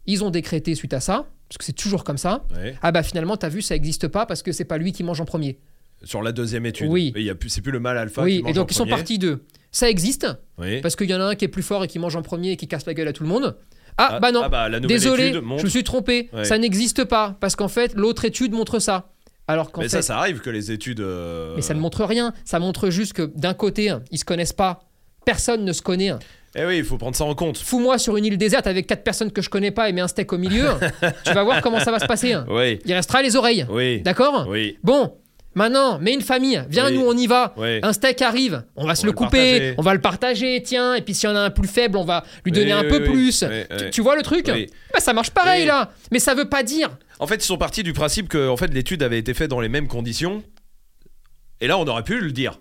Ils 0.07 0.25
ont 0.25 0.29
décrété 0.29 0.75
suite 0.75 0.93
à 0.93 0.99
ça, 0.99 1.27
parce 1.47 1.57
que 1.57 1.63
c'est 1.63 1.71
toujours 1.73 2.03
comme 2.03 2.17
ça. 2.17 2.43
ouais. 2.57 2.75
Ah 2.81 2.91
bah 2.91 3.01
finalement, 3.03 3.37
t'as 3.37 3.49
vu, 3.49 3.61
ça 3.61 3.75
n'existe 3.75 4.09
pas 4.09 4.25
parce 4.25 4.43
que 4.43 4.51
c'est 4.51 4.65
pas 4.65 4.77
lui 4.77 4.91
qui 4.91 5.03
mange 5.03 5.21
en 5.21 5.25
premier. 5.25 5.57
Sur 6.03 6.21
la 6.21 6.31
deuxième 6.31 6.65
étude. 6.65 6.87
Oui. 6.89 7.13
Et 7.15 7.19
il 7.21 7.25
y 7.25 7.29
a 7.29 7.35
plus, 7.35 7.49
c'est 7.49 7.61
plus 7.61 7.71
le 7.71 7.79
mâle 7.79 7.97
alpha. 7.97 8.21
qui 8.21 8.25
oui, 8.25 8.41
mange 8.41 8.49
et 8.49 8.51
en 8.51 8.61
donc 8.61 8.71
ils 8.71 8.75
sont 8.75 8.85
partis 8.87 9.19
de. 9.19 9.39
Ça 9.71 9.89
existe, 9.89 10.27
Oui. 10.59 10.81
parce 10.81 10.95
qu'il 10.95 11.09
y 11.09 11.15
en 11.15 11.19
a 11.21 11.23
un 11.23 11.35
qui 11.35 11.45
est 11.45 11.49
plus 11.49 11.63
fort 11.63 11.83
et 11.83 11.87
qui 11.87 11.97
mange 11.97 12.15
en 12.15 12.21
premier 12.21 12.51
et 12.51 12.57
qui 12.57 12.67
casse 12.67 12.85
la 12.85 12.93
gueule 12.93 13.07
à 13.07 13.13
tout 13.13 13.23
le 13.23 13.29
monde. 13.29 13.55
Ah, 13.97 14.09
Ah, 14.13 14.19
bah 14.19 14.31
non, 14.31 14.41
ah 14.43 14.49
bah, 14.49 14.69
la 14.69 14.79
Désolé, 14.79 15.39
montre- 15.41 15.59
je 15.61 15.65
me 15.65 15.69
suis 15.69 15.83
trompé. 15.83 16.29
Ouais. 16.33 16.45
Ça 16.45 16.57
n'existe 16.57 17.03
pas 17.05 17.37
parce 17.39 17.55
qu'en 17.55 17.67
fait, 17.67 17.93
l'autre 17.95 18.25
étude 18.25 18.51
montre 18.53 18.79
ça. 18.79 19.09
Alors 19.47 19.71
qu'en 19.71 19.81
Mais 19.81 19.87
fait, 19.89 19.97
ça, 19.97 20.01
ça 20.01 20.17
arrive 20.19 20.39
que 20.41 20.49
les 20.49 20.71
études. 20.71 20.99
euh, 21.01 21.53
mais 21.55 21.61
ça 21.61 21.73
ne 21.73 21.79
montre 21.79 22.03
rien. 22.05 22.33
Ça 22.45 22.59
montre 22.59 22.89
juste 22.89 23.13
que 23.13 23.23
d'un 23.35 23.53
côté, 23.53 23.93
ils 24.11 24.17
se 24.17 24.25
connaissent 24.25 24.53
pas. 24.53 24.81
Personne 25.25 25.63
ne 25.65 25.73
se 25.73 25.81
connaît. 25.81 26.11
Eh 26.55 26.65
oui, 26.65 26.77
il 26.77 26.83
faut 26.83 26.97
prendre 26.97 27.15
ça 27.15 27.23
en 27.25 27.33
compte. 27.33 27.57
Fous-moi 27.57 27.97
sur 27.97 28.15
une 28.15 28.25
île 28.25 28.37
déserte 28.37 28.67
avec 28.67 28.85
quatre 28.87 29.03
personnes 29.03 29.31
que 29.31 29.41
je 29.41 29.49
connais 29.49 29.71
pas 29.71 29.89
et 29.89 29.93
mets 29.93 30.01
un 30.01 30.07
steak 30.07 30.31
au 30.33 30.37
milieu. 30.37 30.67
tu 31.25 31.33
vas 31.33 31.43
voir 31.43 31.61
comment 31.61 31.79
ça 31.79 31.91
va 31.91 31.99
se 31.99 32.05
passer. 32.05 32.35
Oui, 32.47 32.79
Il 32.85 32.93
restera 32.93 33.21
les 33.23 33.35
oreilles. 33.35 33.65
oui. 33.71 34.01
D'accord? 34.01 34.45
Oui, 34.47 34.77
Bon, 34.83 35.15
maintenant, 35.55 35.99
mets 35.99 36.13
une 36.13 36.21
famille. 36.21 36.63
Viens, 36.69 36.87
Oui. 36.87 36.93
nous, 36.97 37.05
on 37.05 37.15
y 37.17 37.27
va. 37.27 37.53
oui. 37.57 37.79
Un 37.83 37.93
steak 37.93 38.21
arrive, 38.21 38.63
on 38.75 38.85
va 38.85 38.95
se 38.95 39.05
le 39.05 39.11
couper, 39.11 39.73
on 39.77 39.81
va 39.81 39.93
le 39.93 40.01
partager, 40.01 40.61
tiens, 40.63 40.95
et 40.95 41.01
puis 41.01 41.13
s'il 41.13 41.29
y 41.29 41.31
en 41.31 41.35
a 41.35 41.41
un 41.41 41.49
plus 41.49 41.67
faible, 41.67 41.97
on 41.97 42.05
va 42.05 42.23
lui 42.45 42.51
Oui, 42.51 42.57
donner 42.59 42.71
un 42.71 42.83
peu 42.83 43.03
plus. 43.03 43.43
Tu- 43.91 44.01
vois 44.01 44.15
le 44.15 44.21
truc. 44.23 44.45
Bah, 44.47 44.99
Ça 44.99 45.13
marche 45.13 45.31
pareil 45.31 45.65
là, 45.65 45.91
mais 46.11 46.19
ça 46.19 46.33
veut 46.35 46.49
pas 46.49 46.63
dire. 46.63 46.89
En 47.19 47.27
fait, 47.27 47.35
ils 47.35 47.45
sont 47.47 47.57
partis 47.57 47.83
du 47.83 47.93
principe 47.93 48.27
que 48.29 48.49
en 48.49 48.57
fait, 48.57 48.73
l'étude 48.73 49.01
avait 49.03 49.19
été 49.19 49.33
faite 49.33 49.49
dans 49.49 49.61
les 49.61 49.69
mêmes 49.69 49.87
conditions. 49.87 50.43
Et 51.61 51.67
là, 51.67 51.77
on 51.77 51.85
aurait 51.87 52.03
pu 52.03 52.19
le 52.19 52.31
dire. 52.31 52.59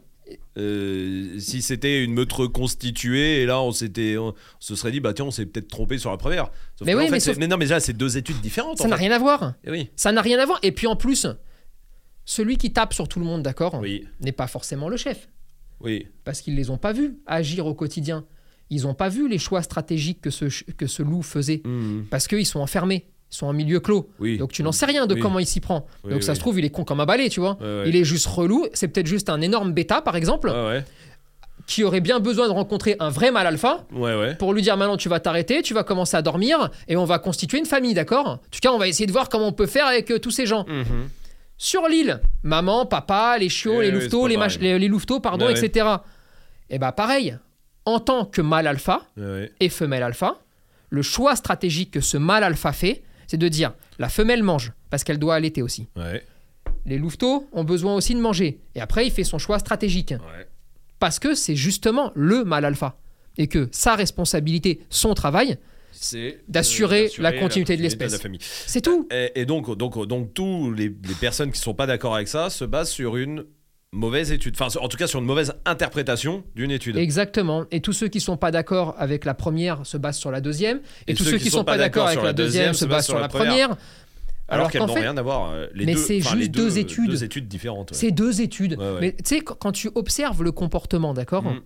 Euh, 0.58 1.38
si 1.38 1.62
c'était 1.62 2.04
une 2.04 2.12
meute 2.12 2.32
reconstituée, 2.32 3.42
et 3.42 3.46
là, 3.46 3.60
on 3.60 3.72
s'était, 3.72 4.16
on, 4.18 4.34
se 4.60 4.76
serait 4.76 4.92
dit, 4.92 5.00
bah 5.00 5.12
tiens, 5.14 5.24
on 5.24 5.30
s'est 5.30 5.46
peut-être 5.46 5.68
trompé 5.68 5.98
sur 5.98 6.10
la 6.10 6.16
première. 6.18 6.50
Sauf 6.78 6.86
Mais 6.86 6.92
que 6.92 6.98
là, 6.98 7.02
oui, 7.04 7.08
en 7.08 7.12
mais 7.12 7.20
sauf- 7.20 7.38
non, 7.38 7.56
mais 7.56 7.66
là, 7.66 7.80
c'est 7.80 7.92
deux 7.94 8.16
études 8.16 8.40
différentes. 8.40 8.78
Ça 8.78 8.86
n'a 8.88 8.96
rien 8.96 9.10
à 9.12 9.18
voir. 9.18 9.54
Eh 9.64 9.70
oui. 9.70 9.90
Ça 9.96 10.12
n'a 10.12 10.20
rien 10.22 10.38
à 10.38 10.46
voir. 10.46 10.58
Et 10.62 10.72
puis 10.72 10.86
en 10.86 10.96
plus, 10.96 11.26
celui 12.24 12.56
qui 12.56 12.72
tape 12.72 12.94
sur 12.94 13.08
tout 13.08 13.18
le 13.18 13.24
monde, 13.24 13.42
d'accord, 13.42 13.74
Oui, 13.80 14.06
n'est 14.20 14.32
pas 14.32 14.46
forcément 14.46 14.88
le 14.88 14.96
chef, 14.96 15.28
oui, 15.80 16.06
parce 16.24 16.40
qu'ils 16.40 16.54
les 16.56 16.70
ont 16.70 16.78
pas 16.78 16.92
vus 16.92 17.16
agir 17.26 17.66
au 17.66 17.74
quotidien. 17.74 18.24
Ils 18.70 18.82
n'ont 18.84 18.94
pas 18.94 19.08
vu 19.08 19.28
les 19.28 19.38
choix 19.38 19.62
stratégiques 19.62 20.20
que 20.20 20.30
ce, 20.30 20.46
que 20.72 20.86
ce 20.86 21.02
loup 21.02 21.22
faisait, 21.22 21.60
Mhm. 21.64 22.06
parce 22.10 22.26
qu'ils 22.28 22.46
sont 22.46 22.60
enfermés, 22.60 23.06
ils 23.30 23.36
sont 23.36 23.46
en 23.46 23.52
milieu 23.52 23.80
clos. 23.80 24.08
oui. 24.18 24.38
Donc 24.38 24.52
tu 24.52 24.62
n'en 24.62 24.72
sais 24.72 24.86
rien 24.86 25.06
de 25.06 25.14
Oui. 25.14 25.20
comment 25.20 25.38
il 25.40 25.46
s'y 25.46 25.60
prend. 25.60 25.86
Oui, 26.04 26.12
Donc 26.12 26.22
ça 26.22 26.34
se 26.34 26.40
trouve, 26.40 26.58
il 26.58 26.64
est 26.64 26.70
con 26.70 26.84
comme 26.84 27.00
un 27.00 27.06
balai, 27.06 27.28
tu 27.28 27.40
vois. 27.40 27.58
Ouais, 27.60 27.66
ouais. 27.66 27.88
Il 27.88 27.96
est 27.96 28.04
juste 28.04 28.26
relou. 28.26 28.66
C'est 28.72 28.88
peut-être 28.88 29.06
juste 29.06 29.28
un 29.28 29.40
énorme 29.40 29.72
bêta, 29.72 30.00
par 30.00 30.16
exemple, 30.16 30.48
ouais, 30.48 30.84
qui 31.66 31.84
aurait 31.84 32.00
bien 32.00 32.18
besoin 32.18 32.48
de 32.48 32.52
rencontrer 32.52 32.96
un 32.98 33.08
vrai 33.10 33.30
mâle 33.30 33.46
alpha 33.46 33.84
pour 34.38 34.52
lui 34.52 34.62
dire 34.62 34.76
maintenant 34.76 34.96
tu 34.96 35.08
vas 35.08 35.20
t'arrêter, 35.20 35.62
tu 35.62 35.74
vas 35.74 35.84
commencer 35.84 36.16
à 36.16 36.22
dormir 36.22 36.70
et 36.88 36.96
on 36.96 37.04
va 37.04 37.18
constituer 37.18 37.58
une 37.58 37.66
famille, 37.66 37.94
d'accord? 37.94 38.26
En 38.26 38.36
tout 38.50 38.58
cas, 38.60 38.72
on 38.72 38.78
va 38.78 38.88
essayer 38.88 39.06
de 39.06 39.12
voir 39.12 39.28
comment 39.28 39.48
on 39.48 39.52
peut 39.52 39.66
faire 39.66 39.86
avec 39.86 40.10
euh, 40.10 40.18
tous 40.18 40.30
ces 40.32 40.44
gens. 40.46 40.64
Mhm. 40.68 41.08
Sur 41.62 41.86
l'île, 41.86 42.20
maman, 42.42 42.86
papa, 42.86 43.38
les 43.38 43.48
chiots, 43.48 43.80
Eh 43.80 43.82
les 43.82 43.88
oui, 43.90 43.94
louveteaux, 43.94 44.26
les, 44.26 44.88
louveteaux, 44.88 45.20
pardon, 45.20 45.46
ouais. 45.46 45.64
etc. 45.64 45.86
Et 46.68 46.80
bah 46.80 46.90
pareil, 46.90 47.38
en 47.84 48.00
tant 48.00 48.24
que 48.24 48.40
mâle 48.40 48.66
alpha 48.66 49.02
ouais. 49.16 49.52
et 49.60 49.68
femelle 49.68 50.02
alpha, 50.02 50.40
le 50.90 51.02
choix 51.02 51.36
stratégique 51.36 51.92
que 51.92 52.00
ce 52.00 52.16
mâle 52.16 52.42
alpha 52.42 52.72
fait, 52.72 53.04
c'est 53.28 53.36
de 53.36 53.46
dire 53.46 53.74
la 54.00 54.08
femelle 54.08 54.42
mange 54.42 54.72
parce 54.90 55.04
qu'elle 55.04 55.20
doit 55.20 55.36
allaiter 55.36 55.62
aussi. 55.62 55.86
Les 56.84 56.98
louveteaux 56.98 57.48
ont 57.52 57.62
besoin 57.62 57.94
aussi 57.94 58.16
de 58.16 58.20
manger. 58.20 58.58
Et 58.74 58.80
après, 58.80 59.06
il 59.06 59.12
fait 59.12 59.22
son 59.22 59.38
choix 59.38 59.60
stratégique. 59.60 60.14
Parce 60.98 61.20
que 61.20 61.32
c'est 61.36 61.54
justement 61.54 62.10
le 62.16 62.42
mâle 62.42 62.64
alpha. 62.64 62.96
Et 63.38 63.46
que 63.46 63.68
sa 63.70 63.94
responsabilité, 63.94 64.80
son 64.90 65.14
travail, 65.14 65.58
C'est 66.02 66.40
D'assurer 66.48 67.06
euh, 67.18 67.22
la 67.22 67.32
continuité 67.32 67.76
de 67.76 67.82
l'espèce. 67.82 68.20
c'est 68.66 68.80
tout. 68.80 69.06
Et, 69.12 69.32
et 69.40 69.46
donc, 69.46 69.76
donc, 69.76 70.06
donc, 70.06 70.34
tous 70.34 70.72
les, 70.72 70.84
les 70.88 71.14
personnes 71.20 71.52
qui 71.52 71.60
sont 71.60 71.74
pas 71.74 71.86
d'accord 71.86 72.14
avec 72.16 72.28
ça 72.28 72.50
se 72.50 72.64
basent 72.64 72.90
sur 72.90 73.16
une 73.16 73.44
mauvaise 73.92 74.32
étude. 74.32 74.56
Enfin, 74.58 74.76
en 74.80 74.88
tout 74.88 74.96
cas, 74.96 75.06
sur 75.06 75.20
une 75.20 75.26
mauvaise 75.26 75.52
interprétation 75.64 76.42
d'une 76.56 76.70
étude. 76.70 76.96
Exactement. 76.96 77.64
Et 77.70 77.80
tous 77.80 77.92
ceux 77.92 78.08
qui 78.08 78.20
sont 78.20 78.36
pas 78.36 78.50
d'accord 78.50 78.94
avec 78.98 79.24
la 79.24 79.34
première 79.34 79.84
se 79.86 79.96
basent 79.96 80.18
sur 80.18 80.30
la 80.30 80.40
deuxième. 80.40 80.80
Et, 81.06 81.14
tous 81.14 81.24
ceux 81.24 81.38
qui 81.38 81.50
sont 81.50 81.64
pas 81.64 81.76
d'accord 81.78 82.08
avec 82.08 82.22
la 82.22 82.32
deuxième 82.32 82.74
se 82.74 82.84
basent 82.84 83.06
sur 83.06 83.18
la 83.18 83.28
première. 83.28 83.76
Alors, 84.48 84.66
Alors 84.66 84.70
qu'elles 84.70 84.84
n'ont 84.86 84.92
rien 84.92 85.16
à 85.16 85.22
voir. 85.22 85.50
euh, 85.52 85.66
Les 85.74 85.86
mais 85.86 85.94
deux, 85.94 86.00
c'est 86.00 86.14
les 86.14 86.20
juste 86.20 86.50
deux 86.50 86.78
études. 86.78 87.08
Deux 87.10 87.24
études 87.24 87.48
différentes. 87.48 87.92
ouais. 87.92 87.96
C'est 87.96 88.10
deux 88.10 88.42
études. 88.42 88.76
Ouais, 88.78 88.84
ouais. 88.84 88.98
Mais 89.00 89.12
tu 89.12 89.18
sais, 89.24 89.40
quand 89.40 89.54
quand 89.54 89.72
tu 89.72 89.88
observes 89.94 90.42
le 90.42 90.52
comportement, 90.52 91.14
d'accord 91.14 91.44
Mm. 91.44 91.60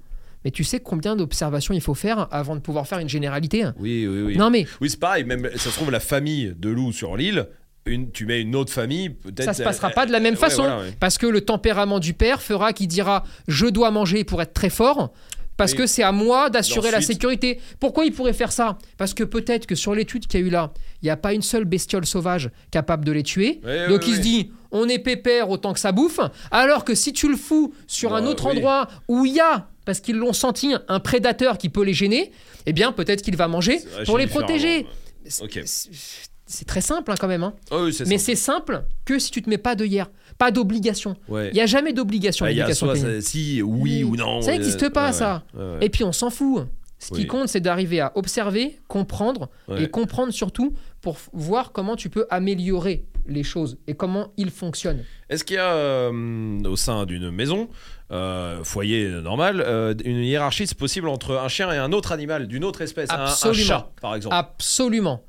Mais 0.44 0.50
tu 0.50 0.62
sais 0.64 0.80
combien 0.80 1.16
d'observations 1.16 1.74
il 1.74 1.80
faut 1.80 1.94
faire 1.94 2.28
avant 2.30 2.54
de 2.54 2.60
pouvoir 2.60 2.86
faire 2.86 2.98
une 2.98 3.08
généralité 3.08 3.64
Oui, 3.78 4.06
oui, 4.06 4.22
oui. 4.22 4.36
Non 4.36 4.50
mais 4.50 4.66
Oui, 4.80 4.90
c'est 4.90 5.00
pareil. 5.00 5.24
Même, 5.24 5.48
ça 5.56 5.70
se 5.70 5.76
trouve, 5.76 5.90
la 5.90 6.00
famille 6.00 6.54
de 6.56 6.68
loups 6.68 6.92
sur 6.92 7.16
l'île, 7.16 7.46
une, 7.84 8.10
tu 8.10 8.26
mets 8.26 8.40
une 8.42 8.54
autre 8.56 8.72
famille, 8.72 9.10
peut-être. 9.10 9.44
ça 9.44 9.54
se 9.54 9.62
passera 9.62 9.88
euh, 9.88 9.92
pas 9.94 10.06
de 10.06 10.12
la 10.12 10.20
même 10.20 10.36
façon. 10.36 10.62
voilà, 10.62 10.78
ouais. 10.80 10.94
Parce 11.00 11.18
que 11.18 11.26
le 11.26 11.40
tempérament 11.40 11.98
du 12.00 12.14
père 12.14 12.42
fera 12.42 12.72
qu'il 12.72 12.88
dira 12.88 13.24
je 13.48 13.66
dois 13.66 13.90
manger 13.90 14.24
pour 14.24 14.40
être 14.42 14.52
très 14.54 14.70
fort. 14.70 15.12
Parce 15.56 15.72
Oui. 15.72 15.78
que 15.78 15.86
c'est 15.86 16.02
à 16.02 16.12
moi 16.12 16.50
d'assurer 16.50 16.90
la 16.90 17.00
sécurité. 17.00 17.58
Pourquoi 17.80 18.04
il 18.04 18.12
pourrait 18.12 18.34
faire 18.34 18.52
ça? 18.52 18.76
Parce 18.98 19.14
que 19.14 19.24
peut-être 19.24 19.64
que 19.66 19.74
sur 19.74 19.94
l'étude 19.94 20.26
qu'il 20.26 20.40
y 20.40 20.42
a 20.42 20.46
eu 20.46 20.50
là, 20.50 20.72
il 21.00 21.06
n'y 21.06 21.10
a 21.10 21.16
pas 21.16 21.32
une 21.32 21.40
seule 21.40 21.64
bestiole 21.64 22.04
sauvage 22.04 22.50
capable 22.70 23.06
de 23.06 23.12
les 23.12 23.22
tuer. 23.22 23.60
Ouais, 23.64 23.88
Donc 23.88 24.06
il 24.06 24.16
se 24.16 24.20
dit, 24.20 24.50
on 24.70 24.86
est 24.86 24.98
pépère 24.98 25.48
autant 25.48 25.72
que 25.72 25.80
ça 25.80 25.92
bouffe. 25.92 26.20
Alors 26.50 26.84
que 26.84 26.94
si 26.94 27.14
tu 27.14 27.26
le 27.30 27.36
fous 27.36 27.72
sur 27.86 28.14
un 28.14 28.20
Bah, 28.22 28.28
autre 28.28 28.44
oui. 28.50 28.56
endroit 28.56 28.88
où 29.08 29.24
il 29.24 29.32
y 29.32 29.40
a, 29.40 29.68
parce 29.86 30.00
qu'ils 30.00 30.16
l'ont 30.16 30.34
senti, 30.34 30.74
un 30.88 31.00
prédateur 31.00 31.56
qui 31.56 31.70
peut 31.70 31.82
les 31.84 31.94
gêner, 31.94 32.30
eh 32.66 32.74
bien 32.74 32.92
peut-être 32.92 33.22
qu'il 33.22 33.36
va 33.36 33.48
manger 33.48 33.78
ouais, 33.98 34.04
pour 34.04 34.18
les 34.18 34.26
protéger. 34.26 34.86
C'est- 35.24 36.64
très 36.64 36.80
simple 36.80 37.10
hein, 37.10 37.14
quand 37.18 37.26
même. 37.26 37.42
hein. 37.42 37.54
Oh, 37.72 37.84
oui, 37.86 37.92
c'est 37.92 38.06
Mais 38.06 38.18
c'est 38.18 38.36
simple 38.36 38.84
que 39.04 39.18
si 39.18 39.30
tu 39.32 39.42
te 39.42 39.50
mets 39.50 39.58
pas 39.58 39.74
de 39.74 39.84
hier, 39.84 40.08
pas 40.38 40.50
d'obligation. 40.52 41.16
Ouais. 41.28 41.48
Il 41.48 41.54
n'y 41.54 41.60
a 41.60 41.66
jamais 41.66 41.92
d'obligation. 41.92 42.46
Il 42.46 42.56
y 42.56 42.60
a 42.60 42.66
canine. 42.72 42.96
ça- 42.96 43.20
si, 43.20 43.62
oui 43.62 44.04
ou 44.04 44.14
non. 44.14 44.42
Ça 44.42 44.50
euh, 44.50 44.52
n'existe 44.52 44.88
pas, 44.90 45.06
ouais, 45.08 45.12
ça. 45.12 45.42
ouais, 45.54 45.60
ouais. 45.62 45.78
Et 45.86 45.88
puis 45.88 46.04
on 46.04 46.12
s'en 46.12 46.30
fout. 46.30 46.66
Ce 46.98 47.12
qui 47.12 47.26
compte, 47.26 47.48
c'est 47.48 47.60
d'arriver 47.60 48.00
à 48.00 48.12
observer, 48.14 48.78
comprendre 48.88 49.50
Ouais. 49.68 49.82
et 49.84 49.88
comprendre 49.88 50.32
surtout 50.32 50.72
pour 51.00 51.16
voir 51.32 51.72
comment 51.72 51.94
tu 51.96 52.08
peux 52.10 52.26
améliorer 52.30 53.04
les 53.28 53.42
choses 53.42 53.78
et 53.86 53.94
comment 53.94 54.32
ils 54.36 54.50
fonctionnent. 54.50 55.04
Est-ce 55.28 55.44
qu'il 55.44 55.56
y 55.56 55.58
a 55.58 55.72
euh, 55.72 56.60
au 56.64 56.76
sein 56.76 57.04
d'une 57.06 57.30
maison, 57.30 57.68
euh, 58.10 58.62
foyer 58.64 59.08
normal, 59.08 59.62
euh, 59.64 59.94
une 60.04 60.22
hiérarchie 60.22 60.66
c'est 60.66 60.78
possible 60.78 61.08
entre 61.08 61.36
un 61.36 61.48
chien 61.48 61.72
et 61.72 61.76
un 61.76 61.92
autre 61.92 62.12
animal 62.12 62.46
d'une 62.46 62.64
autre 62.64 62.82
espèce, 62.82 63.10
un- 63.10 63.52
chat 63.52 63.90
par 64.00 64.14
exemple? 64.14 64.34
Absolument. 64.34 65.24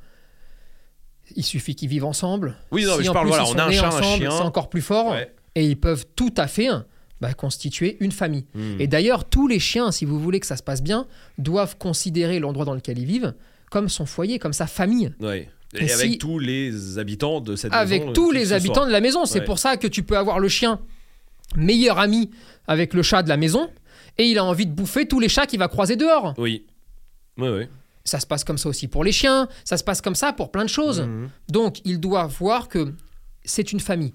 Il 1.35 1.43
suffit 1.43 1.75
qu'ils 1.75 1.89
vivent 1.89 2.05
ensemble. 2.05 2.55
Oui, 2.71 2.85
non, 2.85 2.91
mais 2.91 2.99
Si 2.99 3.03
je 3.05 3.09
en 3.09 3.13
parle, 3.13 3.27
plus, 3.27 3.35
voilà, 3.35 3.49
on 3.49 3.57
a 3.57 3.65
un 3.65 3.71
chat, 3.71 3.87
un 3.89 4.01
chien. 4.01 4.31
C'est 4.31 4.43
encore 4.43 4.69
plus 4.69 4.81
fort. 4.81 5.11
Ouais. 5.11 5.33
Et 5.55 5.65
ils 5.65 5.79
peuvent 5.79 6.05
tout 6.15 6.33
à 6.37 6.47
fait 6.47 6.69
bah, 7.19 7.33
constituer 7.33 7.97
une 7.99 8.11
famille. 8.11 8.45
Hmm. 8.53 8.79
Et 8.79 8.87
d'ailleurs, 8.87 9.25
tous 9.25 9.47
les 9.47 9.59
chiens, 9.59 9.91
si 9.91 10.05
vous 10.05 10.19
voulez 10.19 10.39
que 10.39 10.45
ça 10.45 10.55
se 10.55 10.63
passe 10.63 10.81
bien, 10.81 11.07
doivent 11.37 11.77
considérer 11.77 12.39
l'endroit 12.39 12.63
dans 12.65 12.75
lequel 12.75 12.99
ils 12.99 13.05
vivent 13.05 13.33
comme 13.69 13.89
son 13.89 14.05
foyer, 14.05 14.39
comme 14.39 14.53
sa 14.53 14.67
famille. 14.67 15.13
Ouais. 15.19 15.49
Et, 15.73 15.85
Et 15.85 15.91
avec 15.91 16.11
si- 16.13 16.17
tous 16.17 16.39
les 16.39 16.97
habitants 16.97 17.41
de 17.41 17.55
cette 17.55 17.73
Avec 17.73 18.01
maison, 18.01 18.13
tous 18.13 18.27
qui 18.27 18.33
que 18.33 18.37
les 18.39 18.53
habitants 18.53 18.85
de 18.85 18.91
la 18.91 19.01
maison. 19.01 19.25
C'est 19.25 19.39
Ouais. 19.39 19.45
pour 19.45 19.59
ça 19.59 19.75
que 19.77 19.87
tu 19.87 20.03
peux 20.03 20.17
avoir 20.17 20.39
le 20.39 20.47
chien 20.47 20.79
meilleur 21.55 21.99
ami 21.99 22.29
avec 22.67 22.93
le 22.93 23.01
chat 23.03 23.23
de 23.23 23.29
la 23.29 23.37
maison 23.37 23.69
et 24.17 24.25
il 24.25 24.37
a 24.37 24.43
envie 24.45 24.65
de 24.65 24.71
bouffer 24.71 25.07
tous 25.07 25.19
les 25.19 25.29
chats 25.29 25.45
qu'il 25.45 25.59
va 25.59 25.67
croiser 25.67 25.95
dehors. 25.95 26.33
Oui. 26.37 26.65
Ouais, 27.37 27.49
ouais. 27.49 27.69
Ça 28.05 28.19
se 28.21 28.25
passe 28.25 28.43
comme 28.45 28.57
ça 28.57 28.69
aussi 28.69 28.87
pour 28.87 29.03
les 29.03 29.11
chiens, 29.11 29.47
ça 29.65 29.77
se 29.77 29.83
passe 29.83 30.01
comme 30.01 30.15
ça 30.15 30.31
pour 30.33 30.51
plein 30.51 30.63
de 30.63 30.69
choses. 30.69 31.01
Mhm. 31.01 31.29
Donc, 31.49 31.81
il 31.85 31.99
doit 31.99 32.25
voir 32.25 32.69
que 32.69 32.93
c'est 33.43 33.71
une 33.73 33.81
famille. 33.81 34.13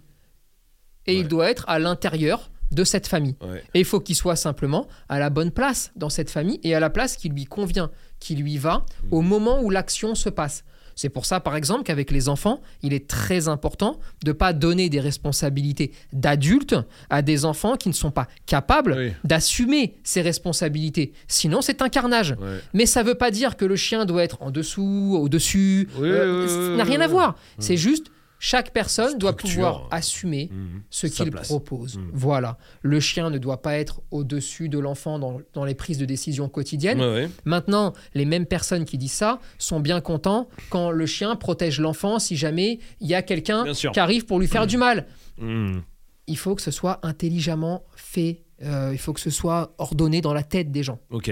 Et 1.07 1.15
Ouais. 1.17 1.21
il 1.21 1.29
doit 1.29 1.51
être 1.51 1.65
à 1.69 1.79
l'intérieur 1.79 2.51
de 2.71 2.85
cette 2.85 3.07
famille. 3.07 3.37
Ouais. 3.43 3.63
Et 3.75 3.81
il 3.81 3.85
faut 3.85 4.01
qu'il 4.01 4.17
soit 4.17 4.37
simplement 4.37 4.87
à 5.11 5.19
la 5.19 5.29
bonne 5.29 5.51
place 5.51 5.93
dans 5.97 6.09
cette 6.09 6.31
famille 6.31 6.59
et 6.63 6.75
à 6.75 6.81
la 6.81 6.89
place 6.89 7.17
qui 7.17 7.29
lui 7.29 7.45
convient, 7.45 7.91
qui 8.19 8.35
lui 8.35 8.57
va 8.57 8.87
au 9.11 9.21
moment 9.21 9.61
où 9.61 9.69
l'action 9.69 10.15
se 10.15 10.31
passe. 10.31 10.65
C'est 10.95 11.09
pour 11.09 11.27
ça, 11.27 11.41
par 11.41 11.57
exemple, 11.57 11.83
qu'avec 11.85 12.11
les 12.11 12.29
enfants, 12.29 12.61
il 12.83 12.93
est 12.93 13.09
très 13.09 13.49
important 13.49 13.99
de 14.25 14.31
ne 14.31 14.33
pas 14.33 14.53
donner 14.53 14.89
des 14.89 15.01
responsabilités 15.01 15.93
d'adultes 16.13 16.77
à 17.11 17.23
des 17.23 17.45
enfants 17.45 17.77
qui 17.77 17.89
ne 17.89 17.95
sont 17.95 18.11
pas 18.11 18.29
capables 18.47 18.95
Oui. 18.99 19.13
d'assumer 19.25 19.95
ces 20.05 20.21
responsabilités. 20.23 21.13
Sinon, 21.29 21.61
c'est 21.63 21.83
un 21.83 21.89
carnage. 21.89 22.37
Ouais. 22.41 22.59
Mais 22.75 22.87
ça 22.87 23.03
ne 23.03 23.09
veut 23.09 23.15
pas 23.15 23.31
dire 23.31 23.57
que 23.57 23.65
le 23.65 23.77
chien 23.77 24.05
doit 24.05 24.23
être 24.23 24.43
en 24.43 24.51
dessous, 24.51 25.17
au-dessus. 25.21 25.89
Oui, 25.99 26.09
Euh, 26.09 26.43
oui, 26.45 26.49
ça 26.49 26.77
n'a 26.77 26.85
rien 26.85 27.01
à 27.01 27.07
voir. 27.07 27.37
C'est 27.59 27.77
juste, 27.77 28.07
chaque 28.45 28.73
personne 28.73 29.19
doit 29.19 29.37
pouvoir 29.37 29.87
assumer 29.93 30.49
Mhm. 30.51 30.83
ce 30.91 31.07
qu'il 31.07 31.31
propose. 31.31 31.97
Mm. 31.97 32.11
Voilà. 32.13 32.59
Le 32.83 32.99
chien 32.99 33.31
ne 33.31 33.39
doit 33.39 33.63
pas 33.63 33.79
être 33.79 34.03
au-dessus 34.11 34.69
de 34.69 34.81
l'enfant 34.81 35.21
dans, 35.21 35.41
dans 35.55 35.65
les 35.65 35.77
prises 35.77 35.97
de 35.97 36.05
décision 36.05 36.49
quotidiennes. 36.49 36.99
Ouais, 37.01 37.07
ouais. 37.15 37.31
Maintenant, 37.45 37.93
les 38.15 38.25
mêmes 38.25 38.47
personnes 38.47 38.85
qui 38.85 38.99
disent 38.99 39.13
ça 39.13 39.39
sont 39.59 39.79
bien 39.79 40.01
contents 40.01 40.49
quand 40.71 40.91
le 40.91 41.07
chien 41.07 41.37
protège 41.37 41.79
l'enfant 41.79 42.19
si 42.19 42.35
jamais 42.37 42.81
il 43.01 43.07
y 43.07 43.15
a 43.15 43.23
quelqu'un 43.23 43.65
qui 43.73 44.01
arrive 44.01 44.27
pour 44.27 44.41
lui 44.41 44.49
faire 44.49 44.67
du 44.67 44.77
mal. 44.77 45.07
Il 45.39 46.37
faut 46.37 46.57
que 46.57 46.63
ce 46.63 46.73
soit 46.73 46.99
intelligemment 47.05 47.85
fait. 47.95 48.43
Euh, 48.65 48.91
il 48.93 48.99
faut 48.99 49.13
que 49.13 49.21
ce 49.21 49.31
soit 49.31 49.73
ordonné 49.79 50.21
dans 50.21 50.35
la 50.35 50.43
tête 50.43 50.73
des 50.73 50.83
gens. 50.83 50.99
Ok, 51.11 51.31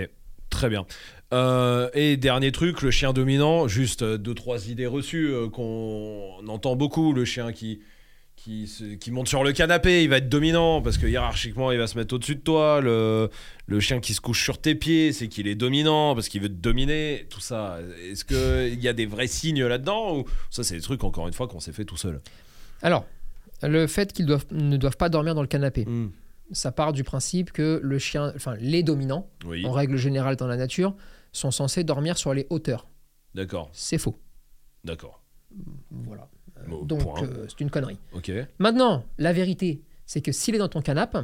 très 0.48 0.68
bien. 0.68 0.86
Euh, 1.32 1.88
et 1.94 2.16
dernier 2.16 2.50
truc, 2.52 2.82
le 2.82 2.90
chien 2.90 3.12
dominant, 3.12 3.68
juste 3.68 4.02
euh, 4.02 4.18
deux 4.18 4.34
trois 4.34 4.68
idées 4.68 4.86
reçues 4.86 5.28
euh, 5.32 5.48
qu'on 5.48 6.44
entend 6.48 6.74
beaucoup. 6.76 7.12
Le 7.12 7.24
chien 7.24 7.52
qui 7.52 7.80
qui, 8.36 8.66
se- 8.68 8.94
qui 8.94 9.10
monte 9.10 9.28
sur 9.28 9.44
le 9.44 9.52
canapé, 9.52 10.02
il 10.02 10.08
va 10.08 10.16
être 10.16 10.30
dominant 10.30 10.80
parce 10.80 10.96
que 10.96 11.06
hiérarchiquement 11.06 11.72
il 11.72 11.78
va 11.78 11.86
se 11.86 11.98
mettre 11.98 12.14
au-dessus 12.14 12.36
de 12.36 12.40
toi. 12.40 12.80
Le, 12.80 13.28
le 13.66 13.80
chien 13.80 14.00
qui 14.00 14.14
se 14.14 14.20
couche 14.22 14.42
sur 14.42 14.58
tes 14.58 14.74
pieds, 14.74 15.12
c'est 15.12 15.28
qu'il 15.28 15.46
est 15.46 15.54
dominant 15.54 16.14
parce 16.14 16.28
qu'il 16.30 16.40
veut 16.40 16.48
te 16.48 16.54
dominer. 16.54 17.26
Tout 17.28 17.40
ça, 17.40 17.78
est-ce 18.10 18.24
qu'il 18.24 18.80
y 18.82 18.88
a 18.88 18.92
des 18.94 19.04
vrais 19.06 19.26
signes 19.26 19.62
là-dedans 19.64 20.16
ou 20.16 20.24
ça 20.48 20.64
c'est 20.64 20.74
des 20.74 20.80
trucs 20.80 21.04
encore 21.04 21.28
une 21.28 21.34
fois 21.34 21.48
qu'on 21.48 21.60
s'est 21.60 21.72
fait 21.72 21.84
tout 21.84 21.98
seul? 21.98 22.20
Alors, 22.82 23.04
le 23.62 23.86
fait 23.86 24.12
qu'ils 24.14 24.24
doivent, 24.26 24.46
ne 24.52 24.78
doivent 24.78 24.96
pas 24.96 25.10
dormir 25.10 25.34
dans 25.34 25.42
le 25.42 25.46
canapé, 25.48 25.84
Mhm. 25.84 26.10
ça 26.50 26.72
part 26.72 26.94
du 26.94 27.04
principe 27.04 27.52
que 27.52 27.78
le 27.82 27.98
chien, 27.98 28.32
enfin 28.34 28.56
les 28.58 28.82
dominants, 28.82 29.28
Oui, 29.44 29.66
en 29.66 29.70
règle 29.72 29.98
générale 29.98 30.36
dans 30.36 30.46
la 30.46 30.56
nature, 30.56 30.94
sont 31.32 31.50
censés 31.50 31.84
dormir 31.84 32.16
sur 32.18 32.34
les 32.34 32.46
hauteurs. 32.50 32.86
d'accord, 33.34 33.68
C'est 33.72 33.98
faux. 33.98 34.16
d'accord. 34.84 35.22
Voilà. 35.90 36.28
Euh, 36.58 36.62
Bon, 36.68 36.84
Donc, 36.84 37.22
euh, 37.22 37.46
c'est 37.48 37.60
une 37.60 37.70
connerie. 37.70 37.98
Ok. 38.12 38.30
Maintenant, 38.58 39.04
la 39.18 39.32
vérité, 39.32 39.80
c'est 40.06 40.20
que 40.20 40.30
s'il 40.32 40.54
est 40.54 40.58
dans 40.58 40.68
ton 40.68 40.82
canapé, 40.82 41.20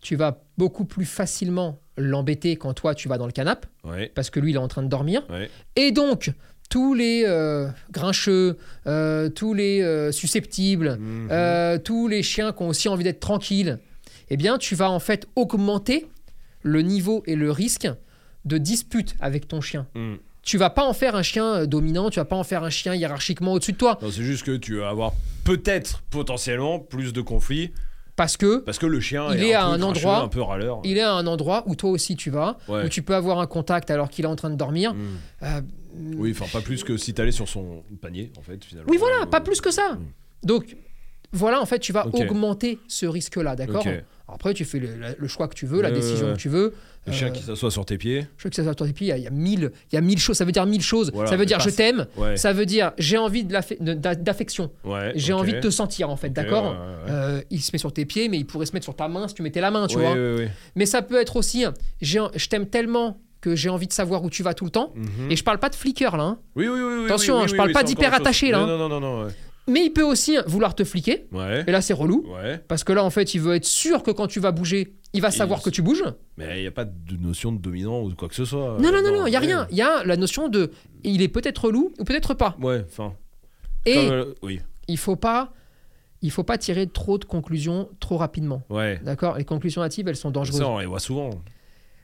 tu 0.00 0.16
vas 0.16 0.42
beaucoup 0.58 0.84
plus 0.84 1.04
facilement 1.06 1.78
l'embêter 1.96 2.56
quand 2.56 2.74
toi 2.74 2.94
tu 2.94 3.08
vas 3.08 3.16
dans 3.18 3.26
le 3.26 3.32
canapé, 3.32 3.68
Ouais. 3.84 4.10
parce 4.14 4.30
que 4.30 4.40
lui 4.40 4.50
il 4.50 4.54
est 4.56 4.58
en 4.58 4.68
train 4.68 4.82
de 4.82 4.88
dormir. 4.88 5.24
Ouais. 5.30 5.48
Et 5.76 5.92
donc, 5.92 6.32
tous 6.70 6.92
les 6.94 7.24
euh, 7.26 7.68
grincheux, 7.92 8.58
euh, 8.86 9.28
tous 9.30 9.54
les 9.54 9.80
euh, 9.82 10.10
susceptibles, 10.12 10.96
Mhm. 10.98 11.80
tous 11.84 12.08
les 12.08 12.22
chiens 12.22 12.52
qui 12.52 12.62
ont 12.62 12.68
aussi 12.68 12.88
envie 12.88 13.04
d'être 13.04 13.20
tranquilles, 13.20 13.78
eh 14.30 14.36
bien, 14.36 14.58
tu 14.58 14.74
vas 14.74 14.90
en 14.90 14.98
fait 14.98 15.28
augmenter 15.36 16.06
le 16.62 16.80
niveau 16.82 17.22
et 17.26 17.36
le 17.36 17.50
risque 17.50 17.86
de 18.44 18.58
dispute 18.58 19.14
avec 19.20 19.48
ton 19.48 19.60
chien. 19.60 19.86
Mhm. 19.94 20.18
Tu 20.42 20.58
vas 20.58 20.68
pas 20.70 20.84
en 20.84 20.92
faire 20.92 21.16
un 21.16 21.22
chien 21.22 21.54
euh, 21.54 21.66
dominant, 21.66 22.10
tu 22.10 22.20
vas 22.20 22.24
pas 22.26 22.36
en 22.36 22.44
faire 22.44 22.62
un 22.64 22.70
chien 22.70 22.94
hiérarchiquement 22.94 23.52
au-dessus 23.54 23.72
de 23.72 23.78
toi, 23.78 23.98
c'est 24.02 24.22
juste 24.22 24.42
que 24.44 24.56
tu 24.56 24.76
vas 24.78 24.90
avoir 24.90 25.12
peut-être 25.44 26.02
potentiellement 26.10 26.78
plus 26.78 27.12
de 27.14 27.20
conflits 27.22 27.72
parce 28.16 28.36
que 28.36 28.58
parce 28.58 28.78
que 28.78 28.86
le 28.86 29.00
chien 29.00 29.26
Il 29.34 29.42
est, 29.42 29.48
est 29.48 29.54
un 29.54 29.60
à 29.60 29.64
un 29.64 29.82
endroit- 29.82 30.20
un 30.22 30.28
peu 30.28 30.42
râleur. 30.42 30.80
il 30.84 30.98
est 30.98 31.02
à 31.02 31.12
un 31.14 31.26
endroit 31.26 31.64
où 31.66 31.74
toi 31.76 31.90
aussi 31.90 32.14
tu 32.14 32.30
vas, 32.30 32.58
Ouais. 32.68 32.84
où 32.84 32.88
tu 32.88 33.02
peux 33.02 33.14
avoir 33.14 33.40
un 33.40 33.46
contact 33.46 33.90
alors 33.90 34.08
qu'il 34.10 34.24
est 34.26 34.28
en 34.28 34.36
train 34.36 34.50
de 34.50 34.56
dormir. 34.56 34.92
Mm. 34.94 34.98
Euh, 35.44 35.60
Oui, 36.16 36.32
enfin 36.38 36.46
pas 36.52 36.62
plus 36.62 36.84
que 36.84 36.96
si 36.96 37.14
t'allais 37.14 37.32
sur 37.32 37.48
son 37.48 37.82
panier 38.02 38.30
en 38.38 38.42
fait 38.42 38.62
finalement. 38.64 38.90
oui, 38.90 38.98
voilà, 38.98 39.22
Euh, 39.22 39.26
pas 39.26 39.40
plus 39.40 39.60
que 39.60 39.70
ça. 39.70 39.94
Mm. 39.94 40.46
Donc, 40.46 40.76
voilà, 41.32 41.60
en 41.60 41.66
fait, 41.66 41.78
tu 41.80 41.92
vas 41.92 42.06
augmenter 42.06 42.78
ce 42.86 43.06
risque-là, 43.06 43.56
d'accord 43.56 43.84
Après, 44.26 44.54
tu 44.54 44.64
fais 44.64 44.78
le, 44.78 44.88
le 45.18 45.28
choix 45.28 45.48
que 45.48 45.54
tu 45.54 45.66
veux, 45.66 45.82
la 45.82 45.90
décision 45.90 46.32
que 46.32 46.38
tu 46.38 46.48
veux. 46.48 46.72
Le 47.06 47.12
Euh, 47.12 47.14
chien 47.14 47.30
qui 47.30 47.42
s'assoit 47.42 47.70
sur 47.70 47.84
tes 47.84 47.98
pieds. 47.98 48.26
Je 48.38 48.44
veux 48.44 48.50
que 48.50 48.56
ça 48.56 48.62
soit 48.64 48.74
ton 48.74 48.86
pied, 48.90 49.06
il 49.06 49.10
y 49.10 49.12
a- 49.12 49.18
il 49.18 49.22
y 49.24 49.26
a 49.26 49.30
mille, 49.30 49.70
il 49.92 49.94
y 49.94 49.98
a 49.98 50.00
mille 50.00 50.18
choses. 50.18 50.38
Ça 50.38 50.46
veut 50.46 50.52
dire 50.52 50.64
mille 50.64 50.80
choses. 50.80 51.10
Voilà, 51.12 51.28
ça 51.28 51.36
veut 51.36 51.44
dire 51.44 51.60
je 51.60 51.68
t'aime. 51.68 52.06
Ouais. 52.16 52.38
Ça 52.38 52.54
veut 52.54 52.64
dire 52.64 52.92
j'ai 52.96 53.18
envie 53.18 53.44
d'affection. 53.44 54.70
Ouais. 54.84 55.12
J'ai 55.14 55.32
envie 55.34 55.52
de 55.52 55.60
te 55.60 55.70
sentir 55.70 56.08
en 56.10 56.16
fait, 56.16 56.30
d'accord 56.30 56.70
ouais. 56.72 57.10
Euh, 57.10 57.40
Il 57.50 57.60
se 57.60 57.70
met 57.72 57.78
sur 57.78 57.92
tes 57.92 58.04
pieds, 58.06 58.28
mais 58.28 58.38
il 58.38 58.46
pourrait 58.46 58.66
se 58.66 58.72
mettre 58.72 58.84
sur 58.84 58.96
ta 58.96 59.08
main 59.08 59.28
si 59.28 59.34
tu 59.34 59.42
mettais 59.42 59.60
la 59.60 59.70
main, 59.70 59.86
tu 59.86 59.98
vois. 59.98 60.14
Mais 60.74 60.86
ça 60.86 61.02
peut 61.02 61.20
être 61.20 61.36
aussi, 61.36 61.64
je 62.00 62.48
t'aime 62.48 62.66
tellement 62.66 63.20
que 63.40 63.54
j'ai 63.54 63.68
envie 63.68 63.86
de 63.86 63.92
savoir 63.92 64.24
où 64.24 64.30
tu 64.30 64.42
vas 64.42 64.54
tout 64.54 64.64
le 64.64 64.70
temps. 64.70 64.94
Mhm. 64.96 65.30
Et 65.30 65.36
je 65.36 65.44
parle 65.44 65.58
pas 65.58 65.68
de 65.68 65.74
flicker 65.74 66.16
là, 66.16 66.22
hein. 66.22 66.38
Oui, 66.56 66.66
oui, 66.66 66.80
oui, 66.80 67.04
Attention, 67.04 67.38
hein, 67.40 67.46
je 67.46 67.54
parle 67.54 67.72
pas 67.72 67.82
d'hyper 67.82 68.14
attaché, 68.14 68.50
là, 68.50 68.60
hein. 68.60 68.66
Non, 68.66 68.78
non, 68.78 68.88
non, 68.88 69.00
non. 69.00 69.28
Mais 69.66 69.84
il 69.86 69.90
peut 69.90 70.02
aussi 70.02 70.36
vouloir 70.46 70.74
te 70.74 70.84
fliquer. 70.84 71.26
Ouais. 71.32 71.64
Et 71.66 71.72
là, 71.72 71.80
c'est 71.80 71.94
relou. 71.94 72.24
Ouais. 72.34 72.58
Parce 72.68 72.84
que 72.84 72.92
là, 72.92 73.02
en 73.04 73.10
fait, 73.10 73.34
il 73.34 73.40
veut 73.40 73.54
être 73.54 73.64
sûr 73.64 74.02
que 74.02 74.10
quand 74.10 74.26
tu 74.26 74.40
vas 74.40 74.52
bouger, 74.52 74.94
il 75.12 75.22
va 75.22 75.30
savoir 75.30 75.60
il- 75.60 75.62
que 75.64 75.70
tu 75.70 75.80
bouges. 75.82 76.04
Mais 76.36 76.58
il 76.58 76.62
n'y 76.62 76.66
a 76.66 76.70
pas 76.72 76.84
de 76.84 77.16
notion 77.16 77.52
de 77.52 77.58
dominant 77.58 78.02
ou 78.02 78.10
de 78.10 78.14
quoi 78.14 78.28
que 78.28 78.34
ce 78.34 78.44
soit. 78.44 78.76
Non, 78.80 78.90
non, 78.90 78.94
euh, 78.98 79.02
non, 79.02 79.12
non, 79.20 79.26
il 79.26 79.30
n'y 79.30 79.36
a 79.36 79.40
ouais. 79.40 79.46
rien. 79.46 79.66
Il 79.70 79.76
y 79.76 79.82
a 79.82 80.04
la 80.04 80.16
notion 80.16 80.48
de 80.48 80.70
il 81.02 81.22
est 81.22 81.28
peut-être 81.28 81.66
relou 81.66 81.92
ou 81.98 82.04
peut-être 82.04 82.34
pas. 82.34 82.56
Ouais, 82.60 82.84
enfin. 82.88 83.14
Et 83.86 83.96
euh, 84.10 84.32
oui. 84.42 84.60
il 84.88 84.98
faut 84.98 85.16
pas 85.16 85.52
il 86.22 86.30
faut 86.30 86.42
pas 86.42 86.56
tirer 86.56 86.86
trop 86.86 87.18
de 87.18 87.24
conclusions 87.26 87.90
trop 88.00 88.16
rapidement. 88.16 88.62
Ouais. 88.70 88.98
D'accord? 89.04 89.36
Les 89.36 89.44
conclusions 89.44 89.82
hâtives, 89.82 90.08
elles 90.08 90.16
sont 90.16 90.30
dangereuses. 90.30 90.60
Ça, 90.60 90.68
on 90.68 90.78
les 90.78 90.86
voit 90.86 90.98
souvent. 91.00 91.28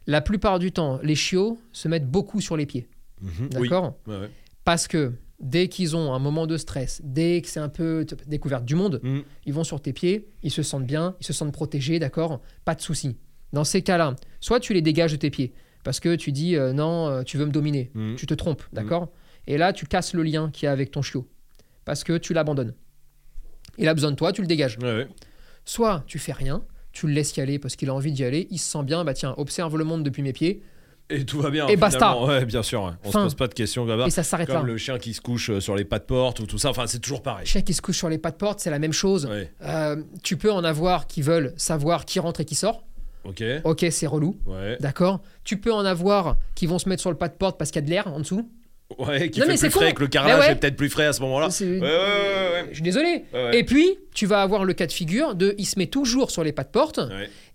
La 0.07 0.21
plupart 0.21 0.59
du 0.59 0.73
temps, 0.73 0.99
les 1.03 1.15
chiots 1.15 1.59
se 1.73 1.89
mettent 1.89 2.11
beaucoup 2.11 2.41
sur 2.43 2.57
les 2.57 2.67
pieds. 2.67 2.87
Mhm. 3.23 3.49
D'accord? 3.49 3.95
Ouais. 4.07 4.29
Parce 4.65 4.87
que 4.89 5.13
dès 5.41 5.69
qu'ils 5.69 5.97
ont 5.97 6.13
un 6.13 6.19
moment 6.19 6.47
de 6.47 6.57
stress, 6.57 7.01
dès 7.05 7.41
que 7.41 7.49
c'est 7.49 7.61
un 7.61 7.69
peu 7.69 8.07
découverte 8.27 8.65
du 8.65 8.75
monde, 8.75 9.01
Mhm. 9.03 9.23
ils 9.47 9.53
vont 9.55 9.65
sur 9.65 9.81
tes 9.81 9.93
pieds, 9.93 10.29
ils 10.43 10.51
se 10.51 10.63
sentent 10.63 10.87
bien, 10.87 11.17
ils 11.21 11.27
se 11.27 11.33
sentent 11.33 11.53
protégés, 11.53 11.99
d'accord? 11.99 12.41
Pas 12.65 12.75
de 12.75 12.81
souci. 12.83 13.17
Dans 13.53 13.65
ces 13.65 13.83
cas-là, 13.83 14.15
soit 14.41 14.61
tu 14.61 14.75
les 14.75 14.83
dégages 14.83 15.13
de 15.13 15.17
tes 15.17 15.31
pieds, 15.31 15.53
parce 15.83 15.99
que 15.99 16.15
tu 16.15 16.31
dis 16.33 16.57
euh, 16.57 16.73
non, 16.73 17.09
euh, 17.09 17.23
tu 17.23 17.37
veux 17.39 17.47
me 17.47 17.51
dominer, 17.53 17.91
Mhm. 17.95 18.17
tu 18.17 18.27
te 18.27 18.35
trompes, 18.35 18.63
d'accord? 18.73 19.09
Et 19.47 19.57
là, 19.59 19.73
tu 19.73 19.87
casses 19.87 20.13
le 20.15 20.23
lien 20.23 20.51
qu'il 20.53 20.67
y 20.67 20.69
a 20.69 20.73
avec 20.73 20.91
ton 20.91 21.03
chiot, 21.03 21.27
parce 21.85 22.05
que 22.05 22.19
tu 22.19 22.35
l'abandonnes. 22.35 22.75
Il 23.79 23.89
a 23.89 23.95
besoin 23.95 24.11
de 24.11 24.17
toi, 24.17 24.33
tu 24.33 24.43
le 24.43 24.47
dégages. 24.47 24.77
Ouais, 24.83 24.93
ouais. 24.95 25.09
Soit 25.65 26.05
tu 26.07 26.19
fais 26.19 26.33
rien, 26.33 26.63
tu 26.93 27.07
le 27.07 27.13
laisses 27.13 27.35
y 27.37 27.41
aller 27.41 27.59
parce 27.59 27.77
qu'il 27.77 27.89
a 27.89 27.95
envie 27.95 28.13
d'y 28.13 28.25
aller, 28.25 28.47
il 28.51 28.59
se 28.59 28.71
sent 28.71 28.83
bien, 28.85 29.05
bah 29.05 29.15
tiens, 29.15 29.35
observe 29.39 29.77
le 29.79 29.85
monde 29.85 30.03
depuis 30.05 30.23
mes 30.23 30.33
pieds, 30.33 30.63
Et 31.11 31.25
tout 31.25 31.41
va 31.41 31.51
bien. 31.51 31.67
Et 31.67 31.77
basta. 31.77 32.17
Ouais, 32.17 32.45
bien 32.45 32.63
sûr. 32.63 32.85
ouais. 32.85 32.93
On 33.05 33.11
Fin. 33.11 33.21
se 33.21 33.25
pose 33.25 33.35
pas 33.35 33.49
de 33.49 33.55
questions 33.55 33.87
ça. 33.87 34.07
et 34.07 34.11
ça 34.11 34.23
s'arrête 34.23 34.49
là. 34.49 34.57
Comme 34.57 34.67
le 34.67 34.77
chien 34.77 34.99
qui 34.99 35.13
se 35.13 35.21
couche 35.21 35.51
euh, 35.51 35.61
sur 35.61 35.75
les 35.77 35.85
pas 35.85 35.99
de 35.99 36.05
porte 36.05 36.41
ou 36.41 36.47
tout 36.47 36.59
ça. 36.59 36.71
Enfin, 36.71 36.87
c'est 36.87 37.01
toujours 37.01 37.23
pareil. 37.23 37.47
Chien 37.47 37.63
qui 37.63 37.75
se 37.75 37.83
couche 37.83 37.99
sur 37.99 38.09
les 38.09 38.19
pas 38.19 38.31
de 38.31 38.37
porte, 38.37 38.61
c'est 38.61 38.71
la 38.71 38.79
même 38.79 38.93
chose. 38.93 39.29
Euh, 39.63 39.97
tu 40.23 40.37
peux 40.37 40.53
en 40.53 40.65
avoir 40.65 41.07
qui 41.07 41.23
veulent 41.23 41.53
savoir 41.57 42.05
qui 42.05 42.19
rentre 42.21 42.41
et 42.41 42.45
qui 42.45 42.55
sort. 42.55 42.85
Ok. 43.25 43.43
Ok, 43.65 43.85
c'est 43.91 44.07
relou. 44.07 44.37
Ouais. 44.47 44.79
D'accord 44.81 45.21
Tu 45.45 45.59
peux 45.59 45.73
en 45.73 45.85
avoir 45.85 46.37
qui 46.55 46.67
vont 46.67 46.79
se 46.79 46.89
mettre 46.89 47.01
sur 47.03 47.11
le 47.11 47.17
pas 47.19 47.29
de 47.29 47.35
porte 47.35 47.59
parce 47.59 47.71
qu'il 47.71 47.81
y 47.83 47.85
a 47.85 47.87
de 47.87 47.91
l'air 47.91 48.07
en 48.09 48.21
dessous. 48.21 48.49
Ouais, 48.99 49.31
qui 49.31 49.41
Non, 49.41 49.47
fait 49.47 49.53
mais 49.53 49.57
c'est 49.57 49.69
plus 49.69 49.79
frais 49.79 49.91
con. 49.91 49.97
que 49.97 50.01
le 50.03 50.09
carrelage 50.09 50.41
ouais. 50.47 50.53
est 50.53 50.57
peut-être 50.57 50.77
plus 50.77 50.91
frais 50.91 51.07
à 51.07 51.13
ce 51.13 51.21
moment-là. 51.23 51.47
Ouais, 51.47 52.67
Je 52.71 52.75
suis 52.75 52.83
désolé. 52.83 53.25
Et 53.53 53.65
puis, 53.65 53.99
tu 54.15 54.27
vas 54.27 54.43
avoir 54.43 54.65
le 54.65 54.73
cas 54.75 54.87
de 54.87 54.93
figure 54.93 55.35
de 55.35 55.55
il 55.59 55.65
se 55.65 55.79
met 55.79 55.87
toujours 55.87 56.31
sur 56.31 56.43
les 56.45 56.53
pas 56.53 56.65
de 56.65 56.69
porte. 56.71 57.01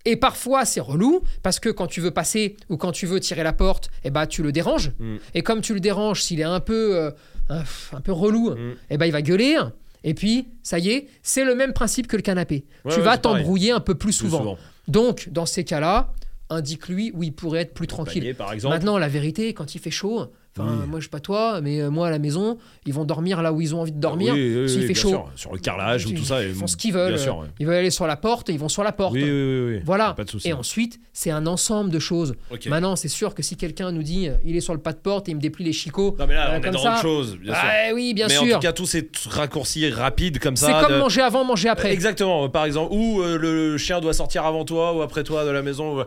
Et 0.04 0.16
parfois, 0.16 0.64
c'est 0.64 0.80
relou 0.80 1.22
parce 1.42 1.58
que 1.60 1.68
quand 1.68 1.86
tu 1.88 2.00
veux 2.00 2.10
passer 2.12 2.56
ou 2.68 2.76
quand 2.76 2.92
tu 2.92 3.06
veux 3.06 3.20
tirer 3.20 3.42
la 3.42 3.52
porte, 3.52 3.90
eh 4.04 4.10
ben, 4.10 4.26
tu 4.26 4.42
le 4.42 4.52
déranges. 4.52 4.92
Mm. 4.98 5.16
Et 5.34 5.42
comme 5.42 5.60
tu 5.62 5.74
le 5.74 5.80
déranges, 5.80 6.22
s'il 6.22 6.38
est 6.40 6.44
un 6.44 6.60
peu, 6.60 6.96
euh, 6.96 7.10
un, 7.48 7.62
un 7.92 8.00
peu 8.00 8.12
relou, 8.12 8.50
Mm. 8.52 8.74
eh 8.90 8.96
ben, 8.98 9.06
il 9.06 9.12
va 9.12 9.22
gueuler. 9.22 9.56
Et 10.04 10.14
puis, 10.14 10.46
ça 10.62 10.78
y 10.78 10.90
est, 10.90 11.08
c'est 11.22 11.44
le 11.44 11.54
même 11.56 11.72
principe 11.72 12.06
que 12.06 12.14
le 12.16 12.22
canapé. 12.22 12.64
Tu 12.88 13.00
vas 13.00 13.18
t'embrouiller 13.18 13.72
un 13.72 13.80
peu 13.80 13.94
plus 13.96 14.16
Plus 14.16 14.28
souvent. 14.30 14.56
Donc, 14.88 15.28
dans 15.32 15.46
ces 15.46 15.64
cas-là, 15.64 16.12
indique-lui 16.50 17.10
où 17.14 17.24
il 17.24 17.32
pourrait 17.32 17.62
être 17.62 17.74
plus 17.74 17.88
tranquille. 17.88 18.22
Panier, 18.22 18.34
par 18.34 18.52
exemple. 18.52 18.74
Maintenant, 18.76 18.98
la 18.98 19.08
vérité, 19.08 19.52
quand 19.54 19.74
il 19.74 19.80
fait 19.80 19.90
chaud, 19.90 20.26
Enfin, 20.58 20.70
Oui. 20.82 20.88
moi, 20.88 21.00
je 21.00 21.04
sais 21.04 21.10
pas 21.10 21.20
toi, 21.20 21.60
mais 21.60 21.80
euh, 21.80 21.90
moi, 21.90 22.08
à 22.08 22.10
la 22.10 22.18
maison, 22.18 22.56
ils 22.86 22.94
vont 22.94 23.04
dormir 23.04 23.42
là 23.42 23.52
où 23.52 23.60
ils 23.60 23.74
ont 23.74 23.80
envie 23.80 23.92
de 23.92 24.00
dormir. 24.00 24.32
Oui, 24.34 24.56
oui, 24.62 24.68
s'il 24.68 24.82
fait 24.86 24.94
chaud. 24.94 25.08
sûr. 25.10 25.30
Sur 25.36 25.52
le 25.52 25.58
carrelage 25.58 26.06
ou 26.06 26.10
Ils 26.10 26.18
tout 26.18 26.24
ça. 26.24 26.42
et- 26.42 26.48
font 26.52 26.66
ce 26.66 26.76
qu'ils 26.76 26.92
veulent. 26.94 27.18
Sûr. 27.18 27.44
Ils 27.60 27.66
veulent 27.66 27.76
aller 27.76 27.90
sur 27.90 28.06
la 28.06 28.16
porte, 28.16 28.48
ils 28.48 28.58
vont 28.58 28.68
sur 28.68 28.82
la 28.82 28.92
porte. 28.92 29.12
Oui, 29.14 29.22
oui, 29.22 29.30
oui, 29.30 29.74
oui. 29.76 29.80
Voilà. 29.84 30.14
Pas 30.14 30.24
de 30.24 30.30
souci. 30.30 30.48
Et 30.48 30.52
ensuite, 30.52 30.98
c'est 31.12 31.30
un 31.30 31.46
ensemble 31.46 31.90
de 31.90 31.98
choses. 31.98 32.34
Maintenant, 32.68 32.96
c'est 32.96 33.08
sûr 33.08 33.34
que 33.34 33.42
si 33.42 33.56
quelqu'un 33.56 33.92
nous 33.92 34.02
dit 34.02 34.28
euh, 34.28 34.34
il 34.44 34.56
est 34.56 34.60
sur 34.60 34.72
le 34.74 34.80
pas 34.80 34.92
de 34.92 34.98
porte 34.98 35.28
et 35.28 35.32
il 35.32 35.34
me 35.36 35.40
déplie 35.40 35.64
les 35.64 35.72
chicots. 35.72 36.16
Non, 36.18 36.26
mais 36.26 36.34
là, 36.34 36.50
euh, 36.54 36.58
on 36.60 36.62
est 36.66 36.70
dans 36.70 36.78
ça. 36.82 36.92
autre 36.92 37.02
chose, 37.02 37.36
bien 37.38 37.52
sûr. 37.54 37.62
Ah 37.64 37.94
oui, 37.94 38.14
bien 38.14 38.26
mais 38.28 38.34
sûr. 38.34 38.42
en 38.44 38.58
tout 38.58 38.58
cas, 38.60 38.72
tous 38.72 38.86
ces 38.86 39.10
raccourcis 39.28 39.90
rapides 39.90 40.38
comme 40.38 40.56
ça. 40.56 40.66
c'est 40.66 40.86
comme 40.86 40.94
de- 40.96 41.00
manger 41.00 41.20
avant, 41.20 41.44
manger 41.44 41.68
après. 41.68 41.92
Exactement, 41.92 42.48
par 42.48 42.64
exemple, 42.64 42.92
ou 42.94 43.20
euh, 43.22 43.36
le 43.38 43.76
chien 43.78 44.00
doit 44.00 44.12
sortir 44.14 44.44
avant 44.44 44.64
toi 44.64 44.94
ou 44.96 45.02
après 45.02 45.22
toi 45.24 45.44
de 45.44 45.50
la 45.50 45.62
maison. 45.62 46.04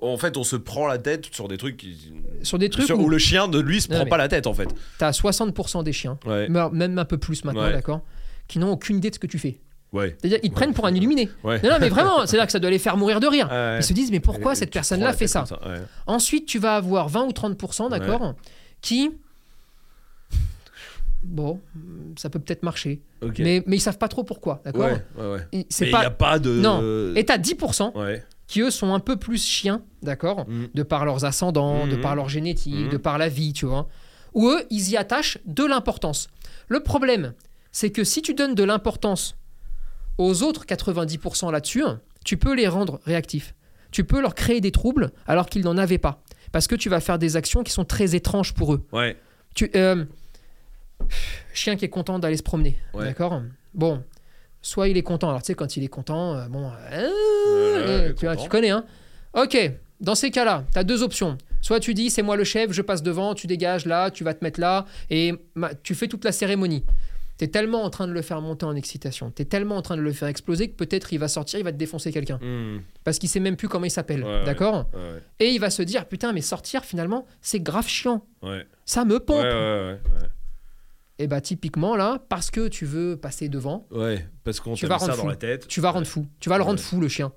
En 0.00 0.16
fait, 0.16 0.36
on 0.36 0.44
se 0.44 0.56
prend 0.56 0.86
la 0.86 0.98
tête 0.98 1.26
sur 1.32 1.48
des 1.48 1.56
trucs 1.56 1.76
qui- 1.76 1.96
Sur 2.42 2.58
des 2.58 2.68
trucs 2.70 2.88
où 2.90 2.94
où 3.06 3.08
le 3.08 3.18
chien 3.18 3.46
de 3.48 3.58
lui 3.60 3.80
se 3.86 3.90
Non, 3.92 4.00
prend 4.00 4.06
pas 4.10 4.16
la 4.18 4.28
tête 4.28 4.46
en 4.46 4.54
fait. 4.54 4.68
t'as 4.98 5.10
60% 5.12 5.82
des 5.84 5.92
chiens, 5.92 6.18
Ouais, 6.26 6.48
même 6.48 6.98
un 6.98 7.04
peu 7.04 7.18
plus 7.18 7.44
maintenant, 7.44 7.62
Ouais. 7.64 7.72
d'accord, 7.72 8.02
qui 8.48 8.58
n'ont 8.58 8.70
aucune 8.72 8.98
idée 8.98 9.10
de 9.10 9.14
ce 9.14 9.18
que 9.18 9.26
tu 9.26 9.38
fais. 9.38 9.58
ouais. 9.92 10.14
C'est-à-dire, 10.20 10.38
ils 10.42 10.50
te 10.50 10.54
prennent 10.54 10.74
pour 10.74 10.86
un 10.86 10.94
illuminé. 10.94 11.30
Non, 11.44 11.52
non, 11.62 11.76
mais 11.80 11.88
vraiment, 11.88 12.26
c'est-à-dire 12.26 12.46
que 12.46 12.52
ça 12.52 12.58
doit 12.58 12.70
les 12.70 12.78
faire 12.78 12.96
mourir 12.96 13.18
de 13.20 13.26
rire. 13.26 13.48
Ils 13.78 13.82
se 13.82 13.92
disent, 13.92 14.10
mais 14.10 14.20
pourquoi 14.20 14.52
Et 14.52 14.56
cette 14.56 14.72
personne-là 14.72 15.12
fait 15.12 15.26
ça. 15.26 15.44
Ensuite, 16.06 16.46
tu 16.46 16.58
vas 16.58 16.76
avoir 16.76 17.08
20 17.08 17.24
ou 17.24 17.30
30%, 17.32 17.88
d'accord, 17.90 18.34
qui. 18.82 19.10
Bon, 21.22 21.60
ça 22.16 22.30
peut 22.30 22.38
peut-être 22.38 22.62
marcher. 22.62 23.00
Mais, 23.38 23.62
mais 23.66 23.76
ils 23.76 23.80
savent 23.80 23.98
pas 23.98 24.06
trop 24.08 24.22
pourquoi, 24.22 24.60
d'accord 24.64 24.82
ouais, 24.84 25.02
ouais, 25.16 25.40
il 25.50 25.90
pas... 25.90 26.00
n'y 26.00 26.04
a 26.06 26.10
pas 26.10 26.38
de. 26.38 26.50
Non. 26.60 27.14
Et 27.16 27.24
t'as 27.24 27.38
10% 27.38 27.96
Ouais. 27.98 28.22
Qui, 28.46 28.60
eux, 28.60 28.70
sont 28.70 28.94
un 28.94 29.00
peu 29.00 29.16
plus 29.16 29.42
chiens, 29.44 29.82
d'accord 30.02 30.46
Mm. 30.48 30.66
De 30.74 30.82
par 30.82 31.04
leurs 31.04 31.24
ascendants, 31.24 31.86
de 31.86 31.96
Mhm. 31.96 32.00
par 32.00 32.14
leur 32.14 32.28
génétique, 32.28 32.74
Mhm. 32.86 32.88
de 32.90 32.96
par 32.96 33.18
la 33.18 33.28
vie, 33.28 33.52
tu 33.52 33.66
vois. 33.66 33.88
Où 34.34 34.48
eux, 34.50 34.64
ils 34.70 34.90
y 34.90 34.96
attachent 34.96 35.38
de 35.46 35.64
l'importance. 35.64 36.28
Le 36.68 36.80
problème, 36.80 37.32
c'est 37.72 37.90
que 37.90 38.04
si 38.04 38.22
tu 38.22 38.34
donnes 38.34 38.54
de 38.54 38.62
l'importance 38.64 39.36
aux 40.18 40.42
autres 40.42 40.64
90% 40.66 41.50
là-dessus, 41.50 41.84
tu 42.24 42.36
peux 42.36 42.54
les 42.54 42.68
rendre 42.68 43.00
réactifs. 43.04 43.54
Tu 43.90 44.04
peux 44.04 44.20
leur 44.20 44.34
créer 44.34 44.60
des 44.60 44.72
troubles 44.72 45.10
alors 45.26 45.46
qu'ils 45.46 45.62
n'en 45.64 45.76
avaient 45.78 45.98
pas. 45.98 46.22
Parce 46.52 46.66
que 46.66 46.74
tu 46.74 46.88
vas 46.88 47.00
faire 47.00 47.18
des 47.18 47.36
actions 47.36 47.62
qui 47.62 47.72
sont 47.72 47.84
très 47.84 48.14
étranges 48.14 48.52
pour 48.54 48.74
eux. 48.74 48.86
Ouais. 48.92 49.16
Tu, 49.54 49.70
euh, 49.74 50.04
chien 51.52 51.76
qui 51.76 51.84
est 51.84 51.88
content 51.90 52.18
d'aller 52.18 52.36
se 52.36 52.42
promener, 52.42 52.78
Ouais. 52.94 53.04
d'accord? 53.06 53.42
Bon, 53.74 54.02
soit 54.66 54.88
il 54.88 54.96
est 54.96 55.02
content. 55.02 55.28
Alors 55.28 55.42
tu 55.42 55.46
sais, 55.46 55.54
quand 55.54 55.76
il 55.76 55.84
est 55.84 55.88
content, 55.88 56.34
euh, 56.34 56.46
bon, 56.48 56.70
euh, 56.92 58.08
Ouais, 58.08 58.14
tu, 58.14 58.26
vois, 58.26 58.36
tu 58.36 58.48
connais, 58.48 58.70
hein 58.70 58.84
Ok, 59.32 59.56
dans 60.00 60.14
ces 60.14 60.30
cas-là, 60.30 60.64
tu 60.72 60.78
as 60.78 60.84
deux 60.84 61.02
options. 61.02 61.38
Soit 61.62 61.78
tu 61.80 61.94
dis, 61.94 62.10
c'est 62.10 62.22
moi 62.22 62.36
le 62.36 62.44
chef, 62.44 62.72
je 62.72 62.82
passe 62.82 63.02
devant, 63.02 63.34
tu 63.34 63.46
dégages 63.46 63.86
là, 63.86 64.10
tu 64.10 64.24
vas 64.24 64.34
te 64.34 64.44
mettre 64.44 64.60
là, 64.60 64.84
et 65.10 65.32
tu 65.82 65.94
fais 65.94 66.08
toute 66.08 66.24
la 66.24 66.32
cérémonie. 66.32 66.84
Tu 67.38 67.44
es 67.44 67.48
tellement 67.48 67.82
en 67.84 67.90
train 67.90 68.06
de 68.08 68.12
le 68.12 68.22
faire 68.22 68.40
monter 68.40 68.64
en 68.66 68.74
excitation, 68.74 69.30
tu 69.30 69.42
es 69.42 69.44
tellement 69.44 69.76
en 69.76 69.82
train 69.82 69.96
de 69.96 70.00
le 70.02 70.12
faire 70.12 70.28
exploser 70.28 70.68
que 70.68 70.74
peut-être 70.74 71.12
il 71.12 71.18
va 71.18 71.28
sortir, 71.28 71.58
il 71.60 71.64
va 71.64 71.72
te 71.72 71.76
défoncer 71.76 72.10
quelqu'un. 72.12 72.38
Hmm. 72.40 72.80
Parce 73.04 73.18
qu'il 73.18 73.28
sait 73.28 73.40
même 73.40 73.56
plus 73.56 73.68
comment 73.68 73.84
il 73.84 73.90
s'appelle, 73.90 74.24
Ouais, 74.24 74.44
d'accord 74.44 74.86
Ouais, 74.94 75.22
Et 75.38 75.50
il 75.50 75.60
va 75.60 75.70
se 75.70 75.82
dire, 75.82 76.06
putain, 76.06 76.32
mais 76.32 76.40
sortir 76.40 76.84
finalement, 76.84 77.26
c'est 77.42 77.60
grave 77.60 77.86
chiant. 77.86 78.24
ouais. 78.42 78.66
Ça 78.84 79.04
me 79.04 79.14
Ouais, 79.14 79.20
pompe. 79.20 79.44
Et 81.18 81.26
bah 81.28 81.40
typiquement 81.40 81.96
là, 81.96 82.18
parce 82.28 82.50
que 82.50 82.68
tu 82.68 82.84
veux 82.84 83.16
passer 83.16 83.48
devant, 83.48 83.86
ouais. 83.90 84.26
Parce 84.44 84.60
qu'on 84.60 84.74
Tu 84.74 84.86
vas 84.86 84.98
ça 84.98 85.06
rendre 85.06 85.16
dans 85.16 85.22
fou. 85.22 85.28
la 85.28 85.36
tête. 85.36 85.66
tu 85.66 85.80
vas 85.80 85.90
rendre 85.90 86.06
fou. 86.06 86.26
Tu 86.40 86.48
vas 86.50 86.58
le 86.58 86.62
rendre 86.64 86.78
fou 86.80 87.00
le 87.00 87.08
chien. 87.08 87.32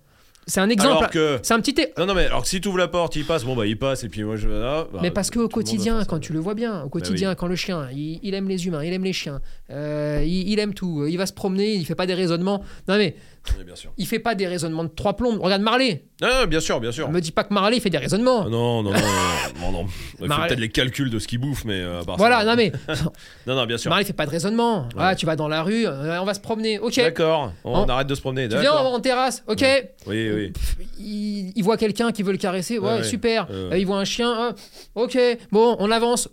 C'est 0.48 0.60
un 0.62 0.70
exemple. 0.70 0.98
Alors 0.98 1.10
que. 1.12 1.40
C'est 1.44 1.54
un 1.54 1.60
petit. 1.62 1.80
é- 1.80 1.94
Non, 1.98 2.08
non, 2.08 2.16
mais 2.16 2.26
alors 2.26 2.42
que 2.42 2.48
si 2.48 2.60
tu 2.60 2.68
ouvres 2.70 2.80
la 2.80 2.88
porte, 2.88 3.16
il 3.16 3.24
passe, 3.24 3.46
bon 3.46 3.56
bah 3.56 3.68
il 3.68 3.78
passe, 3.78 4.04
et 4.04 4.10
puis 4.10 4.24
moi 4.24 4.36
je. 4.36 4.50
ah, 4.50 4.88
bah, 4.92 5.00
Mais 5.02 5.12
parce 5.12 5.30
qu'au 5.30 5.48
quotidien, 5.48 6.00
ça. 6.00 6.06
quand 6.06 6.20
tu 6.20 6.34
le 6.34 6.40
vois 6.40 6.56
bien, 6.56 6.82
au 6.84 6.90
quotidien, 6.90 7.36
quand 7.36 7.46
le 7.48 7.56
chien, 7.56 7.88
il, 7.94 8.20
il 8.24 8.34
aime 8.34 8.50
les 8.50 8.66
humains, 8.66 8.84
il 8.84 8.92
aime 8.92 9.04
les 9.04 9.14
chiens, 9.14 9.42
euh, 9.70 10.24
il, 10.26 10.50
il 10.50 10.58
aime 10.60 10.74
tout, 10.74 11.06
il 11.08 11.18
va 11.18 11.28
se 11.28 11.34
promener, 11.34 11.74
il 11.76 11.86
fait 11.86 11.94
pas 11.96 12.08
des 12.08 12.16
raisonnements. 12.16 12.64
Non 12.88 12.98
mais 12.98 13.16
Oui, 13.58 13.64
bien 13.64 13.76
sûr. 13.76 13.92
il 13.98 14.06
fait 14.08 14.20
pas 14.20 14.36
des 14.36 14.48
raisonnements 14.48 14.84
de 14.84 14.90
trois 14.90 15.16
plombes. 15.16 15.40
Regarde 15.42 15.62
Marley. 15.62 16.04
Non, 16.22 16.46
bien 16.48 16.60
sûr, 16.60 16.80
bien 16.80 16.92
sûr. 16.92 17.10
Me 17.10 17.20
dis 17.22 17.32
pas 17.32 17.44
que 17.44 17.54
Marley 17.54 17.80
fait 17.80 17.90
des 17.90 17.98
raisonnements. 17.98 18.44
Ah 18.46 18.50
non, 18.50 18.84
non, 18.84 18.92
non, 18.92 19.00
non, 19.00 19.62
non, 19.62 19.72
non. 19.72 19.86
Il 20.22 20.28
Mar- 20.28 20.46
peut-être 20.48 20.60
les 20.60 20.70
calculs 20.70 21.10
de 21.10 21.20
ce 21.20 21.28
qu'il 21.28 21.40
bouffe, 21.40 21.64
mais 21.66 21.80
euh, 21.80 22.02
à 22.02 22.06
part 22.06 22.18
Voilà, 22.18 22.40
ça- 22.40 22.46
non 22.46 22.56
mais 22.56 22.72
Non, 23.48 23.56
non, 23.56 23.66
bien 23.66 23.78
sûr. 23.78 23.90
Marley 23.90 24.06
fait 24.06 24.14
pas 24.14 24.26
de 24.26 24.32
raisonnement. 24.32 24.88
Ah, 24.98 25.16
tu 25.16 25.26
vas 25.26 25.36
dans 25.36 25.48
la 25.48 25.64
rue, 25.64 25.88
euh, 25.88 26.22
on 26.22 26.26
va 26.26 26.34
se 26.34 26.40
promener. 26.42 26.80
Ok. 26.80 26.98
D'accord, 26.98 27.54
on, 27.64 27.88
arrête 27.88 28.08
de 28.08 28.16
se 28.16 28.22
promener. 28.22 28.48
Tu 28.50 28.58
viens, 28.58 28.74
on 28.74 28.84
va 28.84 28.90
en 28.90 29.00
terrasse. 29.00 29.44
Ok. 29.48 29.64
Oui, 30.08 30.30
oui. 30.32 30.52
Pff, 30.52 30.78
il, 31.00 31.54
il 31.56 31.64
voit 31.64 31.78
quelqu'un 31.78 32.12
qui 32.12 32.24
veut 32.24 32.32
le 32.34 32.38
caresser, 32.38 32.78
ouais, 32.80 33.04
super. 33.04 33.48
Euh. 33.50 33.72
Euh, 33.72 33.78
il 33.78 33.86
voit 33.86 33.98
un 33.98 34.06
chien, 34.06 34.34
ah, 34.38 34.56
ok, 34.96 35.18
bon, 35.52 35.76
on 35.80 35.90
avance. 35.92 36.30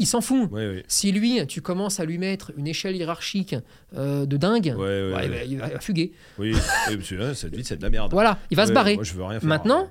Il 0.00 0.06
s'en 0.06 0.22
fout. 0.22 0.50
Si 0.88 1.12
lui, 1.12 1.46
tu 1.46 1.60
commences 1.60 2.00
à 2.00 2.06
lui 2.06 2.16
mettre 2.16 2.52
une 2.56 2.66
échelle 2.66 2.96
hiérarchique 2.96 3.54
euh, 3.94 4.24
de 4.24 4.36
dingue, 4.38 4.74
Ouais, 4.78 5.12
bah, 5.12 5.44
il 5.44 5.58
va 5.58 5.78
fuguer. 5.78 6.12
Oui, 6.38 6.54
cette 7.34 7.54
vie, 7.54 7.64
c'est 7.64 7.76
de 7.76 7.82
la 7.82 7.90
merde. 7.90 8.10
Voilà, 8.10 8.38
il 8.50 8.56
va 8.56 8.66
se 8.66 8.72
barrer. 8.72 8.94
Moi, 8.94 9.04
je 9.04 9.12
veux 9.12 9.24
rien 9.24 9.38
faire. 9.38 9.48
Maintenant, 9.48 9.90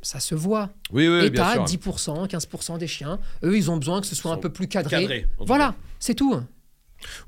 ça 0.00 0.20
se 0.20 0.36
voit. 0.36 0.70
Oui, 0.92 1.08
oui, 1.08 1.26
Et 1.26 1.32
t'as 1.32 1.54
sûr. 1.54 1.64
10%, 1.64 2.28
15% 2.28 2.78
des 2.78 2.86
chiens, 2.86 3.18
eux, 3.42 3.56
ils 3.56 3.68
ont 3.68 3.76
besoin 3.76 4.00
que 4.00 4.06
ce 4.06 4.14
soit 4.14 4.32
un 4.32 4.36
peu 4.36 4.48
plus 4.48 4.68
cadré. 4.68 5.00
Cadré. 5.02 5.26
Voilà, 5.40 5.74
c'est 5.98 6.14
tout. 6.14 6.40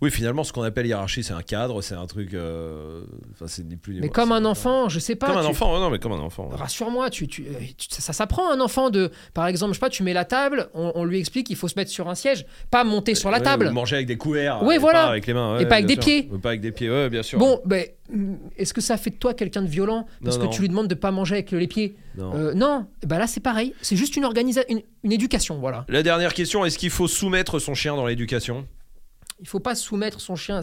Oui, 0.00 0.10
finalement, 0.10 0.44
ce 0.44 0.52
qu'on 0.52 0.62
appelle 0.62 0.86
hiérarchie, 0.86 1.22
c'est 1.22 1.32
un 1.32 1.42
cadre, 1.42 1.82
c'est 1.82 1.94
un 1.94 2.06
truc. 2.06 2.34
euh, 2.34 3.02
Enfin, 3.32 3.46
c'est 3.48 3.64
ni 3.66 3.76
plus 3.76 3.94
ni 3.94 4.00
Mais 4.00 4.06
moins, 4.06 4.12
comme 4.14 4.28
c'est- 4.28 4.34
un 4.34 4.44
enfant, 4.44 4.88
je 4.88 4.98
sais 4.98 5.16
pas. 5.16 5.26
Comme 5.28 5.36
un 5.38 5.42
tu- 5.42 5.48
enfant, 5.48 5.78
non, 5.80 5.90
mais 5.90 5.98
comme 5.98 6.12
un 6.12 6.20
enfant. 6.20 6.48
Rassure-moi, 6.52 7.10
tu, 7.10 7.26
tu, 7.28 7.42
euh, 7.42 7.52
tu- 7.76 7.88
ça, 7.90 8.00
ça 8.00 8.12
s'apprend 8.12 8.50
un 8.52 8.60
enfant 8.60 8.90
de. 8.90 9.10
Par 9.32 9.46
exemple, 9.46 9.72
je 9.72 9.76
sais 9.76 9.80
pas, 9.80 9.90
tu 9.90 10.02
mets 10.02 10.12
la 10.12 10.24
table, 10.24 10.68
on, 10.74 10.92
on 10.94 11.04
lui 11.04 11.18
explique 11.18 11.46
qu'il 11.46 11.56
faut 11.56 11.68
se 11.68 11.74
mettre 11.76 11.90
sur 11.90 12.08
un 12.08 12.14
siège, 12.14 12.46
pas 12.70 12.84
monter 12.84 13.14
sur 13.14 13.30
la 13.30 13.38
Ouais, 13.38 13.44
table. 13.44 13.66
ou 13.68 13.72
Manger 13.72 13.96
avec 13.96 14.06
des 14.06 14.16
couverts. 14.16 14.62
Ouais, 14.62 14.76
et 14.76 14.78
voilà. 14.78 15.04
Pas 15.04 15.10
avec 15.10 15.26
les 15.26 15.34
mains. 15.34 15.58
Et 15.58 15.66
pas 15.66 15.74
avec 15.76 15.86
bien 15.86 15.96
des 15.96 16.02
sûr. 16.02 16.10
pieds. 16.10 16.28
Ou 16.32 16.38
Pas 16.38 16.50
avec 16.50 16.60
des 16.60 16.72
pieds, 16.72 16.90
ouais, 16.90 17.08
bien 17.10 17.22
sûr. 17.22 17.38
Bon, 17.38 17.60
ben, 17.64 17.84
mm, 18.10 18.34
est-ce 18.56 18.72
que 18.74 18.80
ça 18.80 18.96
fait 18.96 19.10
de 19.10 19.16
toi 19.16 19.34
quelqu'un 19.34 19.62
de 19.62 19.68
violent 19.68 20.06
parce 20.22 20.36
Non, 20.36 20.42
que 20.42 20.46
non. 20.46 20.52
tu 20.52 20.60
lui 20.62 20.68
demandes 20.68 20.88
de 20.88 20.94
pas 20.94 21.10
manger 21.10 21.34
avec 21.36 21.50
les 21.50 21.66
pieds? 21.66 21.96
Non. 22.16 22.32
Euh, 22.34 22.54
Non, 22.54 22.86
ben 23.06 23.18
là 23.18 23.26
c'est 23.26 23.40
pareil, 23.40 23.74
c'est 23.82 23.96
juste 23.96 24.16
une 24.16 24.24
organisation, 24.24 24.68
une, 24.68 24.82
une 25.02 25.12
éducation, 25.12 25.58
voilà. 25.58 25.84
La 25.88 26.02
dernière 26.04 26.32
question, 26.34 26.64
est-ce 26.64 26.78
qu'il 26.78 26.90
faut 26.90 27.08
soumettre 27.08 27.58
son 27.58 27.74
chien 27.74 27.96
dans 27.96 28.06
l'éducation? 28.06 28.66
Il 29.44 29.48
faut 29.48 29.60
pas 29.60 29.74
soumettre 29.74 30.22
son 30.22 30.36
chien. 30.36 30.62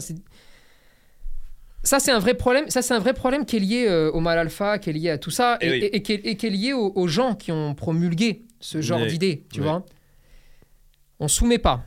Ça 1.84 2.00
c'est 2.00 2.10
un 2.10 2.18
vrai 2.18 2.34
problème. 2.34 2.68
Ça 2.68 2.82
c'est 2.82 2.94
un 2.94 2.98
vrai 2.98 3.14
problème 3.14 3.46
qui 3.46 3.56
est 3.56 3.60
lié 3.60 3.86
euh, 3.88 4.10
au 4.10 4.18
mal 4.18 4.36
alpha, 4.38 4.78
qui 4.80 4.90
est 4.90 4.92
lié 4.92 5.10
à 5.10 5.18
tout 5.18 5.30
ça, 5.30 5.56
Eh 5.60 5.66
et, 5.66 5.70
oui. 5.70 5.76
et- 5.78 5.96
et 5.96 6.02
qui, 6.02 6.12
est, 6.14 6.26
et 6.26 6.36
qui 6.36 6.46
est 6.46 6.50
lié 6.50 6.72
aux, 6.72 6.92
aux 6.96 7.06
gens 7.06 7.36
qui 7.36 7.52
ont 7.52 7.76
promulgué 7.76 8.44
ce 8.58 8.80
genre 8.80 9.00
Oui. 9.02 9.06
d'idée, 9.06 9.46
tu 9.52 9.60
Oui. 9.60 9.66
vois. 9.66 9.86
On 11.20 11.28
soumet 11.28 11.58
pas. 11.58 11.84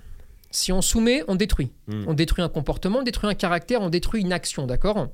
Si 0.51 0.71
on 0.71 0.81
soumet, 0.81 1.21
on 1.27 1.35
détruit. 1.35 1.73
Hmm. 1.87 2.05
On 2.07 2.13
détruit 2.13 2.41
un 2.43 2.47
comportement, 2.47 2.99
on 2.99 3.03
détruit 3.03 3.29
un 3.29 3.33
caractère, 3.35 3.81
on 3.81 3.89
détruit 3.89 4.21
une 4.21 4.31
action, 4.31 4.65
d'accord? 4.65 5.09